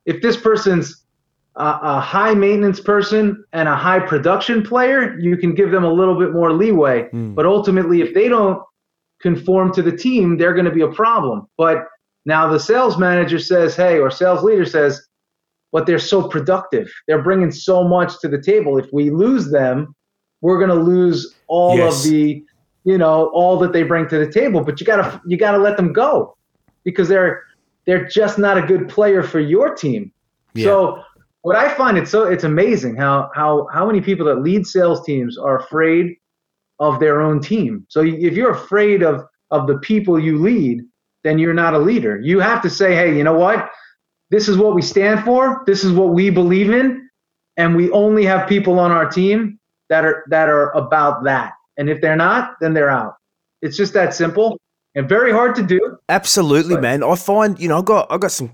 If 0.06 0.22
this 0.22 0.36
person's 0.36 1.04
a, 1.56 1.78
a 1.82 2.00
high 2.00 2.34
maintenance 2.34 2.80
person 2.80 3.44
and 3.52 3.68
a 3.68 3.76
high 3.76 4.00
production 4.00 4.62
player, 4.62 5.18
you 5.18 5.36
can 5.36 5.54
give 5.54 5.70
them 5.70 5.84
a 5.84 5.92
little 5.92 6.18
bit 6.18 6.32
more 6.32 6.52
leeway. 6.52 7.08
Mm. 7.12 7.34
But 7.34 7.46
ultimately, 7.46 8.00
if 8.00 8.14
they 8.14 8.28
don't 8.28 8.62
conform 9.20 9.72
to 9.74 9.82
the 9.82 9.96
team, 9.96 10.38
they're 10.38 10.54
going 10.54 10.64
to 10.64 10.70
be 10.70 10.82
a 10.82 10.88
problem. 10.88 11.46
But 11.56 11.86
now 12.24 12.48
the 12.48 12.58
sales 12.58 12.98
manager 12.98 13.38
says, 13.38 13.76
hey, 13.76 13.98
or 13.98 14.10
sales 14.10 14.42
leader 14.42 14.64
says, 14.64 15.06
but 15.72 15.86
they're 15.86 15.98
so 15.98 16.26
productive. 16.26 16.90
They're 17.06 17.22
bringing 17.22 17.50
so 17.50 17.84
much 17.86 18.18
to 18.20 18.28
the 18.28 18.40
table. 18.40 18.78
If 18.78 18.86
we 18.92 19.10
lose 19.10 19.50
them, 19.50 19.94
we're 20.40 20.58
going 20.58 20.70
to 20.70 20.74
lose 20.74 21.36
all 21.46 21.76
Yes. 21.76 22.04
of 22.04 22.10
the, 22.10 22.42
you 22.84 22.98
know, 22.98 23.30
all 23.34 23.58
that 23.58 23.72
they 23.72 23.82
bring 23.82 24.08
to 24.08 24.18
the 24.18 24.30
table. 24.30 24.64
But 24.64 24.80
you 24.80 24.86
gotta 24.86 25.20
you 25.26 25.36
gotta 25.36 25.58
let 25.58 25.76
them 25.76 25.92
go 25.92 26.36
because 26.84 27.08
they're 27.08 27.42
they're 27.86 28.06
just 28.06 28.38
not 28.38 28.58
a 28.58 28.62
good 28.62 28.88
player 28.88 29.22
for 29.22 29.40
your 29.40 29.74
team. 29.74 30.12
Yeah. 30.54 30.64
So 30.64 31.02
what 31.42 31.56
I 31.56 31.72
find 31.74 31.96
it's 31.96 32.10
so 32.10 32.24
it's 32.24 32.44
amazing 32.44 32.96
how 32.96 33.30
how 33.34 33.66
how 33.72 33.86
many 33.86 34.00
people 34.00 34.26
that 34.26 34.42
lead 34.42 34.66
sales 34.66 35.04
teams 35.04 35.38
are 35.38 35.58
afraid 35.58 36.16
of 36.78 37.00
their 37.00 37.20
own 37.20 37.40
team. 37.40 37.86
So 37.88 38.02
if 38.02 38.34
you're 38.34 38.52
afraid 38.52 39.02
of 39.02 39.24
of 39.50 39.66
the 39.66 39.78
people 39.78 40.18
you 40.18 40.38
lead, 40.38 40.82
then 41.24 41.38
you're 41.38 41.54
not 41.54 41.74
a 41.74 41.78
leader. 41.78 42.20
You 42.20 42.40
have 42.40 42.62
to 42.62 42.70
say, 42.70 42.94
hey, 42.94 43.16
you 43.16 43.24
know 43.24 43.34
what? 43.34 43.70
This 44.30 44.48
is 44.48 44.56
what 44.56 44.74
we 44.74 44.82
stand 44.82 45.24
for. 45.24 45.62
This 45.66 45.82
is 45.82 45.92
what 45.92 46.10
we 46.10 46.30
believe 46.30 46.70
in, 46.70 47.08
and 47.56 47.74
we 47.74 47.90
only 47.90 48.24
have 48.24 48.48
people 48.48 48.78
on 48.78 48.92
our 48.92 49.08
team 49.08 49.58
that 49.88 50.04
are 50.04 50.24
that 50.28 50.48
are 50.48 50.70
about 50.72 51.24
that. 51.24 51.52
And 51.78 51.88
if 51.88 52.00
they're 52.00 52.16
not, 52.16 52.56
then 52.60 52.74
they're 52.74 52.90
out. 52.90 53.14
It's 53.62 53.76
just 53.76 53.92
that 53.94 54.14
simple 54.14 54.58
and 54.94 55.08
very 55.08 55.32
hard 55.32 55.54
to 55.56 55.62
do. 55.62 55.98
Absolutely, 56.08 56.76
man. 56.78 57.02
I 57.02 57.14
find 57.14 57.58
you 57.58 57.68
know 57.68 57.78
I 57.78 57.82
got 57.82 58.10
I 58.10 58.18
got 58.18 58.32
some 58.32 58.52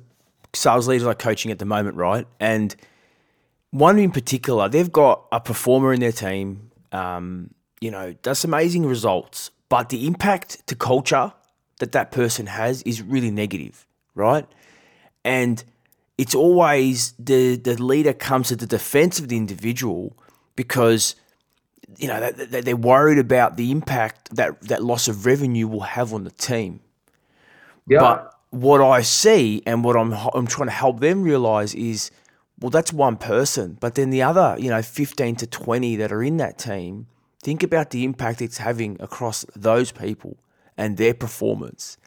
sales 0.53 0.89
leaders 0.89 1.07
like 1.07 1.19
coaching 1.19 1.51
at 1.51 1.59
the 1.59 1.65
moment, 1.65 1.97
right? 1.97 2.27
And 2.41 2.75
one 3.71 3.99
in 3.99 4.11
particular, 4.11 4.69
they've 4.69 4.93
got 4.93 5.27
a 5.33 5.41
performer 5.41 5.93
in 5.93 6.01
their 6.01 6.13
team. 6.13 6.71
Um, 6.93 7.51
you 7.81 7.91
know, 7.91 8.15
does 8.23 8.45
amazing 8.45 8.87
results, 8.87 9.51
but 9.69 9.91
the 9.91 10.07
impact 10.07 10.67
to 10.67 10.75
culture 10.75 11.33
that 11.79 11.93
that 11.93 12.11
person 12.11 12.47
has 12.47 12.83
is 12.83 13.03
really 13.03 13.31
negative, 13.31 13.87
right? 14.15 14.47
And 15.25 15.63
it's 16.17 16.35
always 16.35 17.13
the 17.19 17.57
the 17.57 17.81
leader 17.83 18.13
comes 18.13 18.49
to 18.49 18.57
the 18.57 18.67
defense 18.67 19.19
of 19.19 19.29
the 19.29 19.37
individual 19.37 20.17
because 20.55 21.15
you 21.99 22.09
know 22.09 22.31
they're 22.31 22.77
worried 22.77 23.19
about 23.19 23.57
the 23.57 23.71
impact 23.71 24.35
that 24.37 24.61
that 24.63 24.83
loss 24.83 25.09
of 25.09 25.27
revenue 25.27 25.67
will 25.67 25.81
have 25.81 26.13
on 26.13 26.25
the 26.25 26.31
team. 26.31 26.81
Yeah. 27.89 28.01
But 28.01 28.35
what 28.51 28.81
I 28.81 29.03
see 29.03 29.63
and 29.67 29.85
what 29.85 29.97
I'm 29.97 30.13
I'm 30.35 30.47
trying 30.47 30.69
to 30.69 30.75
help 30.75 31.01
them 31.01 31.23
realize 31.23 31.75
is 31.75 32.11
well 32.61 32.71
that's 32.71 32.93
one 32.93 33.17
person, 33.17 33.79
but 33.81 33.95
then 33.95 34.11
the 34.11 34.23
other, 34.23 34.57
you 34.59 34.71
know, 34.71 34.83
15 34.83 35.37
to 35.37 35.47
20 35.47 35.97
that 35.97 36.13
are 36.13 36.23
in 36.23 36.37
that 36.39 36.59
team, 36.59 37.07
think 37.43 37.63
about 37.63 37.91
the 37.91 38.05
impact 38.05 38.43
it's 38.43 38.59
having 38.59 38.97
across 39.01 39.45
those 39.55 39.93
people 39.93 40.37
and 40.77 40.97
their 40.97 41.15
performance. 41.15 41.99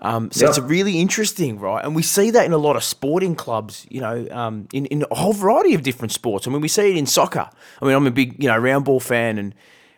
Um, 0.00 0.30
so 0.30 0.44
yep. 0.44 0.50
it's 0.50 0.58
really 0.58 1.00
interesting, 1.00 1.58
right? 1.58 1.82
And 1.84 1.96
we 1.96 2.02
see 2.02 2.30
that 2.30 2.44
in 2.44 2.52
a 2.52 2.58
lot 2.58 2.76
of 2.76 2.84
sporting 2.84 3.34
clubs, 3.34 3.86
you 3.88 4.00
know, 4.00 4.26
um, 4.30 4.68
in, 4.72 4.86
in 4.86 5.04
a 5.10 5.14
whole 5.14 5.32
variety 5.32 5.74
of 5.74 5.82
different 5.82 6.12
sports. 6.12 6.46
I 6.46 6.50
mean, 6.50 6.60
we 6.60 6.68
see 6.68 6.90
it 6.90 6.96
in 6.96 7.06
soccer. 7.06 7.48
I 7.80 7.84
mean, 7.84 7.94
I'm 7.94 8.06
a 8.06 8.10
big, 8.10 8.42
you 8.42 8.48
know, 8.48 8.58
round 8.58 8.84
ball 8.84 9.00
fan 9.00 9.38
and, 9.38 9.54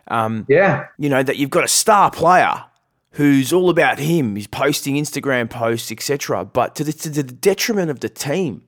um, 0.06 0.46
yeah, 0.48 0.86
you 0.98 1.08
know, 1.08 1.22
that 1.22 1.36
you've 1.36 1.50
got 1.50 1.64
a 1.64 1.68
star 1.68 2.10
player 2.10 2.64
who's 3.12 3.52
all 3.52 3.70
about 3.70 3.98
him. 3.98 4.36
He's 4.36 4.46
posting 4.46 4.94
Instagram 4.94 5.50
posts, 5.50 5.90
etc. 5.90 6.44
But 6.44 6.76
to 6.76 6.84
the, 6.84 6.92
to 6.92 7.10
the 7.10 7.24
detriment 7.24 7.90
of 7.90 8.00
the 8.00 8.08
team, 8.08 8.62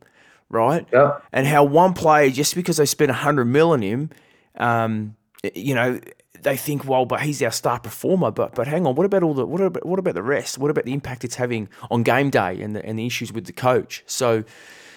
right? 0.48 0.86
Yeah. 0.92 1.18
And 1.32 1.46
how 1.46 1.64
one 1.64 1.94
player, 1.94 2.30
just 2.30 2.56
because 2.56 2.76
they 2.76 2.86
spent 2.86 3.10
a 3.10 3.14
hundred 3.14 3.44
mil 3.44 3.70
on 3.70 3.82
him, 3.82 4.10
um, 4.56 5.16
you 5.54 5.74
know, 5.74 6.00
they 6.42 6.56
think, 6.56 6.84
well, 6.84 7.04
but 7.04 7.20
he's 7.20 7.42
our 7.42 7.50
star 7.50 7.78
performer. 7.78 8.30
But 8.30 8.54
but 8.54 8.66
hang 8.66 8.86
on, 8.86 8.94
what 8.94 9.06
about 9.06 9.22
all 9.22 9.34
the 9.34 9.46
what 9.46 9.60
about 9.60 9.86
what 9.86 9.98
about 9.98 10.14
the 10.14 10.22
rest? 10.22 10.58
What 10.58 10.70
about 10.70 10.84
the 10.84 10.92
impact 10.92 11.24
it's 11.24 11.36
having 11.36 11.68
on 11.90 12.02
game 12.02 12.30
day 12.30 12.60
and 12.60 12.76
the, 12.76 12.84
and 12.84 12.98
the 12.98 13.06
issues 13.06 13.32
with 13.32 13.46
the 13.46 13.52
coach? 13.52 14.02
So 14.06 14.44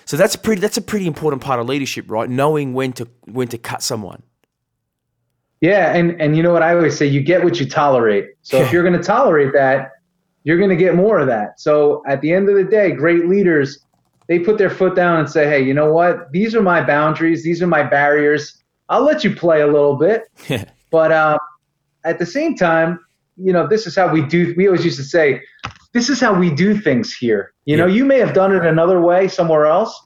so 0.05 0.17
that's 0.17 0.35
a 0.35 0.39
pretty 0.39 0.61
that's 0.61 0.77
a 0.77 0.81
pretty 0.81 1.07
important 1.07 1.41
part 1.41 1.59
of 1.59 1.67
leadership, 1.67 2.09
right? 2.09 2.29
Knowing 2.29 2.73
when 2.73 2.93
to 2.93 3.07
when 3.25 3.47
to 3.49 3.57
cut 3.57 3.81
someone. 3.81 4.23
Yeah, 5.61 5.95
and 5.95 6.19
and 6.21 6.35
you 6.35 6.43
know 6.43 6.51
what 6.51 6.61
I 6.61 6.75
always 6.75 6.97
say, 6.97 7.05
you 7.05 7.21
get 7.21 7.43
what 7.43 7.59
you 7.59 7.67
tolerate. 7.67 8.25
So 8.41 8.57
if 8.57 8.73
you're 8.73 8.83
going 8.83 8.99
to 8.99 9.03
tolerate 9.03 9.53
that, 9.53 9.91
you're 10.43 10.57
going 10.57 10.69
to 10.69 10.75
get 10.75 10.93
more 10.93 11.19
of 11.19 11.27
that. 11.27 11.59
So 11.59 12.03
at 12.05 12.19
the 12.19 12.33
end 12.33 12.49
of 12.49 12.55
the 12.55 12.65
day, 12.65 12.91
great 12.91 13.27
leaders 13.27 13.79
they 14.27 14.39
put 14.39 14.57
their 14.57 14.69
foot 14.69 14.95
down 14.95 15.19
and 15.19 15.29
say, 15.29 15.47
"Hey, 15.47 15.61
you 15.61 15.73
know 15.73 15.91
what? 15.91 16.31
These 16.31 16.55
are 16.55 16.61
my 16.61 16.83
boundaries. 16.83 17.43
These 17.43 17.61
are 17.61 17.67
my 17.67 17.83
barriers. 17.83 18.61
I'll 18.89 19.03
let 19.03 19.23
you 19.23 19.35
play 19.35 19.61
a 19.61 19.67
little 19.67 19.95
bit, 19.95 20.23
but 20.93 21.11
um, 21.11 21.39
at 22.05 22.19
the 22.19 22.25
same 22.25 22.55
time, 22.55 22.99
you 23.35 23.51
know, 23.51 23.67
this 23.67 23.87
is 23.87 23.95
how 23.95 24.13
we 24.13 24.21
do. 24.21 24.53
We 24.55 24.67
always 24.67 24.85
used 24.85 24.97
to 24.97 25.03
say, 25.03 25.41
this 25.91 26.07
is 26.07 26.21
how 26.21 26.37
we 26.37 26.51
do 26.51 26.79
things 26.79 27.11
here. 27.11 27.51
You 27.65 27.75
yeah. 27.75 27.83
know, 27.83 27.89
you 27.89 28.05
may 28.05 28.19
have 28.19 28.35
done 28.35 28.55
it 28.55 28.63
another 28.63 29.01
way 29.01 29.27
somewhere 29.27 29.65
else, 29.65 29.99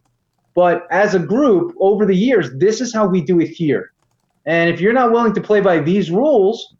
but 0.55 0.87
as 0.89 1.13
a 1.13 1.19
group 1.19 1.75
over 1.81 2.05
the 2.05 2.15
years, 2.15 2.51
this 2.57 2.79
is 2.79 2.93
how 2.93 3.05
we 3.05 3.19
do 3.19 3.41
it 3.41 3.49
here. 3.49 3.91
And 4.45 4.69
if 4.69 4.79
you're 4.79 4.93
not 4.93 5.11
willing 5.11 5.33
to 5.33 5.41
play 5.41 5.59
by 5.59 5.79
these 5.79 6.09
rules, 6.09 6.75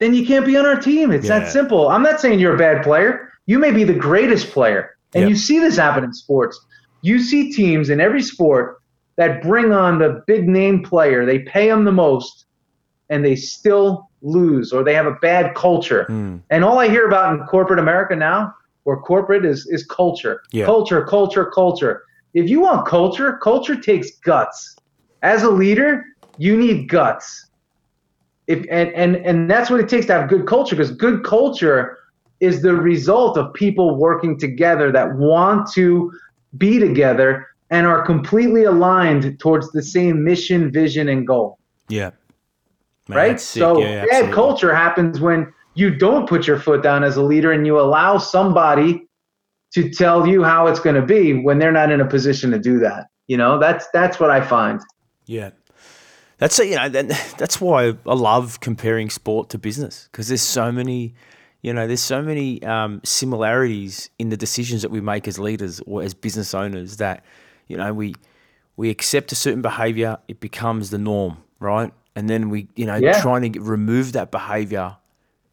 then 0.00 0.12
you 0.12 0.26
can't 0.26 0.44
be 0.44 0.58
on 0.58 0.66
our 0.66 0.78
team. 0.78 1.10
It's 1.10 1.26
yeah. 1.26 1.38
that 1.38 1.50
simple. 1.50 1.88
I'm 1.88 2.02
not 2.02 2.20
saying 2.20 2.40
you're 2.40 2.56
a 2.56 2.58
bad 2.58 2.82
player. 2.82 3.32
You 3.46 3.58
may 3.58 3.70
be 3.70 3.84
the 3.84 3.94
greatest 3.94 4.50
player. 4.50 4.98
And 5.14 5.22
yep. 5.22 5.30
you 5.30 5.36
see 5.36 5.58
this 5.60 5.78
happen 5.78 6.04
in 6.04 6.12
sports. 6.12 6.60
You 7.00 7.20
see 7.20 7.54
teams 7.54 7.88
in 7.88 8.02
every 8.02 8.22
sport 8.22 8.82
that 9.16 9.40
bring 9.40 9.72
on 9.72 9.98
the 9.98 10.22
big 10.26 10.46
name 10.46 10.82
player, 10.82 11.24
they 11.24 11.38
pay 11.38 11.68
them 11.68 11.84
the 11.84 11.92
most, 11.92 12.44
and 13.10 13.24
they 13.24 13.36
still 13.36 14.08
lose 14.22 14.72
or 14.72 14.82
they 14.82 14.94
have 14.94 15.06
a 15.06 15.14
bad 15.20 15.54
culture. 15.54 16.06
Mm. 16.08 16.40
And 16.50 16.64
all 16.64 16.78
I 16.78 16.88
hear 16.88 17.06
about 17.06 17.34
in 17.34 17.46
corporate 17.46 17.78
America 17.78 18.16
now, 18.16 18.54
where 18.84 18.96
corporate 18.96 19.44
is 19.44 19.66
is 19.66 19.84
culture. 19.86 20.42
Yeah. 20.52 20.66
Culture, 20.66 21.04
culture, 21.04 21.46
culture. 21.46 22.04
If 22.34 22.48
you 22.48 22.60
want 22.60 22.86
culture, 22.86 23.38
culture 23.42 23.76
takes 23.76 24.10
guts. 24.18 24.76
As 25.22 25.42
a 25.42 25.50
leader, 25.50 26.04
you 26.38 26.56
need 26.56 26.88
guts. 26.88 27.46
If 28.46 28.66
and 28.70 28.90
and 28.92 29.16
and 29.16 29.50
that's 29.50 29.70
what 29.70 29.80
it 29.80 29.88
takes 29.88 30.06
to 30.06 30.12
have 30.12 30.28
good 30.28 30.46
culture 30.46 30.76
because 30.76 30.90
good 30.90 31.24
culture 31.24 31.98
is 32.40 32.60
the 32.60 32.74
result 32.74 33.38
of 33.38 33.54
people 33.54 33.96
working 33.96 34.38
together 34.38 34.92
that 34.92 35.14
want 35.14 35.70
to 35.72 36.12
be 36.58 36.78
together 36.78 37.46
and 37.70 37.86
are 37.86 38.04
completely 38.04 38.64
aligned 38.64 39.38
towards 39.40 39.70
the 39.72 39.82
same 39.82 40.22
mission, 40.22 40.70
vision, 40.70 41.08
and 41.08 41.26
goal. 41.26 41.58
Yeah. 41.88 42.10
Man, 43.08 43.18
right? 43.18 43.40
So 43.40 43.80
yeah, 43.80 44.04
bad 44.06 44.32
culture 44.32 44.74
happens 44.74 45.20
when 45.20 45.52
you 45.74 45.94
don't 45.94 46.28
put 46.28 46.46
your 46.46 46.58
foot 46.58 46.82
down 46.82 47.04
as 47.04 47.16
a 47.16 47.22
leader 47.22 47.52
and 47.52 47.66
you 47.66 47.78
allow 47.78 48.18
somebody 48.18 49.06
to 49.74 49.90
tell 49.90 50.26
you 50.26 50.42
how 50.42 50.68
it's 50.68 50.80
going 50.80 50.96
to 50.96 51.02
be 51.02 51.34
when 51.34 51.58
they're 51.58 51.72
not 51.72 51.90
in 51.90 52.00
a 52.00 52.06
position 52.06 52.50
to 52.52 52.58
do 52.58 52.78
that. 52.78 53.08
You 53.26 53.36
know, 53.36 53.58
that's 53.58 53.86
that's 53.92 54.20
what 54.20 54.30
I 54.30 54.40
find. 54.40 54.80
Yeah. 55.26 55.50
That's 56.38 56.58
you 56.58 56.76
know 56.76 56.88
that's 56.88 57.60
why 57.60 57.94
I 58.06 58.14
love 58.14 58.60
comparing 58.60 59.10
sport 59.10 59.50
to 59.50 59.58
business 59.58 60.08
because 60.10 60.28
there's 60.28 60.42
so 60.42 60.72
many 60.72 61.14
you 61.62 61.72
know 61.72 61.86
there's 61.86 62.00
so 62.00 62.22
many 62.22 62.62
um, 62.64 63.00
similarities 63.04 64.10
in 64.18 64.28
the 64.28 64.36
decisions 64.36 64.82
that 64.82 64.90
we 64.90 65.00
make 65.00 65.26
as 65.28 65.38
leaders 65.38 65.80
or 65.86 66.02
as 66.02 66.12
business 66.12 66.52
owners 66.52 66.98
that 66.98 67.24
you 67.68 67.76
know 67.76 67.94
we 67.94 68.14
we 68.76 68.90
accept 68.90 69.32
a 69.32 69.34
certain 69.34 69.62
behavior 69.62 70.18
it 70.28 70.40
becomes 70.40 70.90
the 70.90 70.98
norm 70.98 71.38
right 71.60 71.92
and 72.16 72.28
then 72.28 72.48
we 72.48 72.68
you 72.76 72.86
know 72.86 72.96
yeah. 72.96 73.20
trying 73.20 73.52
to 73.52 73.60
remove 73.60 74.12
that 74.12 74.30
behavior 74.30 74.96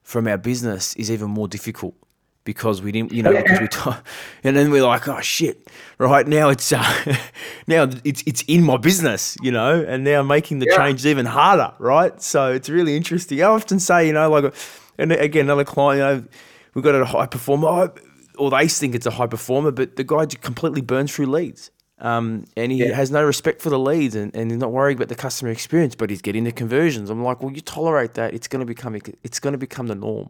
from 0.04 0.28
our 0.28 0.38
business 0.38 0.96
is 0.96 1.10
even 1.10 1.30
more 1.30 1.48
difficult 1.48 1.96
because 2.44 2.82
we 2.82 2.92
didn't 2.92 3.12
you 3.12 3.22
know 3.22 3.32
because 3.32 3.60
we 3.60 3.68
t- 3.68 4.00
and 4.44 4.58
then 4.58 4.72
we're 4.72 4.84
like 4.84 5.08
oh 5.08 5.22
shit 5.22 5.68
right 5.98 6.28
now 6.28 6.50
it's 6.50 6.72
uh, 6.72 7.16
now 7.68 7.88
it's 8.04 8.24
it's 8.26 8.44
in 8.48 8.64
my 8.64 8.78
business 8.78 9.38
you 9.42 9.52
know 9.52 9.84
and 9.88 10.04
now 10.04 10.24
making 10.24 10.60
the 10.60 10.68
yeah. 10.70 10.78
change 10.78 11.06
even 11.06 11.26
harder 11.26 11.72
right 11.80 12.22
so 12.22 12.52
it's 12.52 12.70
really 12.70 12.96
interesting 12.96 13.42
i 13.42 13.46
often 13.46 13.80
say 13.80 14.08
you 14.08 14.14
know 14.14 14.30
like 14.30 14.54
and 14.98 15.12
again 15.12 15.46
another 15.46 15.64
client 15.64 15.98
you 15.98 16.04
know 16.04 16.28
we've 16.74 16.84
got 16.84 16.96
a 16.96 17.06
high 17.06 17.28
performer 17.28 17.94
or 18.38 18.50
they 18.50 18.68
think 18.68 18.96
it's 18.96 19.06
a 19.06 19.12
high 19.12 19.28
performer 19.28 19.72
but 19.72 19.96
the 19.96 20.04
guy 20.04 20.26
just 20.26 20.42
completely 20.42 20.82
burns 20.82 21.14
through 21.14 21.28
leads 21.28 21.70
um, 22.02 22.46
and 22.58 22.72
he 22.72 22.80
yeah. 22.80 22.94
has 22.94 23.12
no 23.12 23.24
respect 23.24 23.62
for 23.62 23.70
the 23.70 23.78
leads 23.78 24.16
and, 24.16 24.36
and 24.36 24.50
he's 24.50 24.60
not 24.60 24.72
worried 24.72 24.98
about 24.98 25.08
the 25.08 25.16
customer 25.16 25.52
experience, 25.52 25.94
but 25.94 26.10
he's 26.10 26.22
getting 26.22 26.44
the 26.44 26.52
conversions. 26.52 27.12
I'm 27.12 27.24
like, 27.24 27.44
well, 27.44 27.52
you 27.52 27.62
tolerate 27.62 28.16
that, 28.16 28.34
it's 28.34 28.48
going 28.48 28.60
to 28.62 28.66
become 28.66 28.96
it's 29.24 29.40
going 29.40 29.54
to 29.54 29.60
become 29.60 29.88
the 29.88 29.96
norm, 29.96 30.30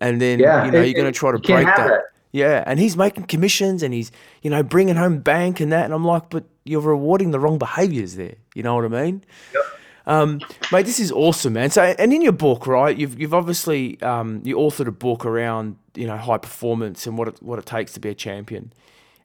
and 0.00 0.20
then 0.20 0.38
yeah, 0.38 0.64
you 0.64 0.70
know 0.72 0.80
it, 0.80 0.86
you're 0.86 1.00
going 1.00 1.12
to 1.12 1.16
try 1.16 1.30
to 1.30 1.38
break 1.38 1.66
that. 1.66 1.90
It. 1.90 2.00
Yeah, 2.32 2.64
and 2.66 2.78
he's 2.78 2.96
making 2.96 3.24
commissions 3.24 3.82
and 3.82 3.92
he's 3.92 4.10
you 4.42 4.50
know 4.50 4.62
bringing 4.62 4.96
home 4.96 5.18
bank 5.18 5.60
and 5.60 5.70
that, 5.72 5.84
and 5.84 5.92
I'm 5.92 6.04
like, 6.04 6.30
but 6.30 6.44
you're 6.64 6.80
rewarding 6.80 7.32
the 7.32 7.40
wrong 7.40 7.58
behaviors 7.58 8.16
there. 8.16 8.36
You 8.54 8.62
know 8.62 8.74
what 8.74 8.86
I 8.86 8.88
mean? 8.88 9.24
Yep. 9.54 9.62
Um, 10.06 10.40
mate, 10.72 10.86
this 10.86 11.00
is 11.00 11.12
awesome, 11.12 11.52
man. 11.52 11.68
So, 11.68 11.82
and 11.82 12.14
in 12.14 12.22
your 12.22 12.32
book, 12.32 12.66
right, 12.66 12.96
you've 12.96 13.20
you've 13.20 13.34
obviously 13.34 14.00
um, 14.00 14.40
you 14.42 14.56
authored 14.56 14.86
a 14.86 14.92
book 14.92 15.26
around 15.26 15.76
you 15.94 16.06
know 16.06 16.16
high 16.16 16.38
performance 16.38 17.06
and 17.06 17.18
what 17.18 17.28
it, 17.28 17.42
what 17.42 17.58
it 17.58 17.66
takes 17.66 17.92
to 17.92 18.00
be 18.00 18.08
a 18.08 18.14
champion 18.14 18.72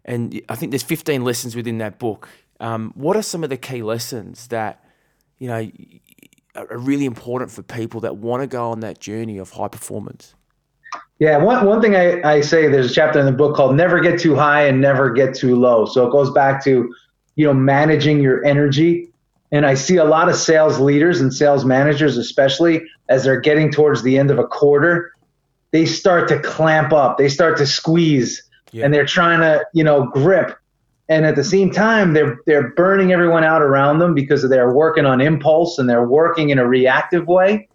and 0.06 0.42
I 0.50 0.56
think 0.56 0.72
there's 0.72 0.84
15 0.84 1.24
lessons 1.24 1.56
within 1.56 1.78
that 1.80 2.00
book. 2.00 2.30
Um, 2.60 2.92
what 2.96 3.16
are 3.16 3.22
some 3.22 3.44
of 3.44 3.50
the 3.50 3.58
key 3.58 3.82
lessons 3.82 4.48
that 4.48 4.84
you 5.40 5.48
know 5.48 5.70
are 6.56 6.78
really 6.78 7.06
important 7.06 7.52
for 7.52 7.64
people 7.64 8.02
that 8.02 8.18
want 8.18 8.42
to 8.42 8.48
go 8.48 8.72
on 8.72 8.82
that 8.82 9.00
journey 9.00 9.38
of 9.38 9.52
high 9.52 9.68
performance? 9.68 10.36
Yeah, 11.20 11.38
one, 11.38 11.66
one 11.66 11.82
thing 11.82 11.96
I, 11.96 12.22
I 12.24 12.42
say 12.42 12.68
there's 12.68 12.92
a 12.92 12.94
chapter 12.94 13.20
in 13.20 13.26
the 13.26 13.32
book 13.32 13.56
called 13.56 13.76
Never 13.76 14.00
Get 14.00 14.20
Too 14.20 14.36
High 14.36 14.66
and 14.66 14.82
Never 14.82 15.12
Get 15.12 15.36
Too 15.36 15.56
Low. 15.56 15.86
So 15.86 16.08
it 16.08 16.12
goes 16.12 16.32
back 16.32 16.64
to, 16.66 16.94
you 17.36 17.46
know, 17.46 17.54
managing 17.54 18.22
your 18.22 18.44
energy. 18.44 19.10
And 19.52 19.66
I 19.66 19.76
see 19.76 19.98
a 19.98 20.06
lot 20.06 20.30
of 20.30 20.36
sales 20.36 20.80
leaders 20.80 21.22
and 21.22 21.34
sales 21.34 21.66
managers, 21.66 22.18
especially 22.18 22.84
as 23.10 23.24
they're 23.24 23.40
getting 23.40 23.72
towards 23.72 24.04
the 24.04 24.18
end 24.18 24.32
of 24.32 24.40
a 24.40 24.46
quarter, 24.46 25.14
they 25.72 25.86
start 25.86 26.28
to 26.30 26.40
clamp 26.40 26.92
up, 26.94 27.18
they 27.18 27.30
start 27.30 27.58
to 27.58 27.66
squeeze 27.66 28.44
yeah. 28.74 28.84
and 28.84 28.94
they're 28.94 29.06
trying 29.06 29.40
to 29.40 29.66
you 29.74 29.84
know 29.84 30.06
grip. 30.08 30.58
And 31.10 31.26
at 31.26 31.36
the 31.36 31.44
same 31.44 31.72
time 31.72 32.14
they're 32.14 32.38
they're 32.46 32.70
burning 32.72 33.12
everyone 33.12 33.44
out 33.44 33.62
around 33.62 34.00
them 34.00 34.14
because 34.14 34.48
they're 34.50 34.74
working 34.74 35.06
on 35.06 35.22
impulse 35.22 35.78
and 35.78 35.90
they're 35.90 36.08
working 36.08 36.50
in 36.50 36.60
a 36.60 36.68
reactive 36.68 37.28
way. 37.28 37.68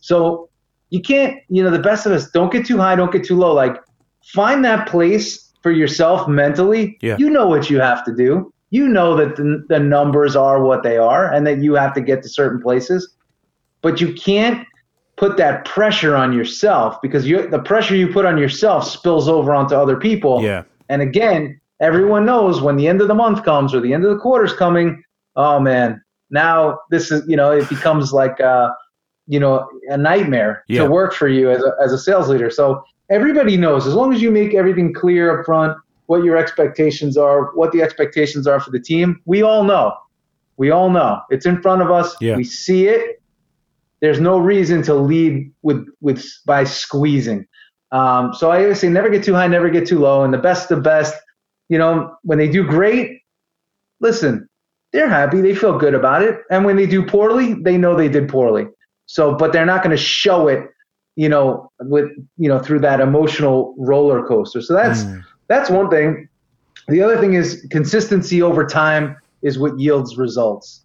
So 0.00 0.48
you 0.90 1.00
can't 1.00 1.38
you 1.48 1.62
know 1.62 1.70
the 1.70 1.78
best 1.78 2.06
of 2.06 2.12
us 2.12 2.30
don't 2.30 2.52
get 2.52 2.66
too 2.66 2.78
high 2.78 2.96
don't 2.96 3.12
get 3.12 3.24
too 3.24 3.36
low. 3.36 3.52
Like 3.52 3.76
find 4.24 4.64
that 4.64 4.88
place 4.88 5.52
for 5.62 5.70
yourself 5.70 6.28
mentally. 6.28 6.98
Yeah. 7.00 7.16
you 7.18 7.30
know 7.30 7.46
what 7.46 7.70
you 7.70 7.80
have 7.80 8.04
to 8.04 8.14
do. 8.14 8.52
You 8.70 8.88
know 8.88 9.14
that 9.16 9.36
the, 9.36 9.64
the 9.68 9.78
numbers 9.78 10.34
are 10.34 10.62
what 10.62 10.82
they 10.82 10.96
are 10.96 11.30
and 11.30 11.46
that 11.46 11.58
you 11.58 11.74
have 11.74 11.92
to 11.94 12.00
get 12.00 12.22
to 12.22 12.28
certain 12.28 12.60
places. 12.60 13.14
But 13.82 14.00
you 14.00 14.14
can't 14.14 14.66
put 15.22 15.36
that 15.36 15.64
pressure 15.64 16.16
on 16.16 16.32
yourself 16.32 17.00
because 17.00 17.28
you 17.28 17.48
the 17.48 17.60
pressure 17.60 17.94
you 17.94 18.08
put 18.08 18.24
on 18.24 18.36
yourself 18.36 18.84
spills 18.84 19.28
over 19.28 19.54
onto 19.54 19.72
other 19.72 19.96
people. 19.96 20.42
Yeah. 20.42 20.64
And 20.88 21.00
again, 21.00 21.60
everyone 21.78 22.26
knows 22.26 22.60
when 22.60 22.74
the 22.74 22.88
end 22.88 23.00
of 23.00 23.06
the 23.06 23.14
month 23.14 23.44
comes 23.44 23.72
or 23.72 23.80
the 23.80 23.94
end 23.94 24.04
of 24.04 24.10
the 24.10 24.18
quarter's 24.18 24.52
coming, 24.52 25.00
oh 25.36 25.60
man, 25.60 26.02
now 26.30 26.80
this 26.90 27.12
is 27.12 27.22
you 27.28 27.36
know 27.36 27.52
it 27.52 27.68
becomes 27.68 28.12
like 28.12 28.40
uh, 28.40 28.70
you 29.28 29.38
know 29.38 29.64
a 29.86 29.96
nightmare 29.96 30.64
yeah. 30.66 30.82
to 30.82 30.90
work 30.90 31.14
for 31.14 31.28
you 31.28 31.52
as 31.52 31.62
a, 31.62 31.70
as 31.80 31.92
a 31.92 31.98
sales 31.98 32.28
leader. 32.28 32.50
So 32.50 32.82
everybody 33.08 33.56
knows 33.56 33.86
as 33.86 33.94
long 33.94 34.12
as 34.12 34.20
you 34.20 34.32
make 34.32 34.54
everything 34.54 34.92
clear 34.92 35.38
up 35.38 35.46
front 35.46 35.78
what 36.06 36.24
your 36.24 36.36
expectations 36.36 37.16
are, 37.16 37.52
what 37.54 37.70
the 37.70 37.80
expectations 37.80 38.48
are 38.48 38.58
for 38.58 38.72
the 38.72 38.80
team. 38.80 39.20
We 39.24 39.42
all 39.42 39.62
know. 39.62 39.94
We 40.56 40.72
all 40.72 40.90
know. 40.90 41.20
It's 41.30 41.46
in 41.46 41.62
front 41.62 41.80
of 41.80 41.92
us. 41.92 42.16
Yeah. 42.20 42.36
We 42.36 42.42
see 42.42 42.88
it. 42.88 43.21
There's 44.02 44.20
no 44.20 44.38
reason 44.38 44.82
to 44.82 44.94
lead 44.94 45.50
with 45.62 45.86
with 46.00 46.26
by 46.44 46.64
squeezing. 46.64 47.46
Um, 47.92 48.34
so 48.34 48.50
I 48.50 48.62
always 48.62 48.80
say 48.80 48.88
never 48.88 49.08
get 49.08 49.22
too 49.22 49.34
high, 49.34 49.46
never 49.46 49.70
get 49.70 49.86
too 49.86 50.00
low. 50.00 50.24
And 50.24 50.34
the 50.34 50.38
best 50.38 50.70
of 50.70 50.78
the 50.78 50.82
best, 50.82 51.14
you 51.68 51.78
know, 51.78 52.14
when 52.22 52.36
they 52.36 52.48
do 52.48 52.66
great, 52.66 53.20
listen, 54.00 54.48
they're 54.92 55.08
happy, 55.08 55.40
they 55.40 55.54
feel 55.54 55.78
good 55.78 55.94
about 55.94 56.22
it. 56.22 56.40
And 56.50 56.64
when 56.64 56.76
they 56.76 56.86
do 56.86 57.06
poorly, 57.06 57.54
they 57.54 57.78
know 57.78 57.94
they 57.94 58.08
did 58.08 58.28
poorly. 58.28 58.66
So, 59.06 59.34
but 59.36 59.52
they're 59.52 59.66
not 59.66 59.84
going 59.84 59.96
to 59.96 60.02
show 60.02 60.48
it, 60.48 60.68
you 61.14 61.28
know, 61.28 61.70
with 61.80 62.10
you 62.38 62.48
know 62.48 62.58
through 62.58 62.80
that 62.80 63.00
emotional 63.00 63.74
roller 63.78 64.26
coaster. 64.26 64.60
So 64.62 64.74
that's 64.74 65.04
mm. 65.04 65.22
that's 65.46 65.70
one 65.70 65.90
thing. 65.90 66.28
The 66.88 67.02
other 67.02 67.20
thing 67.20 67.34
is 67.34 67.64
consistency 67.70 68.42
over 68.42 68.66
time 68.66 69.16
is 69.42 69.60
what 69.60 69.78
yields 69.78 70.16
results. 70.16 70.81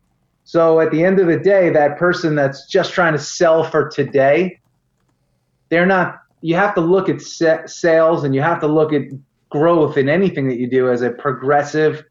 So 0.48 0.80
at 0.80 0.92
the 0.92 1.04
end 1.04 1.20
of 1.20 1.28
the 1.28 1.38
day, 1.38 1.70
that 1.72 1.98
person 1.98 2.34
that's 2.34 2.66
just 2.68 2.94
trying 2.94 3.12
to 3.12 3.20
sell 3.20 3.66
for 3.66 3.90
today, 3.90 4.62
they're 5.68 5.86
not. 5.86 6.22
You 6.40 6.56
have 6.56 6.74
to 6.76 6.82
look 6.82 7.10
at 7.10 7.22
sales 7.22 8.24
and 8.24 8.34
you 8.34 8.42
have 8.42 8.62
to 8.62 8.68
look 8.68 8.94
at 8.94 9.02
growth 9.50 9.98
in 9.98 10.08
anything 10.08 10.48
that 10.48 10.58
you 10.58 10.70
do 10.70 10.90
as 10.90 11.02
a 11.02 11.10
progressive 11.10 12.06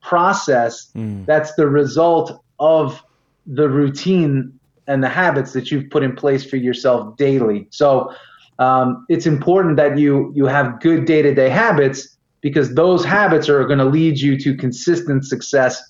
process 0.00 0.90
mm. 0.96 1.26
that's 1.26 1.54
the 1.54 1.66
result 1.66 2.42
of 2.58 3.02
the 3.46 3.68
routine 3.68 4.58
and 4.86 5.04
the 5.04 5.08
habits 5.08 5.52
that 5.52 5.70
you've 5.70 5.90
put 5.90 6.02
in 6.02 6.16
place 6.16 6.48
for 6.48 6.56
yourself 6.56 7.14
daily. 7.18 7.66
So 7.70 8.14
um, 8.58 9.04
it's 9.10 9.26
important 9.26 9.76
that 9.76 9.98
you 9.98 10.32
you 10.34 10.46
have 10.46 10.80
good 10.80 11.04
day 11.04 11.20
to 11.20 11.34
day 11.34 11.50
habits 11.50 12.16
because 12.40 12.74
those 12.74 13.04
habits 13.04 13.50
are 13.50 13.66
going 13.66 13.80
to 13.80 13.84
lead 13.84 14.18
you 14.18 14.38
to 14.38 14.56
consistent 14.56 15.26
success 15.26 15.82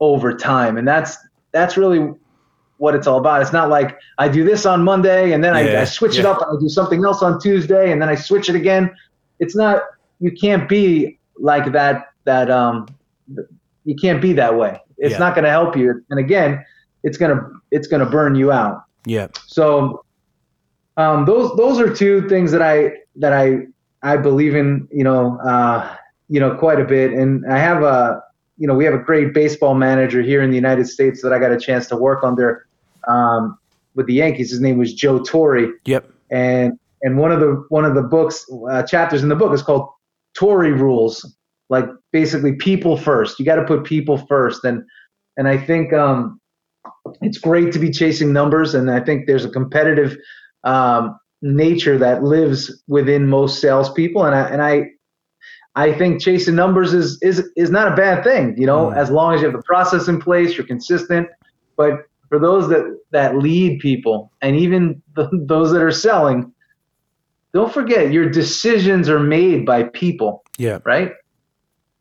over 0.00 0.34
time, 0.34 0.78
and 0.78 0.88
that's 0.88 1.18
that's 1.54 1.78
really 1.78 2.12
what 2.76 2.94
it's 2.94 3.06
all 3.06 3.18
about. 3.18 3.40
It's 3.40 3.52
not 3.52 3.70
like 3.70 3.98
I 4.18 4.28
do 4.28 4.44
this 4.44 4.66
on 4.66 4.82
Monday 4.82 5.32
and 5.32 5.42
then 5.42 5.54
yeah, 5.54 5.78
I, 5.78 5.82
I, 5.82 5.84
switch 5.84 6.16
yeah. 6.16 6.20
it 6.20 6.26
up 6.26 6.42
and 6.42 6.58
I 6.58 6.60
do 6.60 6.68
something 6.68 7.02
else 7.04 7.22
on 7.22 7.40
Tuesday 7.40 7.92
and 7.92 8.02
then 8.02 8.10
I 8.10 8.16
switch 8.16 8.50
it 8.50 8.56
again. 8.56 8.94
It's 9.38 9.56
not. 9.56 9.82
You 10.20 10.32
can't 10.32 10.68
be 10.68 11.18
like 11.38 11.72
that. 11.72 12.12
That 12.24 12.50
um, 12.50 12.86
you 13.84 13.94
can't 13.94 14.20
be 14.20 14.32
that 14.34 14.56
way. 14.56 14.80
It's 14.98 15.12
yeah. 15.12 15.18
not 15.18 15.34
going 15.34 15.44
to 15.44 15.50
help 15.50 15.76
you. 15.76 16.04
And 16.10 16.18
again, 16.18 16.64
it's 17.02 17.18
gonna 17.18 17.40
it's 17.70 17.86
gonna 17.86 18.06
burn 18.06 18.34
you 18.34 18.50
out. 18.50 18.84
Yeah. 19.04 19.28
So 19.46 20.04
um, 20.96 21.26
those 21.26 21.54
those 21.56 21.78
are 21.78 21.94
two 21.94 22.28
things 22.28 22.50
that 22.52 22.62
I 22.62 22.92
that 23.16 23.32
I 23.32 23.66
I 24.02 24.16
believe 24.16 24.54
in. 24.54 24.88
You 24.90 25.04
know, 25.04 25.38
uh, 25.40 25.96
you 26.28 26.40
know, 26.40 26.54
quite 26.54 26.80
a 26.80 26.84
bit. 26.84 27.12
And 27.12 27.44
I 27.52 27.58
have 27.58 27.82
a 27.82 28.22
you 28.56 28.66
know 28.66 28.74
we 28.74 28.84
have 28.84 28.94
a 28.94 28.98
great 28.98 29.34
baseball 29.34 29.74
manager 29.74 30.22
here 30.22 30.42
in 30.42 30.50
the 30.50 30.56
United 30.56 30.86
States 30.86 31.22
that 31.22 31.32
I 31.32 31.38
got 31.38 31.52
a 31.52 31.58
chance 31.58 31.86
to 31.88 31.96
work 31.96 32.22
under 32.22 32.66
um, 33.08 33.58
with 33.94 34.06
the 34.06 34.14
Yankees. 34.14 34.50
His 34.50 34.60
name 34.60 34.78
was 34.78 34.94
Joe 34.94 35.22
Torre. 35.22 35.72
Yep. 35.84 36.10
And 36.30 36.78
and 37.02 37.18
one 37.18 37.32
of 37.32 37.40
the 37.40 37.64
one 37.68 37.84
of 37.84 37.94
the 37.94 38.02
books 38.02 38.46
uh, 38.70 38.82
chapters 38.82 39.22
in 39.22 39.28
the 39.28 39.36
book 39.36 39.52
is 39.52 39.62
called 39.62 39.88
Torre 40.34 40.72
Rules. 40.72 41.36
Like 41.70 41.86
basically 42.12 42.54
people 42.54 42.96
first. 42.96 43.38
You 43.38 43.44
got 43.44 43.56
to 43.56 43.64
put 43.64 43.84
people 43.84 44.18
first. 44.18 44.64
And 44.64 44.84
and 45.36 45.48
I 45.48 45.58
think 45.58 45.92
um, 45.92 46.40
it's 47.20 47.38
great 47.38 47.72
to 47.72 47.78
be 47.78 47.90
chasing 47.90 48.32
numbers, 48.32 48.74
and 48.74 48.90
I 48.90 49.00
think 49.00 49.26
there's 49.26 49.44
a 49.44 49.50
competitive 49.50 50.16
um, 50.64 51.18
nature 51.42 51.98
that 51.98 52.22
lives 52.22 52.82
within 52.86 53.28
most 53.28 53.60
salespeople, 53.60 54.24
and 54.24 54.34
I 54.34 54.48
and 54.48 54.62
I 54.62 54.90
I 55.76 55.92
think 55.92 56.20
chasing 56.20 56.54
numbers 56.54 56.94
is 56.94 57.18
is 57.20 57.50
is 57.56 57.70
not 57.70 57.92
a 57.92 57.96
bad 57.96 58.22
thing, 58.22 58.54
you 58.56 58.66
know, 58.66 58.86
mm. 58.86 58.96
as 58.96 59.10
long 59.10 59.34
as 59.34 59.40
you 59.40 59.46
have 59.46 59.56
the 59.56 59.62
process 59.62 60.08
in 60.08 60.20
place, 60.20 60.56
you're 60.56 60.66
consistent. 60.66 61.28
But 61.76 62.06
for 62.28 62.38
those 62.38 62.68
that 62.68 62.98
that 63.10 63.36
lead 63.38 63.80
people, 63.80 64.30
and 64.40 64.56
even 64.56 65.02
the, 65.16 65.28
those 65.32 65.72
that 65.72 65.82
are 65.82 65.90
selling, 65.90 66.52
don't 67.52 67.72
forget 67.72 68.12
your 68.12 68.28
decisions 68.28 69.08
are 69.08 69.20
made 69.20 69.66
by 69.66 69.84
people. 69.84 70.44
Yeah. 70.58 70.78
Right. 70.84 71.12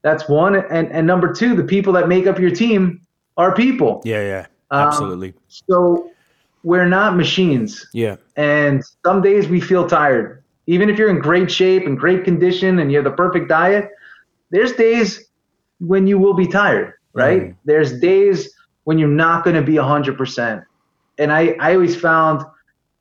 That's 0.03 0.27
one, 0.27 0.55
and 0.55 0.91
and 0.91 1.07
number 1.07 1.33
two, 1.33 1.55
the 1.55 1.63
people 1.63 1.93
that 1.93 2.07
make 2.07 2.27
up 2.27 2.37
your 2.37 2.51
team 2.51 3.01
are 3.37 3.55
people. 3.55 4.01
Yeah, 4.03 4.21
yeah. 4.21 4.45
Um, 4.69 4.87
Absolutely. 4.87 5.29
Um, 5.29 5.35
so 5.47 6.11
we're 6.63 6.87
not 6.87 7.15
machines. 7.15 7.87
Yeah. 7.93 8.17
And 8.35 8.83
some 9.05 9.21
days 9.21 9.47
we 9.47 9.61
feel 9.61 9.87
tired. 9.87 10.42
Even 10.67 10.89
if 10.89 10.97
you're 10.97 11.09
in 11.09 11.19
great 11.19 11.51
shape 11.51 11.85
and 11.85 11.97
great 11.97 12.23
condition 12.23 12.79
and 12.79 12.91
you 12.91 12.97
have 12.97 13.05
the 13.05 13.11
perfect 13.11 13.49
diet, 13.49 13.89
there's 14.49 14.73
days 14.73 15.29
when 15.79 16.07
you 16.07 16.17
will 16.17 16.33
be 16.33 16.47
tired, 16.47 16.93
right? 17.13 17.41
Mm. 17.41 17.55
There's 17.65 17.99
days 17.99 18.53
when 18.85 18.97
you're 18.97 19.09
not 19.09 19.43
going 19.43 19.55
to 19.55 19.61
be 19.61 19.73
100%. 19.73 20.63
And 21.17 21.31
I, 21.31 21.55
I 21.59 21.73
always 21.73 21.95
found 21.99 22.43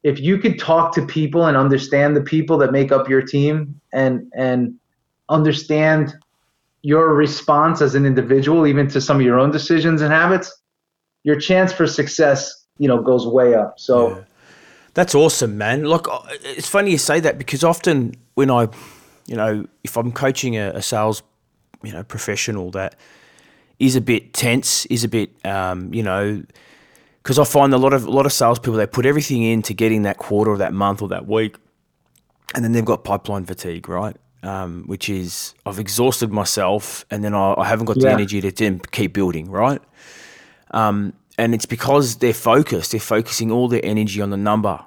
if 0.02 0.20
you 0.20 0.38
could 0.38 0.58
talk 0.58 0.94
to 0.94 1.06
people 1.06 1.46
and 1.46 1.56
understand 1.56 2.16
the 2.16 2.20
people 2.20 2.58
that 2.58 2.72
make 2.72 2.90
up 2.90 3.08
your 3.08 3.22
team 3.22 3.80
and 3.92 4.30
and 4.34 4.74
understand 5.28 6.14
your 6.82 7.14
response 7.14 7.80
as 7.80 7.94
an 7.94 8.04
individual 8.04 8.66
even 8.66 8.88
to 8.88 9.00
some 9.00 9.18
of 9.18 9.22
your 9.22 9.38
own 9.38 9.52
decisions 9.52 10.02
and 10.02 10.12
habits 10.12 10.52
your 11.24 11.38
chance 11.38 11.72
for 11.72 11.86
success, 11.86 12.66
you 12.78 12.88
know, 12.88 13.00
goes 13.00 13.26
way 13.26 13.54
up. 13.54 13.78
So 13.78 14.16
yeah. 14.16 14.24
That's 14.94 15.14
awesome, 15.14 15.56
man. 15.56 15.84
Look, 15.84 16.08
uh, 16.10 16.20
it's 16.42 16.68
funny 16.68 16.90
you 16.90 16.98
say 16.98 17.20
that 17.20 17.38
because 17.38 17.64
often 17.64 18.14
when 18.34 18.50
I, 18.50 18.68
you 19.26 19.36
know, 19.36 19.66
if 19.84 19.96
I'm 19.96 20.12
coaching 20.12 20.56
a, 20.56 20.70
a 20.70 20.82
sales, 20.82 21.22
you 21.82 21.92
know, 21.92 22.02
professional 22.02 22.70
that 22.72 22.96
is 23.78 23.96
a 23.96 24.00
bit 24.00 24.34
tense, 24.34 24.86
is 24.86 25.02
a 25.04 25.08
bit, 25.08 25.30
um, 25.46 25.92
you 25.92 26.02
know, 26.02 26.42
because 27.22 27.38
I 27.38 27.44
find 27.44 27.72
a 27.72 27.78
lot 27.78 27.92
of 27.92 28.04
a 28.04 28.10
lot 28.10 28.26
of 28.26 28.32
salespeople 28.32 28.74
they 28.74 28.86
put 28.86 29.06
everything 29.06 29.42
into 29.42 29.74
getting 29.74 30.02
that 30.02 30.18
quarter 30.18 30.50
or 30.50 30.58
that 30.58 30.72
month 30.72 31.02
or 31.02 31.08
that 31.08 31.26
week, 31.26 31.56
and 32.54 32.64
then 32.64 32.72
they've 32.72 32.84
got 32.84 33.04
pipeline 33.04 33.44
fatigue, 33.44 33.88
right? 33.88 34.16
Um, 34.42 34.84
which 34.86 35.08
is 35.08 35.54
I've 35.64 35.78
exhausted 35.78 36.32
myself, 36.32 37.04
and 37.10 37.24
then 37.24 37.34
I, 37.34 37.54
I 37.56 37.66
haven't 37.66 37.86
got 37.86 37.96
yeah. 37.96 38.08
the 38.08 38.10
energy 38.10 38.40
to, 38.40 38.52
to 38.52 38.78
keep 38.90 39.14
building, 39.14 39.50
right? 39.50 39.80
Um, 40.72 41.12
and 41.42 41.56
it's 41.56 41.66
because 41.66 42.18
they're 42.18 42.32
focused, 42.32 42.92
they're 42.92 43.00
focusing 43.00 43.50
all 43.50 43.66
their 43.66 43.84
energy 43.84 44.20
on 44.20 44.30
the 44.30 44.36
number, 44.36 44.78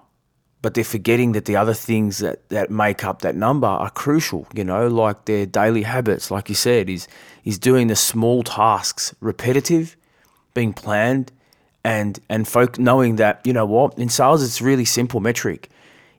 but 0.62 0.74
they're 0.74 0.86
forgetting 0.86 1.34
that 1.34 1.44
the 1.44 1.58
other 1.58 1.74
things 1.74 2.20
that, 2.20 2.48
that 2.48 2.72
make 2.72 3.04
up 3.04 3.24
that 3.24 3.36
number 3.36 3.68
are 3.68 3.90
crucial, 3.90 4.48
you 4.54 4.64
know, 4.64 4.88
like 4.88 5.26
their 5.26 5.46
daily 5.46 5.82
habits, 5.82 6.32
like 6.32 6.48
you 6.48 6.56
said, 6.56 6.90
is 6.90 7.10
is 7.44 7.60
doing 7.60 7.88
the 7.88 7.96
small 7.96 8.42
tasks, 8.42 9.14
repetitive, 9.20 9.98
being 10.54 10.72
planned, 10.72 11.30
and 11.84 12.22
and 12.30 12.48
folk 12.48 12.80
knowing 12.80 13.18
that, 13.18 13.42
you 13.44 13.52
know 13.52 13.66
what, 13.66 14.00
in 14.00 14.08
sales 14.08 14.42
it's 14.42 14.62
really 14.62 14.86
simple 14.86 15.20
metric. 15.20 15.70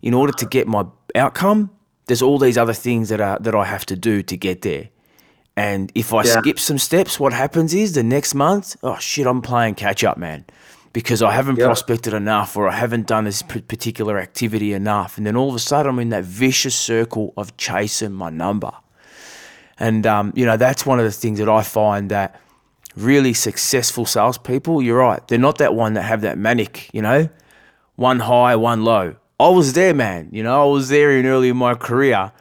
In 0.03 0.12
order 0.12 0.34
to 0.34 0.45
get 0.45 0.68
my 0.68 0.84
outcome, 1.14 1.70
there's 2.09 2.20
all 2.20 2.39
these 2.39 2.59
other 2.59 2.74
things 2.74 3.09
that 3.09 3.22
are 3.22 3.39
that 3.39 3.55
I 3.55 3.64
have 3.64 3.87
to 3.87 3.97
do 3.97 4.22
to 4.24 4.37
get 4.37 4.61
there. 4.61 4.91
And 5.57 5.90
if 5.94 6.12
I 6.12 6.22
yeah. 6.22 6.40
skip 6.40 6.59
some 6.59 6.78
steps, 6.78 7.18
what 7.18 7.32
happens 7.32 7.72
is 7.72 7.94
the 7.94 8.02
next 8.02 8.34
month, 8.34 8.76
oh 8.82 8.98
shit, 8.98 9.26
I'm 9.26 9.40
playing 9.40 9.76
catch 9.76 10.04
up, 10.04 10.18
man, 10.18 10.44
because 10.92 11.22
I 11.22 11.32
haven't 11.32 11.57
prospected 11.57 12.12
enough 12.12 12.57
or 12.57 12.68
I 12.68 12.76
haven't 12.76 13.07
done 13.07 13.24
this 13.24 13.40
particular 13.42 14.18
activity 14.18 14.74
enough. 14.74 15.16
And 15.16 15.26
then 15.26 15.34
all 15.34 15.48
of 15.48 15.54
a 15.54 15.59
sudden, 15.59 15.90
I'm 15.90 15.98
in 15.98 16.11
that 16.11 16.24
vicious 16.24 16.74
circle 16.74 17.32
of 17.38 17.57
chasing 17.57 18.12
my 18.12 18.28
number. 18.28 18.72
And, 19.78 20.07
um, 20.07 20.32
you 20.36 20.44
know, 20.44 20.59
that's 20.59 20.84
one 20.84 20.98
of 20.98 21.07
the 21.07 21.12
things 21.12 21.38
that 21.38 21.48
I 21.48 21.62
find 21.62 22.11
that 22.11 22.38
really 22.94 23.32
successful 23.32 24.04
salespeople, 24.04 24.82
you're 24.82 24.98
right, 24.98 25.26
they're 25.28 25.38
not 25.38 25.59
that 25.59 25.74
one 25.74 25.94
that 25.94 26.02
have 26.02 26.20
that 26.22 26.36
manic, 26.36 26.90
you 26.92 27.02
know, 27.02 27.28
one 27.94 28.20
high, 28.20 28.57
one 28.57 28.84
low. 28.84 29.16
I 29.38 29.48
was 29.48 29.74
there, 29.74 29.94
man. 29.94 30.28
You 30.32 30.42
know, 30.42 30.62
I 30.62 30.72
was 30.72 30.88
there 30.88 31.11
in 31.12 31.26
early 31.26 31.50
in 31.50 31.57
my 31.57 31.74
career 31.74 32.32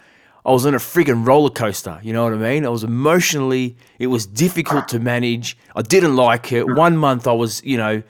I 0.46 0.52
was 0.52 0.66
on 0.66 0.76
a 0.76 0.78
friggin' 0.78 1.26
roller 1.26 1.50
coaster. 1.50 2.00
You 2.04 2.14
know 2.14 2.24
what 2.24 2.34
I 2.34 2.38
mean? 2.38 2.66
I 2.66 2.70
was 2.70 2.84
emotionally, 2.84 3.76
it 3.98 4.08
was 4.08 4.28
difficult 4.28 4.88
to 4.90 5.00
manage. 5.00 5.58
I 5.76 5.82
didn't 5.82 6.16
like 6.16 6.52
it. 6.52 6.66
One 6.66 6.98
month 6.98 7.28
I 7.28 7.32
was, 7.34 7.64
you 7.64 7.78
know, 7.78 8.04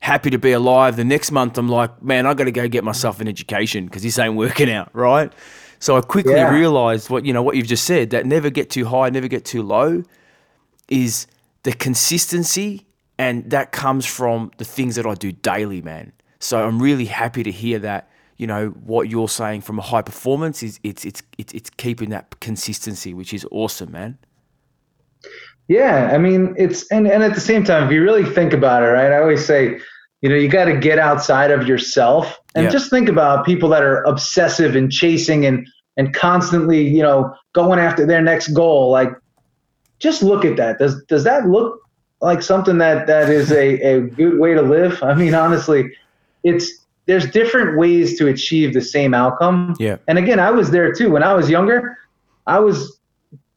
happy 0.00 0.30
to 0.30 0.38
be 0.38 0.52
alive. 0.52 0.96
The 0.96 1.04
next 1.04 1.30
month 1.30 1.56
I'm 1.56 1.68
like, 1.68 2.02
man, 2.02 2.26
I 2.26 2.34
got 2.34 2.44
to 2.44 2.52
go 2.52 2.68
get 2.68 2.84
myself 2.84 3.20
an 3.20 3.28
education 3.28 3.86
because 3.86 4.02
this 4.02 4.18
ain't 4.18 4.36
working 4.36 4.70
out, 4.70 4.90
right? 4.94 5.32
So 5.80 5.96
I 5.96 6.00
quickly 6.00 6.34
yeah. 6.34 6.52
realized 6.52 7.08
what 7.08 7.24
you 7.24 7.32
know 7.32 7.42
what 7.42 7.56
you've 7.56 7.66
just 7.66 7.84
said 7.84 8.10
that 8.10 8.26
never 8.26 8.50
get 8.50 8.68
too 8.70 8.84
high, 8.86 9.10
never 9.10 9.28
get 9.28 9.44
too 9.44 9.62
low, 9.62 10.02
is 10.88 11.26
the 11.62 11.72
consistency, 11.72 12.86
and 13.16 13.48
that 13.50 13.72
comes 13.72 14.04
from 14.04 14.50
the 14.58 14.64
things 14.64 14.96
that 14.96 15.06
I 15.06 15.14
do 15.14 15.32
daily, 15.32 15.80
man. 15.80 16.12
So 16.40 16.66
I'm 16.66 16.82
really 16.82 17.06
happy 17.06 17.42
to 17.44 17.50
hear 17.50 17.78
that 17.80 18.10
you 18.38 18.46
know 18.46 18.68
what 18.68 19.10
you're 19.10 19.28
saying 19.28 19.60
from 19.60 19.78
a 19.78 19.82
high 19.82 20.02
performance 20.02 20.62
is 20.62 20.80
it's 20.84 21.04
it's 21.04 21.22
it's, 21.36 21.52
it's 21.52 21.70
keeping 21.70 22.10
that 22.10 22.40
consistency, 22.40 23.12
which 23.12 23.34
is 23.34 23.44
awesome, 23.50 23.92
man. 23.92 24.16
Yeah, 25.66 26.10
I 26.12 26.18
mean 26.18 26.54
it's 26.56 26.90
and 26.90 27.06
and 27.06 27.22
at 27.22 27.34
the 27.34 27.40
same 27.40 27.64
time, 27.64 27.84
if 27.84 27.92
you 27.92 28.02
really 28.02 28.24
think 28.24 28.52
about 28.52 28.84
it, 28.84 28.86
right? 28.86 29.12
I 29.12 29.20
always 29.20 29.44
say, 29.44 29.80
you 30.22 30.28
know, 30.28 30.36
you 30.36 30.48
got 30.48 30.66
to 30.66 30.76
get 30.76 31.00
outside 31.00 31.50
of 31.50 31.66
yourself 31.66 32.38
and 32.54 32.64
yeah. 32.64 32.70
just 32.70 32.90
think 32.90 33.08
about 33.08 33.44
people 33.44 33.68
that 33.70 33.82
are 33.82 34.02
obsessive 34.04 34.76
and 34.76 34.90
chasing 34.90 35.44
and 35.44 35.66
and 35.96 36.14
constantly, 36.14 36.86
you 36.86 37.02
know, 37.02 37.34
going 37.54 37.80
after 37.80 38.06
their 38.06 38.22
next 38.22 38.48
goal. 38.48 38.92
Like, 38.92 39.10
just 39.98 40.22
look 40.22 40.44
at 40.44 40.56
that. 40.56 40.78
Does 40.78 41.02
does 41.06 41.24
that 41.24 41.48
look 41.48 41.80
like 42.20 42.40
something 42.40 42.78
that 42.78 43.08
that 43.08 43.30
is 43.30 43.50
a, 43.50 43.80
a 43.80 44.00
good 44.00 44.38
way 44.38 44.54
to 44.54 44.62
live? 44.62 45.02
I 45.02 45.14
mean, 45.14 45.34
honestly, 45.34 45.90
it's 46.44 46.72
there's 47.08 47.28
different 47.30 47.78
ways 47.78 48.18
to 48.18 48.28
achieve 48.28 48.74
the 48.74 48.82
same 48.82 49.14
outcome. 49.14 49.74
Yeah. 49.78 49.96
And 50.06 50.18
again, 50.18 50.38
I 50.38 50.50
was 50.50 50.70
there 50.70 50.92
too. 50.92 51.10
When 51.10 51.22
I 51.22 51.32
was 51.32 51.48
younger, 51.48 51.96
I 52.46 52.60
was 52.60 53.00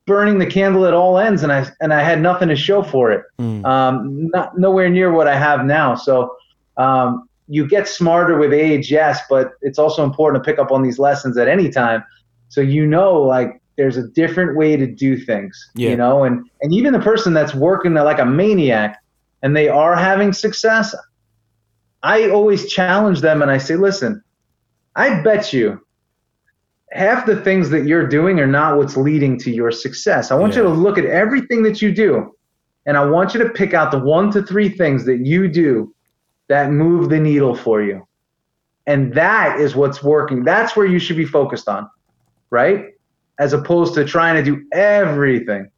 burning 0.08 0.39
the 0.39 0.45
candle 0.45 0.86
at 0.86 0.93
all 0.93 1.18
ends, 1.18 1.43
and 1.43 1.52
I 1.52 1.70
and 1.82 1.93
I 1.93 2.02
had 2.02 2.22
nothing 2.22 2.47
to 2.47 2.56
show 2.56 2.82
for 2.82 3.12
it. 3.12 3.24
Mm. 3.39 3.66
Um, 3.66 4.28
not 4.34 4.58
nowhere 4.58 4.89
near 4.89 5.12
what 5.12 5.28
I 5.28 5.38
have 5.38 5.66
now. 5.66 5.95
So 5.95 6.36
um, 6.78 7.28
you 7.49 7.68
get 7.68 7.89
smarter 7.89 8.38
with 8.38 8.54
age, 8.54 8.89
yes, 8.89 9.20
but 9.30 9.52
it's 9.62 9.78
also 9.78 10.06
important 10.06 10.41
to 10.43 10.49
pick 10.49 10.58
up 10.58 10.72
on 10.72 10.82
these 10.82 10.97
lessons 10.97 11.38
at 11.38 11.49
any 11.49 11.70
time, 11.70 12.04
so 12.47 12.62
you 12.62 12.88
know 12.88 13.22
like 13.22 13.62
there's 13.76 13.97
a 13.97 14.08
different 14.08 14.56
way 14.56 14.78
to 14.78 14.88
do 14.88 15.18
things. 15.18 15.70
Yeah. 15.76 15.89
You 15.89 15.97
know, 15.97 16.24
and 16.24 16.49
and 16.62 16.74
even 16.74 16.93
the 16.93 16.99
person 16.99 17.34
that's 17.34 17.54
working 17.54 17.95
like 17.95 18.20
a 18.20 18.26
maniac, 18.26 19.04
and 19.43 19.58
they 19.58 19.68
are 19.68 19.93
having 19.93 20.32
success. 20.32 20.95
I 22.04 22.30
always 22.30 22.72
challenge 22.72 23.22
them 23.22 23.41
and 23.41 23.52
I 23.52 23.58
say, 23.58 23.76
listen, 23.76 24.24
I 24.95 25.22
bet 25.22 25.54
you 25.54 25.86
half 26.91 27.26
the 27.26 27.41
things 27.41 27.70
that 27.70 27.86
you're 27.86 28.08
doing 28.08 28.39
are 28.39 28.47
not 28.47 28.78
what's 28.78 28.97
leading 28.97 29.38
to 29.39 29.52
your 29.52 29.72
success. 29.72 30.32
I 30.32 30.36
want 30.36 30.56
you 30.56 30.64
to 30.64 30.70
look 30.70 30.97
at 30.97 31.06
everything 31.06 31.64
that 31.64 31.82
you 31.82 31.91
do 31.91 32.36
and 32.86 32.97
I 32.97 33.06
want 33.06 33.34
you 33.34 33.41
to 33.43 33.49
pick 33.49 33.74
out 33.74 33.91
the 33.91 33.99
one 33.99 34.32
to 34.32 34.41
three 34.43 34.70
things 34.70 35.06
that 35.06 35.26
you 35.26 35.47
do 35.47 35.93
that 36.47 36.72
move 36.72 37.10
the 37.10 37.20
needle 37.20 37.56
for 37.56 37.82
you. 37.82 38.06
And 38.88 39.14
that 39.14 39.60
is 39.60 39.76
what's 39.76 40.04
working. 40.04 40.43
That's 40.43 40.76
where 40.76 40.86
you 40.86 40.99
should 40.99 41.18
be 41.18 41.26
focused 41.26 41.70
on, 41.70 41.89
right? 42.49 42.88
As 43.39 43.54
opposed 43.54 43.93
to 43.93 44.06
trying 44.06 44.36
to 44.36 44.43
do 44.43 44.66
everything. 44.74 45.70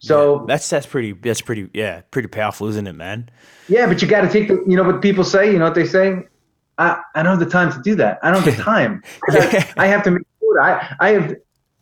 So 0.00 0.40
Yeah, 0.40 0.44
that's 0.48 0.68
that's 0.68 0.86
pretty 0.86 1.12
that's 1.12 1.40
pretty 1.40 1.68
yeah 1.72 2.02
pretty 2.10 2.28
powerful, 2.28 2.66
isn't 2.68 2.86
it, 2.86 2.94
man? 2.94 3.30
Yeah, 3.68 3.86
but 3.86 4.02
you 4.02 4.08
got 4.08 4.22
to 4.22 4.28
take 4.28 4.48
the, 4.48 4.62
you 4.66 4.76
know 4.76 4.82
what 4.82 5.00
people 5.00 5.22
say, 5.24 5.52
you 5.52 5.58
know 5.58 5.66
what 5.66 5.74
they 5.74 5.86
say? 5.86 6.24
I, 6.80 6.98
I 7.14 7.22
don't 7.22 7.38
have 7.38 7.46
the 7.46 7.50
time 7.50 7.70
to 7.72 7.80
do 7.82 7.94
that. 7.96 8.18
I 8.22 8.30
don't 8.30 8.42
have 8.42 8.56
the 8.56 8.62
time. 8.70 9.02
Yeah. 9.32 9.70
I, 9.76 9.86
have 9.86 10.02
to 10.04 10.10
make 10.10 10.26
food. 10.40 10.58
I, 10.60 10.96
I 10.98 11.10
have, 11.10 11.34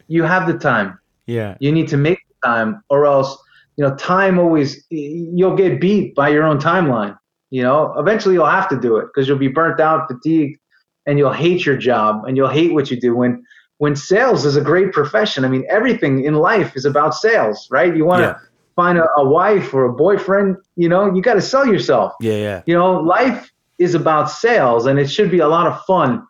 you 0.09 0.25
have 0.25 0.47
the 0.47 0.59
time. 0.59 0.99
Yeah, 1.27 1.57
You 1.61 1.71
need 1.71 1.89
to 1.89 1.97
make 1.97 2.19
the 2.29 2.49
time 2.49 2.83
or 2.91 3.07
else, 3.07 3.39
you 3.77 3.85
know, 3.85 3.95
time 3.97 4.39
always, 4.39 4.85
you'll 4.91 5.55
get 5.55 5.81
beat 5.81 6.15
by 6.15 6.29
your 6.31 6.43
own 6.43 6.59
timeline. 6.59 7.17
You 7.51 7.63
know, 7.63 7.95
eventually 7.97 8.35
you'll 8.35 8.47
have 8.47 8.69
to 8.71 8.79
do 8.79 8.97
it 8.97 9.07
because 9.07 9.29
you'll 9.29 9.39
be 9.39 9.49
burnt 9.49 9.81
out, 9.81 10.09
fatigued, 10.09 10.59
and 11.07 11.17
you'll 11.17 11.33
hate 11.33 11.65
your 11.65 11.77
job 11.77 12.25
and 12.25 12.37
you'll 12.37 12.49
hate 12.49 12.73
what 12.75 12.91
you 12.91 13.01
do. 13.01 13.15
When, 13.15 13.45
when 13.79 13.97
sales 13.97 14.45
is 14.45 14.57
a 14.57 14.61
great 14.61 14.93
profession, 14.93 15.45
I 15.45 15.49
mean, 15.49 15.65
everything 15.71 16.25
in 16.25 16.35
life 16.35 16.77
is 16.77 16.85
about 16.85 17.15
sales, 17.15 17.67
right? 17.71 17.97
You 17.97 18.05
want 18.05 18.23
to 18.23 18.29
Yeah. 18.29 18.39
find 18.77 18.99
a, 18.99 19.07
a 19.17 19.25
wife 19.29 19.73
or 19.75 19.87
a 19.87 19.93
boyfriend, 19.93 20.57
you 20.77 20.89
know, 20.89 21.13
you 21.15 21.21
got 21.23 21.35
to 21.35 21.43
sell 21.43 21.67
yourself 21.67 22.13
yeah, 22.21 22.35
yeah, 22.37 22.63
you 22.67 22.75
know 22.75 23.01
life 23.01 23.51
is 23.79 23.95
about 23.95 24.31
sales 24.31 24.87
and 24.87 24.99
it 24.99 25.09
should 25.11 25.31
be 25.31 25.39
a 25.41 25.49
lot 25.49 25.67
of 25.67 25.81
fun 25.85 26.25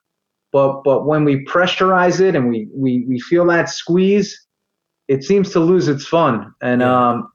but 0.53 0.83
but 0.83 1.07
when 1.07 1.25
we 1.25 1.45
pressurize 1.47 2.21
it 2.21 2.35
and 2.37 2.49
we 2.49 2.69
we, 2.75 3.05
we 3.09 3.19
feel 3.21 3.45
that 3.47 3.69
squeeze 3.69 4.47
it 5.09 5.25
seems 5.25 5.51
to 5.53 5.61
lose 5.61 5.89
its 5.89 6.07
fun 6.07 6.53
and 6.63 6.81
Yeah. 6.83 7.09
um 7.11 7.31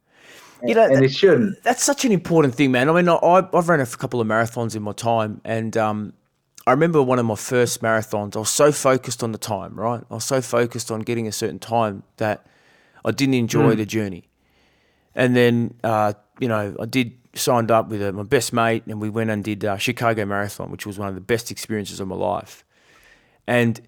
You 0.68 0.76
know, 0.76 0.84
and 0.84 0.93
that- 0.95 1.03
it 1.03 1.11
shouldn't 1.14 1.51
that's 1.64 1.84
such 1.84 2.05
an 2.05 2.11
important 2.11 2.55
thing, 2.55 2.72
man. 2.72 2.89
I 2.89 2.93
mean, 2.93 3.07
I, 3.09 3.18
I've 3.57 3.70
run 3.70 3.80
a 3.80 3.86
couple 3.86 4.20
of 4.22 4.28
marathons 4.28 4.76
in 4.76 4.82
my 4.84 4.93
time, 4.93 5.41
and 5.45 5.76
um, 5.78 6.14
I 6.66 6.72
remember 6.72 7.01
one 7.01 7.20
of 7.20 7.26
my 7.26 7.36
first 7.36 7.82
marathons. 7.82 8.36
I 8.36 8.39
was 8.39 8.49
so 8.49 8.72
focused 8.72 9.22
on 9.24 9.32
the 9.34 9.38
time, 9.38 9.76
right? 9.76 10.01
I 10.09 10.14
was 10.14 10.24
so 10.24 10.41
focused 10.41 10.91
on 10.91 11.01
getting 11.01 11.28
a 11.28 11.32
certain 11.32 11.59
time 11.59 12.03
that 12.18 12.45
I 13.03 13.11
didn't 13.11 13.36
enjoy 13.36 13.76
the 13.76 13.86
journey. 13.86 14.30
And 15.14 15.36
then, 15.36 15.76
uh, 15.84 16.14
you 16.39 16.47
know, 16.47 16.76
I 16.80 16.86
did 16.86 17.14
signed 17.36 17.70
up 17.72 17.89
with 17.89 18.01
uh, 18.01 18.11
my 18.11 18.24
best 18.24 18.53
mate, 18.53 18.84
and 18.88 19.01
we 19.01 19.09
went 19.09 19.30
and 19.30 19.43
did 19.43 19.66
uh, 19.66 19.78
Chicago 19.78 20.26
Marathon, 20.26 20.72
which 20.72 20.86
was 20.86 20.97
one 20.97 21.09
of 21.09 21.16
the 21.16 21.22
best 21.22 21.51
experiences 21.51 21.99
of 21.99 22.07
my 22.07 22.16
life. 22.16 22.64
And 23.45 23.82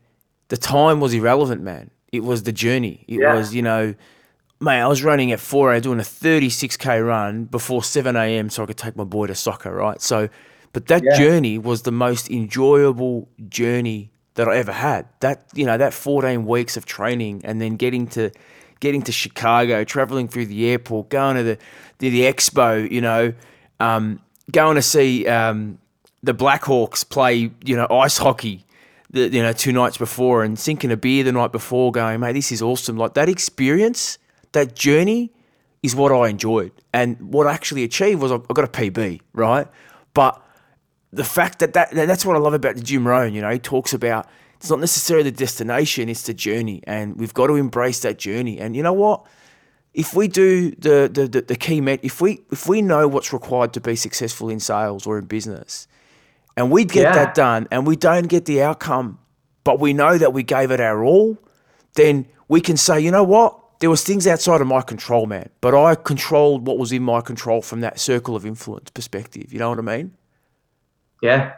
the 0.49 0.57
time 0.57 0.99
was 0.99 1.13
irrelevant, 1.13 1.61
man. 1.61 1.91
It 2.11 2.23
was 2.23 2.43
the 2.43 2.51
journey. 2.51 3.05
It 3.07 3.21
Yeah. 3.21 3.33
was, 3.33 3.53
you 3.55 3.61
know, 3.61 3.93
mate, 4.59 4.81
I 4.81 4.87
was 4.87 5.03
running 5.03 5.31
at 5.31 5.39
4 5.39 5.73
a.m., 5.73 5.81
doing 5.81 5.99
a 5.99 6.03
36K 6.03 6.99
run 7.05 7.45
before 7.45 7.83
7 7.83 8.15
a.m. 8.15 8.49
so 8.49 8.63
I 8.63 8.65
could 8.65 8.77
take 8.77 8.95
my 8.95 9.03
boy 9.03 9.27
to 9.27 9.35
soccer, 9.35 9.73
right? 9.73 10.01
So, 10.01 10.27
but 10.75 10.87
that 10.87 11.03
Yeah. 11.05 11.17
journey 11.17 11.57
was 11.57 11.83
the 11.83 11.91
most 11.91 12.29
enjoyable 12.29 13.29
journey 13.47 14.11
that 14.33 14.49
I 14.49 14.57
ever 14.57 14.73
had. 14.73 15.05
That, 15.21 15.45
you 15.53 15.65
know, 15.65 15.77
that 15.77 15.93
14 15.93 16.45
weeks 16.45 16.75
of 16.75 16.85
training 16.85 17.43
and 17.45 17.61
then 17.61 17.77
getting 17.77 18.07
to, 18.07 18.29
getting 18.81 19.01
to 19.03 19.13
Chicago, 19.13 19.85
traveling 19.85 20.27
through 20.27 20.47
the 20.47 20.69
airport, 20.69 21.07
going 21.07 21.37
to 21.37 21.43
the, 21.43 21.57
the, 21.99 22.09
the 22.09 22.21
expo, 22.23 22.91
you 22.91 22.99
know, 22.99 23.31
um, 23.79 24.19
going 24.51 24.75
to 24.75 24.81
see 24.81 25.25
um, 25.27 25.77
the 26.21 26.33
Blackhawks 26.33 27.07
play, 27.07 27.51
you 27.63 27.77
know, 27.77 27.87
ice 27.89 28.17
hockey, 28.17 28.65
the, 29.11 29.29
you 29.29 29.41
know, 29.41 29.53
two 29.53 29.71
nights 29.71 29.97
before 29.97 30.43
and 30.43 30.59
sinking 30.59 30.91
a 30.91 30.97
beer 30.97 31.23
the 31.23 31.31
night 31.31 31.53
before, 31.53 31.93
going, 31.93 32.19
mate, 32.19 32.33
this 32.33 32.51
is 32.51 32.61
awesome. 32.61 32.97
Like 32.97 33.13
that 33.13 33.29
experience, 33.29 34.17
that 34.51 34.75
journey 34.75 35.31
is 35.83 35.95
what 35.95 36.11
I 36.11 36.27
enjoyed. 36.27 36.73
And 36.91 37.17
what 37.33 37.47
I 37.47 37.53
actually 37.53 37.85
achieved 37.85 38.21
was 38.21 38.33
I 38.33 38.35
I 38.49 38.53
got 38.53 38.65
a 38.65 38.67
PB, 38.67 39.21
right? 39.31 39.67
But 40.13 40.41
the 41.15 41.23
fact 41.23 41.59
that, 41.59 41.73
that 41.73 41.91
that- 41.91 42.07
that's 42.07 42.25
what 42.25 42.35
I 42.35 42.39
love 42.39 42.53
about 42.53 42.75
Jim 42.83 43.07
Rohn, 43.07 43.33
you 43.33 43.41
know, 43.41 43.49
he 43.49 43.59
talks 43.59 43.93
about 43.93 44.27
it's 44.57 44.69
not 44.69 44.79
necessarily 44.79 45.29
the 45.29 45.37
destination, 45.37 46.09
it's 46.09 46.23
the 46.23 46.33
journey. 46.33 46.81
And 46.87 47.17
we've 47.17 47.33
got 47.33 47.47
to 47.47 47.55
embrace 47.55 47.99
that 48.01 48.17
journey. 48.17 48.59
And 48.59 48.75
you 48.75 48.83
know 48.83 48.93
what? 48.93 49.25
If 49.93 50.13
we 50.13 50.27
do 50.27 50.71
the 50.71 51.09
the, 51.11 51.27
the, 51.27 51.41
the 51.41 51.55
key 51.55 51.81
met 51.81 51.99
if 52.03 52.19
we 52.21 52.41
if 52.51 52.67
we 52.67 52.81
know 52.81 53.07
what's 53.07 53.31
required 53.33 53.71
to 53.73 53.81
be 53.81 53.95
successful 53.95 54.49
in 54.49 54.59
sales 54.59 55.05
or 55.07 55.17
in 55.19 55.25
business, 55.25 55.87
and 56.57 56.71
we 56.71 56.83
get 56.85 57.03
Yeah. 57.03 57.13
that 57.13 57.35
done 57.35 57.67
and 57.71 57.85
we 57.87 57.95
don't 57.95 58.27
get 58.27 58.45
the 58.45 58.61
outcome, 58.61 59.19
but 59.63 59.79
we 59.79 59.93
know 59.93 60.17
that 60.17 60.33
we 60.33 60.43
gave 60.43 60.71
it 60.71 60.79
our 60.79 61.03
all, 61.03 61.37
then 61.95 62.25
we 62.47 62.59
can 62.61 62.77
say, 62.77 62.99
you 62.99 63.11
know 63.11 63.23
what? 63.23 63.59
There 63.79 63.89
was 63.89 64.03
things 64.03 64.25
outside 64.27 64.61
of 64.61 64.67
my 64.67 64.81
control, 64.81 65.25
man, 65.27 65.49
but 65.61 65.73
I 65.75 65.95
controlled 65.95 66.65
what 66.67 66.77
was 66.77 66.91
in 66.91 67.03
my 67.03 67.21
control 67.21 67.61
from 67.61 67.81
that 67.81 67.99
circle 67.99 68.35
of 68.35 68.45
influence 68.45 68.89
perspective. 68.91 69.51
You 69.53 69.59
know 69.59 69.69
what 69.69 69.79
I 69.79 69.81
mean? 69.81 70.11
Yeah, 71.21 71.53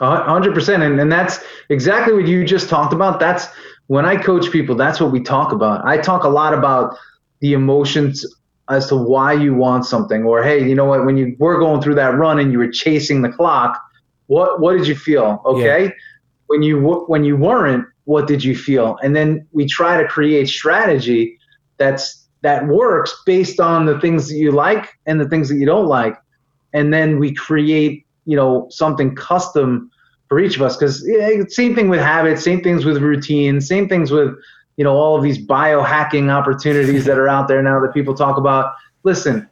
hundred 0.00 0.54
percent, 0.54 0.82
and 0.82 1.00
and 1.00 1.10
that's 1.10 1.40
exactly 1.68 2.14
what 2.14 2.26
you 2.26 2.44
just 2.44 2.68
talked 2.68 2.92
about. 2.92 3.20
That's 3.20 3.48
when 3.86 4.04
I 4.04 4.16
coach 4.16 4.50
people. 4.50 4.74
That's 4.74 5.00
what 5.00 5.10
we 5.10 5.20
talk 5.20 5.52
about. 5.52 5.84
I 5.86 5.98
talk 5.98 6.24
a 6.24 6.28
lot 6.28 6.54
about 6.54 6.96
the 7.40 7.52
emotions 7.52 8.24
as 8.70 8.88
to 8.88 8.96
why 8.96 9.32
you 9.32 9.54
want 9.54 9.86
something, 9.86 10.24
or 10.24 10.42
hey, 10.42 10.68
you 10.68 10.74
know 10.74 10.84
what? 10.84 11.04
When 11.06 11.16
you 11.16 11.34
were 11.38 11.58
going 11.58 11.80
through 11.80 11.94
that 11.96 12.16
run 12.16 12.38
and 12.38 12.52
you 12.52 12.58
were 12.58 12.70
chasing 12.70 13.22
the 13.22 13.30
clock, 13.30 13.80
what 14.26 14.60
what 14.60 14.76
did 14.76 14.86
you 14.86 14.94
feel? 14.94 15.42
Okay, 15.46 15.92
when 16.46 16.62
you 16.62 16.80
when 17.06 17.24
you 17.24 17.36
weren't, 17.36 17.86
what 18.04 18.26
did 18.26 18.44
you 18.44 18.56
feel? 18.56 18.98
And 19.02 19.16
then 19.16 19.46
we 19.52 19.66
try 19.66 20.00
to 20.00 20.06
create 20.06 20.48
strategy 20.48 21.38
that's 21.78 22.26
that 22.42 22.66
works 22.66 23.22
based 23.26 23.58
on 23.58 23.86
the 23.86 23.98
things 24.00 24.28
that 24.28 24.36
you 24.36 24.52
like 24.52 24.88
and 25.06 25.20
the 25.20 25.28
things 25.28 25.48
that 25.48 25.56
you 25.56 25.66
don't 25.66 25.86
like, 25.86 26.16
and 26.72 26.92
then 26.92 27.18
we 27.18 27.34
create 27.34 28.06
you 28.28 28.36
know 28.36 28.66
something 28.70 29.14
custom 29.16 29.90
for 30.28 30.38
each 30.38 30.56
of 30.56 30.62
us. 30.62 30.76
Because 30.76 31.02
yeah, 31.08 31.42
same 31.48 31.74
thing 31.74 31.88
with 31.88 32.00
habits 32.00 32.44
same 32.44 32.60
things 32.62 32.84
with 32.84 32.98
routines 32.98 33.66
same 33.66 33.88
things 33.88 34.10
with 34.10 34.30
you 34.76 34.84
know 34.84 34.94
all 34.94 35.16
of 35.16 35.22
these 35.22 35.38
biohacking 35.38 36.30
opportunities 36.30 37.04
that 37.06 37.18
are 37.18 37.28
out 37.28 37.48
there 37.48 37.62
now 37.62 37.80
that 37.80 37.92
people 37.94 38.14
talk 38.14 38.36
about. 38.36 38.74
Listen 39.02 39.48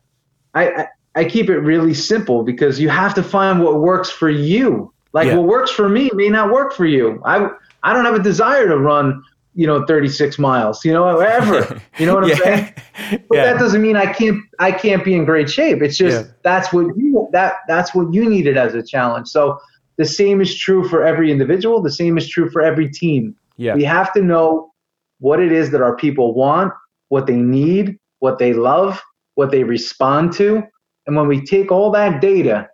I, 0.54 0.62
I 0.68 0.86
i 1.14 1.24
keep 1.24 1.48
it 1.48 1.60
really 1.60 1.94
simple 1.94 2.42
because 2.42 2.78
you 2.78 2.90
have 2.90 3.14
to 3.14 3.22
find 3.22 3.62
what 3.64 3.80
works 3.80 4.10
for 4.10 4.28
you. 4.28 4.92
Like 5.12 5.28
Yeah. 5.28 5.36
what 5.36 5.46
works 5.46 5.70
for 5.70 5.88
me 5.88 6.10
may 6.12 6.28
not 6.28 6.52
work 6.52 6.74
for 6.74 6.84
you. 6.86 7.22
I 7.24 7.48
i 7.82 7.92
don't 7.94 8.04
have 8.04 8.14
a 8.14 8.22
desire 8.22 8.68
to 8.68 8.76
run 8.76 9.22
you 9.56 9.66
know 9.66 9.84
36 9.86 10.38
miles 10.38 10.84
you 10.84 10.92
know 10.92 11.18
ever 11.18 11.80
you 11.98 12.06
know 12.06 12.14
what 12.14 12.24
i'm 12.24 12.30
yeah. 12.30 12.36
saying 12.36 12.74
but 13.28 13.36
that 13.36 13.58
doesn't 13.58 13.82
mean 13.82 13.96
I 13.96 14.12
can't 14.12 14.40
I 14.58 14.72
can't 14.72 15.04
be 15.04 15.14
in 15.14 15.24
great 15.24 15.50
shape. 15.50 15.82
It's 15.82 15.96
just 15.96 16.26
Yeah. 16.26 16.32
that's 16.42 16.72
what 16.72 16.86
you 16.96 17.28
that 17.32 17.54
that's 17.68 17.94
what 17.94 18.12
you 18.12 18.28
needed 18.28 18.56
as 18.56 18.74
a 18.74 18.82
challenge. 18.82 19.28
So 19.28 19.58
the 19.96 20.04
same 20.04 20.40
is 20.40 20.56
true 20.56 20.88
for 20.88 21.04
every 21.04 21.30
individual. 21.30 21.82
The 21.82 21.90
same 21.92 22.18
is 22.18 22.28
true 22.28 22.50
for 22.50 22.62
every 22.62 22.88
team. 22.90 23.34
Yeah. 23.56 23.74
We 23.74 23.84
have 23.84 24.12
to 24.14 24.22
know 24.22 24.72
what 25.20 25.40
it 25.40 25.52
is 25.52 25.70
that 25.70 25.80
our 25.82 25.96
people 25.96 26.34
want, 26.34 26.72
what 27.08 27.26
they 27.26 27.36
need, 27.36 27.98
what 28.18 28.38
they 28.38 28.52
love, 28.52 29.00
what 29.34 29.50
they 29.50 29.64
respond 29.64 30.32
to, 30.34 30.62
and 31.06 31.16
when 31.16 31.28
we 31.28 31.44
take 31.44 31.70
all 31.70 31.90
that 31.92 32.20
data 32.20 32.68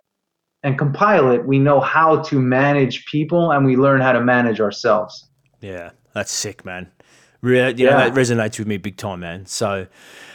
and 0.63 0.77
compile 0.77 1.31
it, 1.31 1.45
we 1.45 1.59
know 1.59 1.79
how 1.79 2.21
to 2.23 2.39
manage 2.39 3.05
people 3.05 3.51
and 3.51 3.65
we 3.65 3.75
learn 3.75 4.01
how 4.01 4.11
to 4.13 4.21
manage 4.21 4.59
ourselves. 4.59 5.29
Yeah, 5.61 5.91
that's 6.13 6.31
sick, 6.31 6.63
man. 6.65 6.91
You 7.41 7.51
know, 7.55 7.67
Yeah. 7.75 7.97
that 7.97 8.13
resonates 8.13 8.57
with 8.57 8.67
me 8.67 8.77
big 8.77 8.95
time, 8.95 9.19
man. 9.19 9.45
So, 9.45 9.87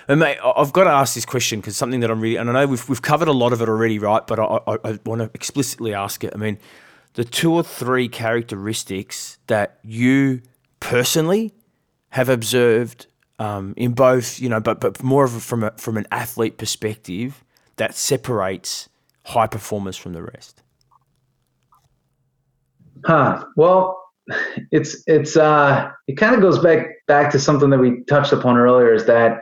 and 0.08 0.20
mate, 0.20 0.36
I- 0.44 0.52
I've 0.56 0.72
got 0.74 0.84
to 0.84 0.90
ask 0.90 1.14
this 1.14 1.24
question 1.24 1.60
because 1.60 1.76
something 1.76 2.00
that 2.00 2.10
I'm 2.10 2.20
really, 2.20 2.36
and 2.36 2.50
I 2.50 2.52
know 2.52 2.66
we've, 2.66 2.86
we've 2.88 3.00
covered 3.00 3.28
a 3.28 3.32
lot 3.32 3.52
of 3.54 3.62
it 3.62 3.68
already, 3.68 3.98
right? 3.98 4.26
But 4.26 4.38
I, 4.38 4.44
I, 4.66 4.78
I 4.84 4.98
want 5.06 5.20
to 5.22 5.30
explicitly 5.32 5.94
ask 5.94 6.22
it. 6.22 6.32
I 6.34 6.38
mean, 6.38 6.58
the 7.14 7.24
two 7.24 7.52
or 7.52 7.62
three 7.62 8.08
characteristics 8.08 9.38
that 9.46 9.78
you 9.82 10.42
personally 10.80 11.54
have 12.10 12.28
observed 12.28 13.06
um, 13.38 13.72
in 13.76 13.92
both, 13.92 14.38
you 14.40 14.48
know, 14.48 14.60
but 14.60 14.80
but 14.80 15.02
more 15.02 15.24
of 15.24 15.34
a, 15.36 15.40
from 15.40 15.62
a, 15.64 15.70
from 15.78 15.96
an 15.96 16.06
athlete 16.10 16.58
perspective 16.58 17.42
that 17.76 17.94
separates 17.94 18.88
high 19.24 19.46
performers 19.46 19.96
from 19.96 20.12
the 20.12 20.22
rest? 20.22 20.62
Huh. 23.04 23.44
Well, 23.56 24.07
it's 24.70 25.02
it's 25.06 25.36
uh 25.36 25.90
it 26.06 26.16
kind 26.16 26.34
of 26.34 26.40
goes 26.40 26.58
back 26.58 26.86
back 27.06 27.30
to 27.32 27.38
something 27.38 27.70
that 27.70 27.78
we 27.78 28.02
touched 28.04 28.32
upon 28.32 28.56
earlier 28.56 28.92
is 28.92 29.06
that 29.06 29.40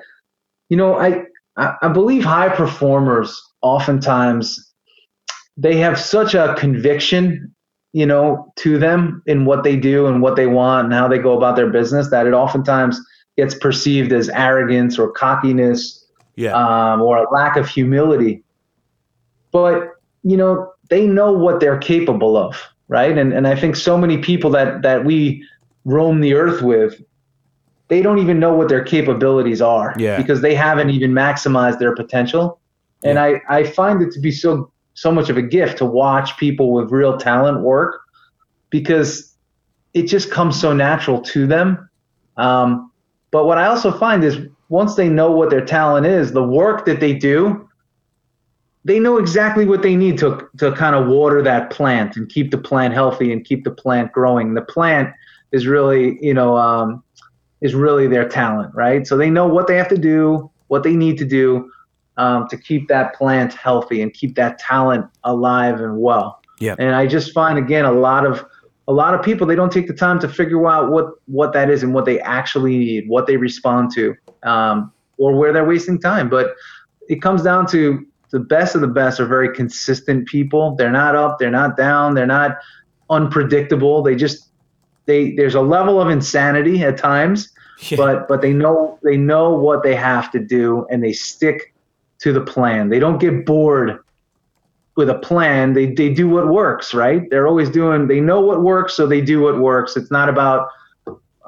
you 0.69 0.77
know 0.77 0.99
I 0.99 1.23
I 1.57 1.89
believe 1.89 2.25
high 2.25 2.49
performers 2.49 3.41
oftentimes 3.63 4.73
they 5.57 5.77
have 5.77 5.99
such 5.99 6.35
a 6.35 6.55
conviction 6.59 7.55
you 7.93 8.07
know 8.07 8.53
to 8.57 8.79
them 8.79 9.23
in 9.27 9.45
what 9.45 9.65
they 9.65 9.77
do 9.77 10.07
and 10.07 10.23
what 10.23 10.37
they 10.37 10.47
want 10.47 10.87
and 10.87 10.95
how 10.95 11.09
they 11.09 11.19
go 11.19 11.37
about 11.37 11.57
their 11.57 11.71
business 11.71 12.11
that 12.11 12.27
it 12.27 12.35
oftentimes 12.35 13.01
gets 13.37 13.55
perceived 13.55 14.13
as 14.13 14.29
arrogance 14.31 14.99
or 14.99 15.11
cockiness 15.13 16.05
yeah. 16.37 16.53
um, 16.53 17.01
or 17.01 17.19
a 17.19 17.31
lack 17.31 17.57
of 17.57 17.69
humility 17.69 18.43
but 19.51 19.93
you 20.23 20.37
know 20.37 20.71
they 20.91 21.07
know 21.07 21.33
what 21.33 21.59
they're 21.59 21.79
capable 21.79 22.37
of 22.37 22.63
right 22.89 23.17
and 23.17 23.33
and 23.33 23.47
i 23.47 23.55
think 23.55 23.77
so 23.77 23.97
many 23.99 24.19
people 24.19 24.51
that 24.51 24.83
that 24.83 25.05
we 25.05 25.45
roam 25.85 26.21
the 26.21 26.35
earth 26.35 26.63
with 26.63 27.01
they 27.89 28.03
don't 28.03 28.19
even 28.19 28.41
know 28.41 28.53
what 28.53 28.69
their 28.69 28.83
capabilities 28.83 29.63
are 29.63 29.95
yeah. 29.97 30.17
because 30.17 30.41
they 30.41 30.55
haven't 30.55 30.91
even 30.91 31.13
maximized 31.13 31.79
their 31.79 31.95
potential 31.95 32.59
and 33.05 33.17
yeah. 33.17 33.39
i 33.49 33.59
i 33.59 33.65
find 33.65 34.03
it 34.03 34.11
to 34.13 34.21
be 34.21 34.31
so 34.31 34.71
so 34.95 35.13
much 35.13 35.29
of 35.29 35.37
a 35.37 35.43
gift 35.43 35.79
to 35.79 35.85
watch 35.85 36.37
people 36.39 36.73
with 36.73 36.91
real 36.91 37.17
talent 37.17 37.61
work 37.61 38.01
because 38.71 39.37
it 39.95 40.07
just 40.07 40.31
comes 40.31 40.59
so 40.59 40.73
natural 40.73 41.21
to 41.21 41.47
them 41.47 41.89
um, 42.37 42.91
but 43.31 43.47
what 43.47 43.59
i 43.59 43.67
also 43.67 43.97
find 43.97 44.25
is 44.25 44.39
once 44.69 44.95
they 44.97 45.09
know 45.09 45.31
what 45.31 45.51
their 45.51 45.65
talent 45.65 46.07
is 46.07 46.33
the 46.33 46.43
work 46.43 46.85
that 46.87 47.01
they 47.01 47.13
do 47.15 47.66
they 48.87 49.01
know 49.01 49.19
exactly 49.19 49.65
what 49.65 49.83
they 49.83 49.97
need 49.97 50.17
to 50.17 50.49
to 50.59 50.71
kind 50.73 50.95
of 50.95 51.09
water 51.09 51.43
that 51.43 51.71
plant 51.71 52.17
and 52.17 52.29
keep 52.29 52.53
the 52.53 52.59
plant 52.59 52.95
healthy 52.95 53.33
and 53.33 53.45
keep 53.45 53.65
the 53.65 53.71
plant 53.71 54.13
growing. 54.13 54.55
The 54.55 54.63
plant 54.63 55.13
is 55.51 55.67
really, 55.67 56.19
you 56.21 56.33
know, 56.33 56.57
um, 56.57 57.03
is 57.61 57.75
really 57.75 58.07
their 58.07 58.29
talent, 58.29 58.73
right? 58.75 59.05
So 59.05 59.17
they 59.17 59.29
know 59.29 59.49
what 59.49 59.67
they 59.67 59.77
have 59.77 59.89
to 59.89 59.99
do, 59.99 60.49
what 60.69 60.85
they 60.85 60.95
need 60.95 61.19
to 61.19 61.25
do 61.25 61.69
um, 62.17 62.47
to 62.49 62.57
keep 62.57 62.87
that 62.87 63.15
plant 63.17 63.55
healthy 63.55 64.03
and 64.03 64.15
keep 64.15 64.37
that 64.37 64.59
talent 64.59 65.05
alive 65.25 65.81
and 65.81 65.99
well. 66.01 66.41
Yeah. 66.61 66.77
And 66.79 66.95
I 66.95 67.09
just 67.09 67.33
find 67.33 67.59
again 67.59 67.85
a 67.87 67.93
lot 67.93 68.25
of 68.25 68.45
a 68.87 68.93
lot 68.93 69.15
of 69.15 69.23
people 69.25 69.49
they 69.49 69.57
don't 69.57 69.73
take 69.73 69.89
the 69.89 69.95
time 69.95 70.21
to 70.21 70.29
figure 70.29 70.65
out 70.69 70.93
what 70.93 71.07
what 71.27 71.53
that 71.55 71.71
is 71.71 71.83
and 71.83 71.93
what 71.93 72.05
they 72.05 72.21
actually 72.21 72.79
need, 72.79 73.09
what 73.09 73.27
they 73.27 73.37
respond 73.37 73.91
to, 73.97 74.15
um, 74.45 74.93
or 75.19 75.37
where 75.37 75.53
they're 75.53 75.67
wasting 75.67 75.99
time. 75.99 76.29
But 76.29 76.55
it 77.09 77.21
comes 77.21 77.43
down 77.43 77.67
to 77.69 78.07
the 78.31 78.41
best 78.41 78.75
of 78.75 78.81
the 78.81 78.89
best 78.89 79.21
are 79.21 79.27
very 79.27 79.55
consistent 79.55 80.27
people. 80.27 80.75
They're 80.77 80.91
not 80.91 81.15
up, 81.15 81.39
they're 81.39 81.51
not 81.51 81.77
down, 81.77 82.15
they're 82.15 82.27
not 82.27 82.59
unpredictable. 83.11 84.03
They 84.03 84.17
just 84.17 84.49
they 85.07 85.35
there's 85.37 85.55
a 85.55 85.61
level 85.61 86.01
of 86.01 86.11
insanity 86.11 86.83
at 86.83 86.99
times, 86.99 87.51
yeah. 87.91 87.97
but 87.97 88.29
but 88.29 88.43
they 88.43 88.53
know 88.53 88.99
they 89.03 89.17
know 89.17 89.51
what 89.51 89.83
they 89.83 89.95
have 89.95 90.31
to 90.33 90.39
do 90.39 90.87
and 90.91 91.03
they 91.03 91.13
stick 91.13 91.75
to 92.19 92.33
the 92.33 92.41
plan. 92.41 92.89
They 92.89 92.99
don't 92.99 93.19
get 93.19 93.47
bored 93.47 93.99
with 94.97 95.09
a 95.09 95.19
plan. 95.19 95.75
They 95.75 95.87
they 95.87 96.13
do 96.13 96.29
what 96.29 96.49
works, 96.49 96.95
right? 96.95 97.29
They're 97.31 97.47
always 97.47 97.71
doing 97.71 98.09
they 98.09 98.21
know 98.21 98.41
what 98.41 98.63
works, 98.63 98.95
so 98.95 99.07
they 99.07 99.21
do 99.21 99.41
what 99.43 99.61
works. 99.61 99.97
It's 99.97 100.11
not 100.11 100.29
about 100.29 100.69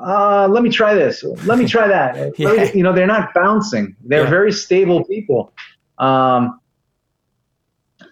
uh, 0.01 0.47
let 0.49 0.63
me 0.63 0.71
try 0.71 0.95
this. 0.95 1.25
Let 1.45 1.59
me 1.59 1.67
try 1.67 1.89
that. 1.89 2.33
yeah. 2.39 2.53
me, 2.53 2.71
you 2.73 2.83
know, 2.83 2.93
they're 2.93 3.07
not 3.07 3.35
bouncing. 3.35 3.97
They're 4.05 4.25
yeah. 4.25 4.31
very 4.31 4.53
stable 4.53 5.05
people. 5.05 5.53
Um, 5.99 6.61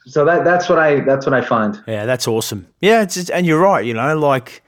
so 0.07 0.25
that 0.25 0.45
that's 0.45 0.69
what 0.69 0.79
I 0.79 1.01
that's 1.01 1.27
what 1.27 1.35
I 1.35 1.43
find. 1.43 1.83
Yeah, 1.87 2.07
that's 2.07 2.29
awesome. 2.29 2.69
Yeah, 2.81 3.05
just, 3.05 3.31
and 3.31 3.45
you're 3.45 3.61
right. 3.61 3.85
You 3.85 3.95
know, 3.95 4.17
like 4.17 4.63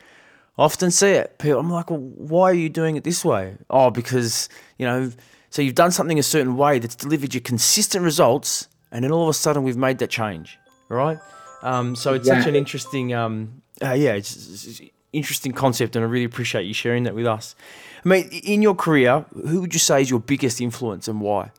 I 0.58 0.64
often 0.64 0.90
see 0.90 1.10
it. 1.10 1.38
People, 1.38 1.60
I'm 1.60 1.70
like, 1.70 1.90
well, 1.90 2.00
why 2.00 2.50
are 2.50 2.54
you 2.54 2.68
doing 2.68 2.96
it 2.96 3.04
this 3.04 3.24
way? 3.24 3.56
Oh, 3.70 3.90
because 3.90 4.48
you 4.78 4.86
know, 4.86 5.12
so 5.50 5.62
you've 5.62 5.76
done 5.76 5.92
something 5.92 6.18
a 6.18 6.22
certain 6.22 6.56
way 6.56 6.80
that's 6.80 6.96
delivered 6.96 7.34
you 7.34 7.40
consistent 7.40 8.04
results, 8.04 8.68
and 8.90 9.04
then 9.04 9.12
all 9.12 9.22
of 9.22 9.28
a 9.28 9.34
sudden 9.34 9.62
we've 9.62 9.76
made 9.76 9.98
that 9.98 10.10
change, 10.10 10.58
right? 10.88 11.18
Um, 11.62 11.96
so 11.96 12.14
it's 12.14 12.28
such 12.28 12.46
an 12.46 12.54
interesting, 12.54 13.14
um, 13.14 13.62
uh, 13.82 13.92
yeah, 13.92 14.12
it's, 14.12 14.66
it's, 14.66 14.80
interesting 15.12 15.52
concept, 15.52 15.96
and 15.96 16.04
I 16.04 16.08
really 16.08 16.26
appreciate 16.26 16.64
you 16.64 16.74
sharing 16.74 17.04
that 17.04 17.14
with 17.14 17.26
us. 17.26 17.56
I 18.04 18.08
mean, 18.08 18.28
in 18.28 18.62
your 18.62 18.74
career, 18.74 19.24
who 19.32 19.62
would 19.62 19.72
you 19.72 19.80
say 19.80 20.02
is 20.02 20.10
your 20.10 20.20
biggest 20.20 20.60
influence 20.60 21.08
and 21.08 21.20
why? 21.20 21.50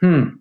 Hmm. 0.00 0.36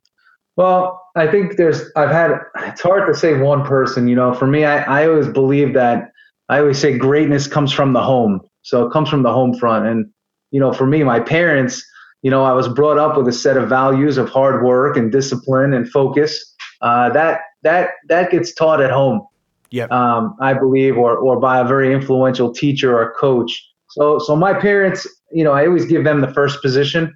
Well, 0.57 1.01
I 1.15 1.27
think 1.27 1.55
there's, 1.55 1.83
I've 1.95 2.09
had, 2.09 2.31
it's 2.65 2.81
hard 2.81 3.07
to 3.07 3.17
say 3.17 3.39
one 3.39 3.63
person, 3.63 4.07
you 4.07 4.15
know, 4.15 4.33
for 4.33 4.47
me, 4.47 4.65
I, 4.65 5.03
I 5.03 5.07
always 5.07 5.27
believe 5.27 5.73
that 5.75 6.11
I 6.49 6.59
always 6.59 6.79
say 6.79 6.97
greatness 6.97 7.47
comes 7.47 7.71
from 7.71 7.93
the 7.93 8.01
home. 8.01 8.41
So 8.63 8.85
it 8.85 8.91
comes 8.91 9.07
from 9.07 9.23
the 9.23 9.31
home 9.31 9.53
front. 9.57 9.85
And, 9.85 10.09
you 10.51 10.59
know, 10.59 10.73
for 10.73 10.87
me, 10.87 11.03
my 11.03 11.19
parents, 11.19 11.85
you 12.23 12.31
know, 12.31 12.43
I 12.43 12.53
was 12.53 12.67
brought 12.67 12.97
up 12.97 13.15
with 13.15 13.27
a 13.27 13.31
set 13.33 13.55
of 13.55 13.69
values 13.69 14.17
of 14.17 14.29
hard 14.29 14.65
work 14.65 14.97
and 14.97 15.11
discipline 15.11 15.73
and 15.73 15.89
focus. 15.89 16.55
Uh, 16.81 17.09
that, 17.11 17.41
that, 17.63 17.91
that 18.09 18.31
gets 18.31 18.53
taught 18.53 18.81
at 18.81 18.91
home. 18.91 19.25
Yeah. 19.69 19.85
Um, 19.85 20.35
I 20.41 20.53
believe, 20.53 20.97
or, 20.97 21.17
or 21.17 21.39
by 21.39 21.59
a 21.59 21.65
very 21.65 21.93
influential 21.93 22.51
teacher 22.51 22.97
or 22.97 23.13
coach. 23.19 23.63
So, 23.89 24.17
so 24.19 24.35
my 24.35 24.53
parents, 24.53 25.07
you 25.31 25.43
know, 25.43 25.51
I 25.51 25.67
always 25.67 25.85
give 25.85 26.03
them 26.03 26.21
the 26.21 26.33
first 26.33 26.61
position. 26.61 27.15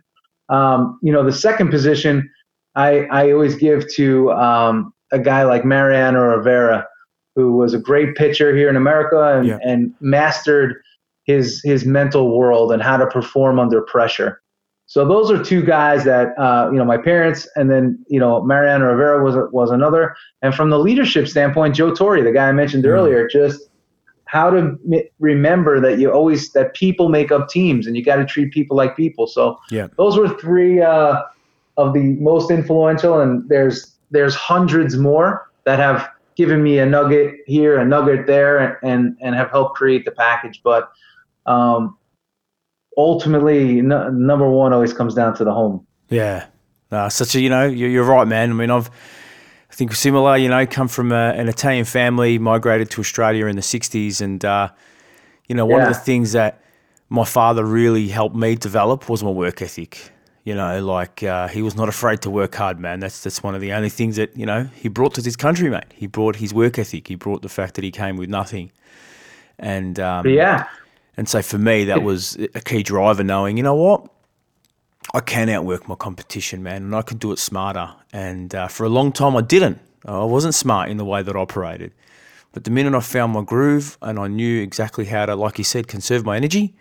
Um, 0.50 1.00
you 1.02 1.12
know, 1.12 1.24
the 1.24 1.32
second 1.32 1.72
position, 1.72 2.30
I, 2.76 3.06
I 3.06 3.32
always 3.32 3.56
give 3.56 3.92
to 3.94 4.32
um, 4.32 4.94
a 5.12 5.20
guy 5.20 5.44
like 5.44 5.66
Mariano 5.66 6.22
Rivera, 6.22 6.88
who 7.36 7.54
was 7.54 7.74
a 7.74 7.80
great 7.80 8.16
pitcher 8.16 8.56
here 8.56 8.70
in 8.70 8.76
America 8.76 9.38
and, 9.38 9.48
yeah. 9.48 9.60
and 9.64 9.94
mastered 10.00 10.82
his 11.26 11.62
his 11.64 11.86
mental 11.86 12.38
world 12.38 12.72
and 12.72 12.82
how 12.82 12.98
to 12.98 13.08
perform 13.08 13.60
under 13.60 13.82
pressure. 13.82 14.42
So 14.88 15.08
those 15.08 15.32
are 15.32 15.42
two 15.42 15.64
guys 15.64 16.04
that 16.04 16.38
uh, 16.38 16.70
you 16.72 16.78
know 16.78 16.84
my 16.84 16.98
parents, 16.98 17.48
and 17.56 17.70
then 17.70 18.04
you 18.10 18.20
know 18.20 18.44
Mariano 18.44 18.86
Rivera 18.86 19.24
was 19.24 19.36
was 19.52 19.72
another. 19.72 20.16
And 20.42 20.54
from 20.54 20.70
the 20.70 20.80
leadership 20.80 21.28
standpoint, 21.28 21.76
Joe 21.76 21.94
Torre, 21.94 22.22
the 22.22 22.32
guy 22.32 22.50
I 22.50 22.52
mentioned 22.52 22.84
mm-hmm. 22.84 22.94
earlier, 22.94 23.28
just 23.28 23.70
how 24.26 24.50
to 24.50 24.58
m- 24.58 25.04
remember 25.20 25.80
that 25.80 26.00
you 26.00 26.12
always 26.12 26.52
that 26.54 26.74
people 26.74 27.08
make 27.08 27.32
up 27.32 27.48
teams, 27.50 27.88
and 27.88 27.96
you 27.96 28.04
got 28.04 28.18
to 28.18 28.26
treat 28.26 28.52
people 28.52 28.76
like 28.76 28.98
people. 28.98 29.28
So 29.28 29.58
yeah. 29.70 29.88
those 29.98 30.18
were 30.18 30.28
three. 30.28 30.82
Uh, 30.82 31.22
of 31.78 31.94
the 31.94 32.16
most 32.20 32.52
influential, 32.52 33.20
and 33.20 33.48
there's 33.50 33.96
there's 34.12 34.36
hundreds 34.36 34.98
more 34.98 35.50
that 35.64 35.80
have 35.80 36.10
given 36.36 36.64
me 36.64 36.80
a 36.80 36.86
nugget 36.86 37.36
here, 37.46 37.78
a 37.80 37.86
nugget 37.86 38.28
there, 38.28 38.84
and 38.84 39.18
and 39.22 39.36
have 39.36 39.50
helped 39.50 39.76
create 39.76 40.06
the 40.06 40.12
package. 40.12 40.62
But 40.64 40.92
um, 41.46 41.98
ultimately, 42.98 43.80
n- 43.80 44.26
number 44.26 44.50
one 44.50 44.74
always 44.74 44.94
comes 44.94 45.14
down 45.14 45.36
to 45.36 45.44
the 45.44 45.54
home. 45.54 45.86
Yeah, 46.10 46.48
uh, 46.92 47.10
such 47.10 47.36
a 47.36 47.42
you 47.42 47.50
know 47.50 47.66
you're, 47.68 47.90
you're 47.90 48.04
right, 48.04 48.28
man. 48.28 48.52
I 48.52 48.54
mean, 48.54 48.70
I've 48.70 48.90
I 49.70 49.74
think 49.74 49.94
similar. 49.94 50.38
You 50.38 50.50
know, 50.50 50.66
come 50.66 50.88
from 50.88 51.12
a, 51.12 51.34
an 51.36 51.48
Italian 51.48 51.86
family, 51.86 52.38
migrated 52.38 52.90
to 52.92 53.02
Australia 53.02 53.46
in 53.46 53.56
the 53.56 53.62
'60s, 53.62 54.22
and 54.22 54.44
uh, 54.44 54.70
you 55.48 55.56
know, 55.56 55.66
one 55.66 55.82
yeah. 55.82 55.88
of 55.88 55.94
the 55.94 56.00
things 56.00 56.34
that 56.34 56.62
my 57.10 57.26
father 57.26 57.66
really 57.66 58.08
helped 58.08 58.36
me 58.36 58.56
develop 58.56 59.10
was 59.10 59.24
my 59.24 59.30
work 59.30 59.62
ethic. 59.62 60.12
You 60.44 60.56
know, 60.56 60.84
like 60.84 61.22
uh, 61.22 61.48
he 61.48 61.62
was 61.62 61.76
not 61.76 61.88
afraid 61.88 62.22
to 62.24 62.30
work 62.32 62.56
hard, 62.56 62.80
man. 62.80 63.00
That's 63.00 63.22
that's 63.22 63.44
one 63.44 63.54
of 63.54 63.62
the 63.62 63.74
only 63.74 63.90
things 63.90 64.16
that 64.16 64.36
you 64.36 64.46
know 64.46 64.64
he 64.74 64.90
brought 64.90 65.14
to 65.16 65.22
this 65.22 65.36
country, 65.36 65.70
mate. 65.70 65.86
He 65.94 66.08
brought 66.08 66.38
his 66.38 66.54
work 66.54 66.80
ethic. 66.80 67.08
He 67.08 67.16
brought 67.16 67.44
the 67.44 67.50
fact 67.50 67.76
that 67.76 67.84
he 67.84 67.92
came 67.92 68.18
with 68.18 68.30
nothing, 68.30 68.72
and 69.60 70.00
um, 70.00 70.28
yeah. 70.28 70.68
And 71.18 71.30
so 71.30 71.42
for 71.42 71.60
me, 71.60 71.84
that 71.86 72.02
was 72.02 72.38
a 72.56 72.62
key 72.62 72.82
driver. 72.82 73.24
Knowing, 73.24 73.58
you 73.58 73.64
know 73.64 73.76
what, 73.76 74.10
I 75.14 75.20
can 75.20 75.50
outwork 75.50 75.88
my 75.88 75.96
competition, 75.96 76.64
man, 76.64 76.84
and 76.84 76.96
I 76.96 77.02
can 77.02 77.18
do 77.18 77.32
it 77.32 77.40
smarter. 77.40 77.94
And 78.14 78.56
uh, 78.56 78.68
for 78.68 78.86
a 78.86 78.90
long 78.90 79.12
time, 79.12 79.36
I 79.36 79.42
didn't. 79.42 79.80
I 80.06 80.24
wasn't 80.24 80.56
smart 80.56 80.90
in 80.90 80.98
the 80.98 81.06
way 81.06 81.22
that 81.22 81.36
I 81.36 81.40
operated. 81.40 81.92
But 82.54 82.64
the 82.64 82.72
minute 82.72 82.96
I 82.96 83.00
found 83.00 83.34
my 83.34 83.44
groove 83.44 83.98
and 84.02 84.20
I 84.20 84.28
knew 84.28 84.62
exactly 84.62 85.06
how 85.06 85.26
to, 85.26 85.36
like 85.36 85.58
you 85.58 85.64
said, 85.64 85.88
conserve 85.88 86.26
my 86.26 86.36
energy, 86.36 86.74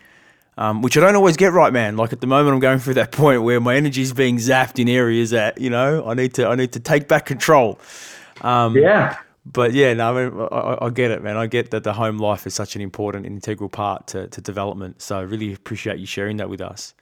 um, 0.57 0.83
which 0.83 0.97
I 0.97 1.01
don't 1.01 1.17
always 1.17 1.37
get 1.37 1.53
right, 1.53 1.73
man. 1.73 1.97
Like 1.97 2.13
at 2.13 2.21
the 2.21 2.27
moment, 2.27 2.55
I'm 2.55 2.61
going 2.61 2.79
through 2.79 2.95
that 2.95 3.13
point 3.25 3.43
where 3.43 3.61
my 3.61 3.77
energy 3.77 4.03
is 4.03 4.13
being 4.13 4.37
zapped 4.37 4.79
in 4.79 4.89
areas 4.89 5.31
that 5.31 5.61
you 5.61 5.71
know 5.71 6.05
I 6.07 6.15
need 6.15 6.35
to 6.35 6.47
I 6.47 6.55
need 6.55 6.73
to 6.73 6.81
take 6.81 7.09
back 7.09 7.27
control. 7.27 7.79
Um, 8.43 8.77
yeah. 8.77 9.17
But 9.47 9.73
yeah, 9.73 9.95
no, 9.95 10.17
I, 10.17 10.29
mean, 10.29 10.49
I, 10.53 10.87
I, 10.87 10.91
get 10.91 11.11
it, 11.11 11.23
man. 11.23 11.37
I 11.37 11.47
get 11.47 11.71
that 11.71 11.83
the 11.83 11.95
home 11.95 12.19
life 12.19 12.47
is 12.47 12.55
such 12.55 12.77
an 12.77 12.83
important, 12.83 13.25
integral 13.25 13.71
part 13.71 14.07
to, 14.09 14.29
to 14.29 14.41
development. 14.41 15.01
So 15.01 15.19
I 15.19 15.23
really 15.23 15.55
appreciate 15.55 15.99
you 15.99 16.07
sharing 16.07 16.37
that 16.37 16.51
with 16.51 16.61
us, 16.61 16.95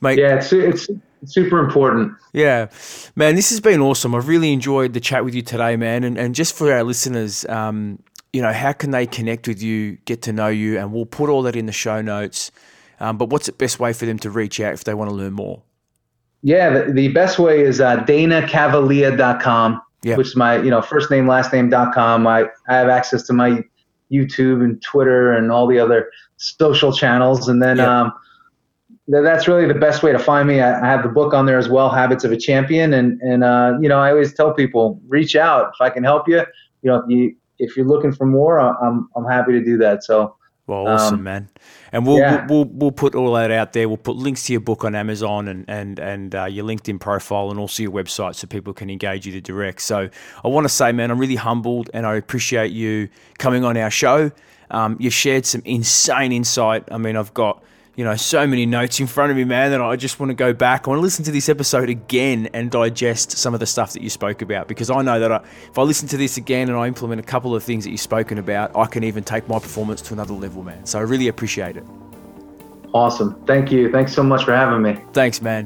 mate. 0.00 0.18
Yeah, 0.18 0.34
it's, 0.34 0.52
it's 0.52 0.88
super 1.24 1.60
important. 1.60 2.12
Yeah, 2.32 2.68
man, 3.14 3.36
this 3.36 3.50
has 3.50 3.60
been 3.60 3.80
awesome. 3.80 4.16
I've 4.16 4.26
really 4.26 4.52
enjoyed 4.52 4.94
the 4.94 5.00
chat 5.00 5.24
with 5.24 5.34
you 5.34 5.42
today, 5.42 5.76
man. 5.76 6.02
And 6.02 6.18
and 6.18 6.34
just 6.34 6.54
for 6.56 6.72
our 6.72 6.82
listeners, 6.82 7.44
um, 7.46 8.02
you 8.32 8.42
know, 8.42 8.52
how 8.52 8.72
can 8.72 8.90
they 8.90 9.06
connect 9.06 9.46
with 9.46 9.62
you, 9.62 9.96
get 10.04 10.22
to 10.22 10.32
know 10.32 10.48
you, 10.48 10.78
and 10.78 10.92
we'll 10.92 11.06
put 11.06 11.30
all 11.30 11.42
that 11.42 11.56
in 11.56 11.66
the 11.66 11.72
show 11.72 12.00
notes. 12.00 12.50
Um, 13.00 13.16
but 13.16 13.30
what's 13.30 13.46
the 13.46 13.52
best 13.52 13.80
way 13.80 13.92
for 13.92 14.06
them 14.06 14.18
to 14.20 14.30
reach 14.30 14.60
out 14.60 14.74
if 14.74 14.84
they 14.84 14.94
want 14.94 15.10
to 15.10 15.16
learn 15.16 15.32
more? 15.32 15.62
Yeah, 16.42 16.70
the, 16.70 16.92
the 16.92 17.08
best 17.08 17.38
way 17.38 17.60
is 17.60 17.80
uh, 17.80 18.04
danacavalea.com, 18.04 19.82
yep. 20.02 20.18
which 20.18 20.28
is 20.28 20.36
my 20.36 20.58
you 20.58 20.70
know 20.70 20.80
first 20.80 21.10
name 21.10 21.26
last 21.26 21.52
name.com. 21.52 22.26
I 22.26 22.46
I 22.68 22.74
have 22.74 22.88
access 22.88 23.22
to 23.24 23.32
my 23.32 23.62
YouTube 24.12 24.62
and 24.62 24.80
Twitter 24.82 25.32
and 25.32 25.50
all 25.50 25.66
the 25.66 25.78
other 25.78 26.10
social 26.36 26.92
channels, 26.92 27.48
and 27.48 27.62
then 27.62 27.78
um, 27.80 28.12
that's 29.08 29.48
really 29.48 29.66
the 29.66 29.74
best 29.74 30.02
way 30.02 30.12
to 30.12 30.18
find 30.18 30.48
me. 30.48 30.60
I, 30.60 30.80
I, 30.80 30.86
have 30.86 31.02
the 31.02 31.10
book 31.10 31.34
on 31.34 31.44
there 31.44 31.58
as 31.58 31.68
well, 31.68 31.90
Habits 31.90 32.24
of 32.24 32.32
a 32.32 32.38
Champion, 32.38 32.94
and 32.94 33.20
and 33.20 33.44
uh, 33.44 33.76
you 33.80 33.88
know 33.88 33.98
I 33.98 34.10
always 34.10 34.32
tell 34.32 34.54
people 34.54 35.00
reach 35.08 35.36
out 35.36 35.72
if 35.74 35.80
I 35.80 35.90
can 35.90 36.04
help 36.04 36.28
you. 36.28 36.38
You 36.82 36.90
know 36.90 36.96
if 36.96 37.04
you 37.08 37.36
if 37.58 37.76
you're 37.76 37.86
looking 37.86 38.12
for 38.12 38.24
more, 38.26 38.58
I'm 38.58 39.08
I'm 39.14 39.26
happy 39.26 39.52
to 39.52 39.62
do 39.62 39.76
that. 39.78 40.04
So. 40.04 40.36
Well, 40.70 40.86
awesome, 40.86 41.16
um, 41.16 41.22
man. 41.24 41.48
And 41.90 42.06
we'll, 42.06 42.18
yeah. 42.18 42.46
we'll, 42.46 42.64
we'll 42.64 42.74
we'll 42.74 42.92
put 42.92 43.16
all 43.16 43.34
that 43.34 43.50
out 43.50 43.72
there. 43.72 43.88
We'll 43.88 43.96
put 43.96 44.14
links 44.14 44.44
to 44.44 44.52
your 44.52 44.60
book 44.60 44.84
on 44.84 44.94
Amazon 44.94 45.48
and 45.48 45.64
and 45.66 45.98
and 45.98 46.32
uh, 46.32 46.44
your 46.44 46.64
LinkedIn 46.64 47.00
profile 47.00 47.50
and 47.50 47.58
also 47.58 47.82
your 47.82 47.90
website 47.90 48.36
so 48.36 48.46
people 48.46 48.72
can 48.72 48.88
engage 48.88 49.26
you 49.26 49.32
to 49.32 49.40
direct. 49.40 49.82
So 49.82 50.08
I 50.44 50.48
want 50.48 50.66
to 50.66 50.68
say, 50.68 50.92
man, 50.92 51.10
I'm 51.10 51.18
really 51.18 51.34
humbled 51.34 51.90
and 51.92 52.06
I 52.06 52.14
appreciate 52.14 52.70
you 52.70 53.08
coming 53.38 53.64
on 53.64 53.76
our 53.76 53.90
show. 53.90 54.30
Um, 54.70 54.96
you've 55.00 55.12
shared 55.12 55.44
some 55.44 55.62
insane 55.64 56.30
insight. 56.30 56.84
I 56.92 56.98
mean, 56.98 57.16
I've 57.16 57.34
got 57.34 57.64
you 57.96 58.04
know, 58.04 58.14
so 58.16 58.46
many 58.46 58.66
notes 58.66 59.00
in 59.00 59.06
front 59.06 59.30
of 59.30 59.36
me, 59.36 59.44
man, 59.44 59.72
that 59.72 59.80
I 59.80 59.96
just 59.96 60.20
want 60.20 60.30
to 60.30 60.34
go 60.34 60.52
back. 60.52 60.86
I 60.86 60.90
want 60.90 60.98
to 60.98 61.02
listen 61.02 61.24
to 61.24 61.32
this 61.32 61.48
episode 61.48 61.90
again 61.90 62.48
and 62.54 62.70
digest 62.70 63.32
some 63.32 63.52
of 63.52 63.60
the 63.60 63.66
stuff 63.66 63.92
that 63.94 64.02
you 64.02 64.10
spoke 64.10 64.42
about 64.42 64.68
because 64.68 64.90
I 64.90 65.02
know 65.02 65.18
that 65.18 65.32
I, 65.32 65.36
if 65.68 65.78
I 65.78 65.82
listen 65.82 66.06
to 66.08 66.16
this 66.16 66.36
again 66.36 66.68
and 66.68 66.78
I 66.78 66.86
implement 66.86 67.20
a 67.20 67.24
couple 67.24 67.54
of 67.54 67.64
things 67.64 67.84
that 67.84 67.90
you've 67.90 68.00
spoken 68.00 68.38
about, 68.38 68.74
I 68.76 68.86
can 68.86 69.02
even 69.02 69.24
take 69.24 69.48
my 69.48 69.58
performance 69.58 70.00
to 70.02 70.14
another 70.14 70.34
level, 70.34 70.62
man. 70.62 70.86
So 70.86 70.98
I 70.98 71.02
really 71.02 71.28
appreciate 71.28 71.76
it. 71.76 71.84
Awesome. 72.92 73.34
Thank 73.44 73.72
you. 73.72 73.90
Thanks 73.90 74.12
so 74.12 74.22
much 74.22 74.44
for 74.44 74.54
having 74.54 74.82
me. 74.82 74.98
Thanks, 75.12 75.42
man. 75.42 75.64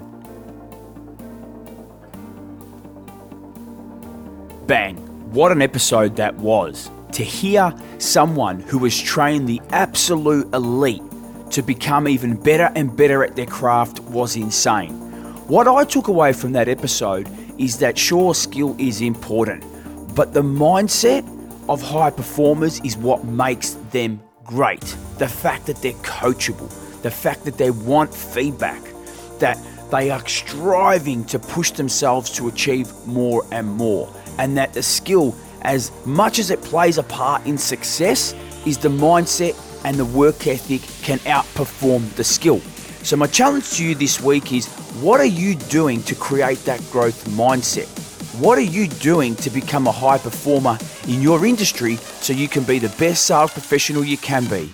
Bang. 4.66 4.96
What 5.30 5.52
an 5.52 5.60
episode 5.60 6.16
that 6.16 6.34
was. 6.36 6.90
To 7.12 7.22
hear 7.22 7.72
someone 7.98 8.60
who 8.60 8.78
has 8.84 9.00
trained 9.00 9.46
the 9.46 9.60
absolute 9.70 10.52
elite 10.54 11.02
to 11.54 11.62
become 11.62 12.08
even 12.08 12.34
better 12.34 12.72
and 12.74 12.96
better 12.96 13.22
at 13.22 13.36
their 13.36 13.46
craft 13.46 14.00
was 14.00 14.34
insane. 14.34 14.90
What 15.46 15.68
I 15.68 15.84
took 15.84 16.08
away 16.08 16.32
from 16.32 16.50
that 16.52 16.68
episode 16.68 17.28
is 17.58 17.78
that 17.78 17.96
sure, 17.96 18.34
skill 18.34 18.74
is 18.76 19.00
important, 19.00 19.62
but 20.16 20.34
the 20.34 20.42
mindset 20.42 21.22
of 21.68 21.80
high 21.80 22.10
performers 22.10 22.80
is 22.80 22.96
what 22.96 23.24
makes 23.24 23.74
them 23.92 24.20
great. 24.42 24.80
The 25.18 25.28
fact 25.28 25.66
that 25.66 25.76
they're 25.76 25.92
coachable, 26.02 26.68
the 27.02 27.10
fact 27.10 27.44
that 27.44 27.56
they 27.56 27.70
want 27.70 28.12
feedback, 28.12 28.82
that 29.38 29.56
they 29.92 30.10
are 30.10 30.26
striving 30.26 31.24
to 31.26 31.38
push 31.38 31.70
themselves 31.70 32.30
to 32.32 32.48
achieve 32.48 32.92
more 33.06 33.46
and 33.52 33.68
more, 33.68 34.12
and 34.38 34.56
that 34.56 34.72
the 34.72 34.82
skill, 34.82 35.36
as 35.62 35.92
much 36.04 36.40
as 36.40 36.50
it 36.50 36.60
plays 36.62 36.98
a 36.98 37.04
part 37.04 37.46
in 37.46 37.56
success, 37.56 38.34
is 38.66 38.76
the 38.76 38.88
mindset 38.88 39.54
and 39.84 39.96
the 39.96 40.04
work 40.04 40.46
ethic 40.46 40.82
can 41.02 41.18
outperform 41.20 42.12
the 42.16 42.24
skill. 42.24 42.60
So, 43.02 43.16
my 43.16 43.26
challenge 43.26 43.70
to 43.76 43.84
you 43.84 43.94
this 43.94 44.20
week 44.20 44.52
is 44.52 44.66
what 45.00 45.20
are 45.20 45.26
you 45.42 45.54
doing 45.54 46.02
to 46.04 46.14
create 46.14 46.64
that 46.64 46.80
growth 46.90 47.24
mindset? 47.28 47.88
What 48.40 48.58
are 48.58 48.62
you 48.62 48.88
doing 48.88 49.36
to 49.36 49.50
become 49.50 49.86
a 49.86 49.92
high 49.92 50.18
performer 50.18 50.78
in 51.06 51.22
your 51.22 51.46
industry 51.46 51.96
so 51.96 52.32
you 52.32 52.48
can 52.48 52.64
be 52.64 52.78
the 52.78 52.94
best 52.98 53.26
sales 53.26 53.52
professional 53.52 54.04
you 54.04 54.16
can 54.16 54.46
be? 54.46 54.72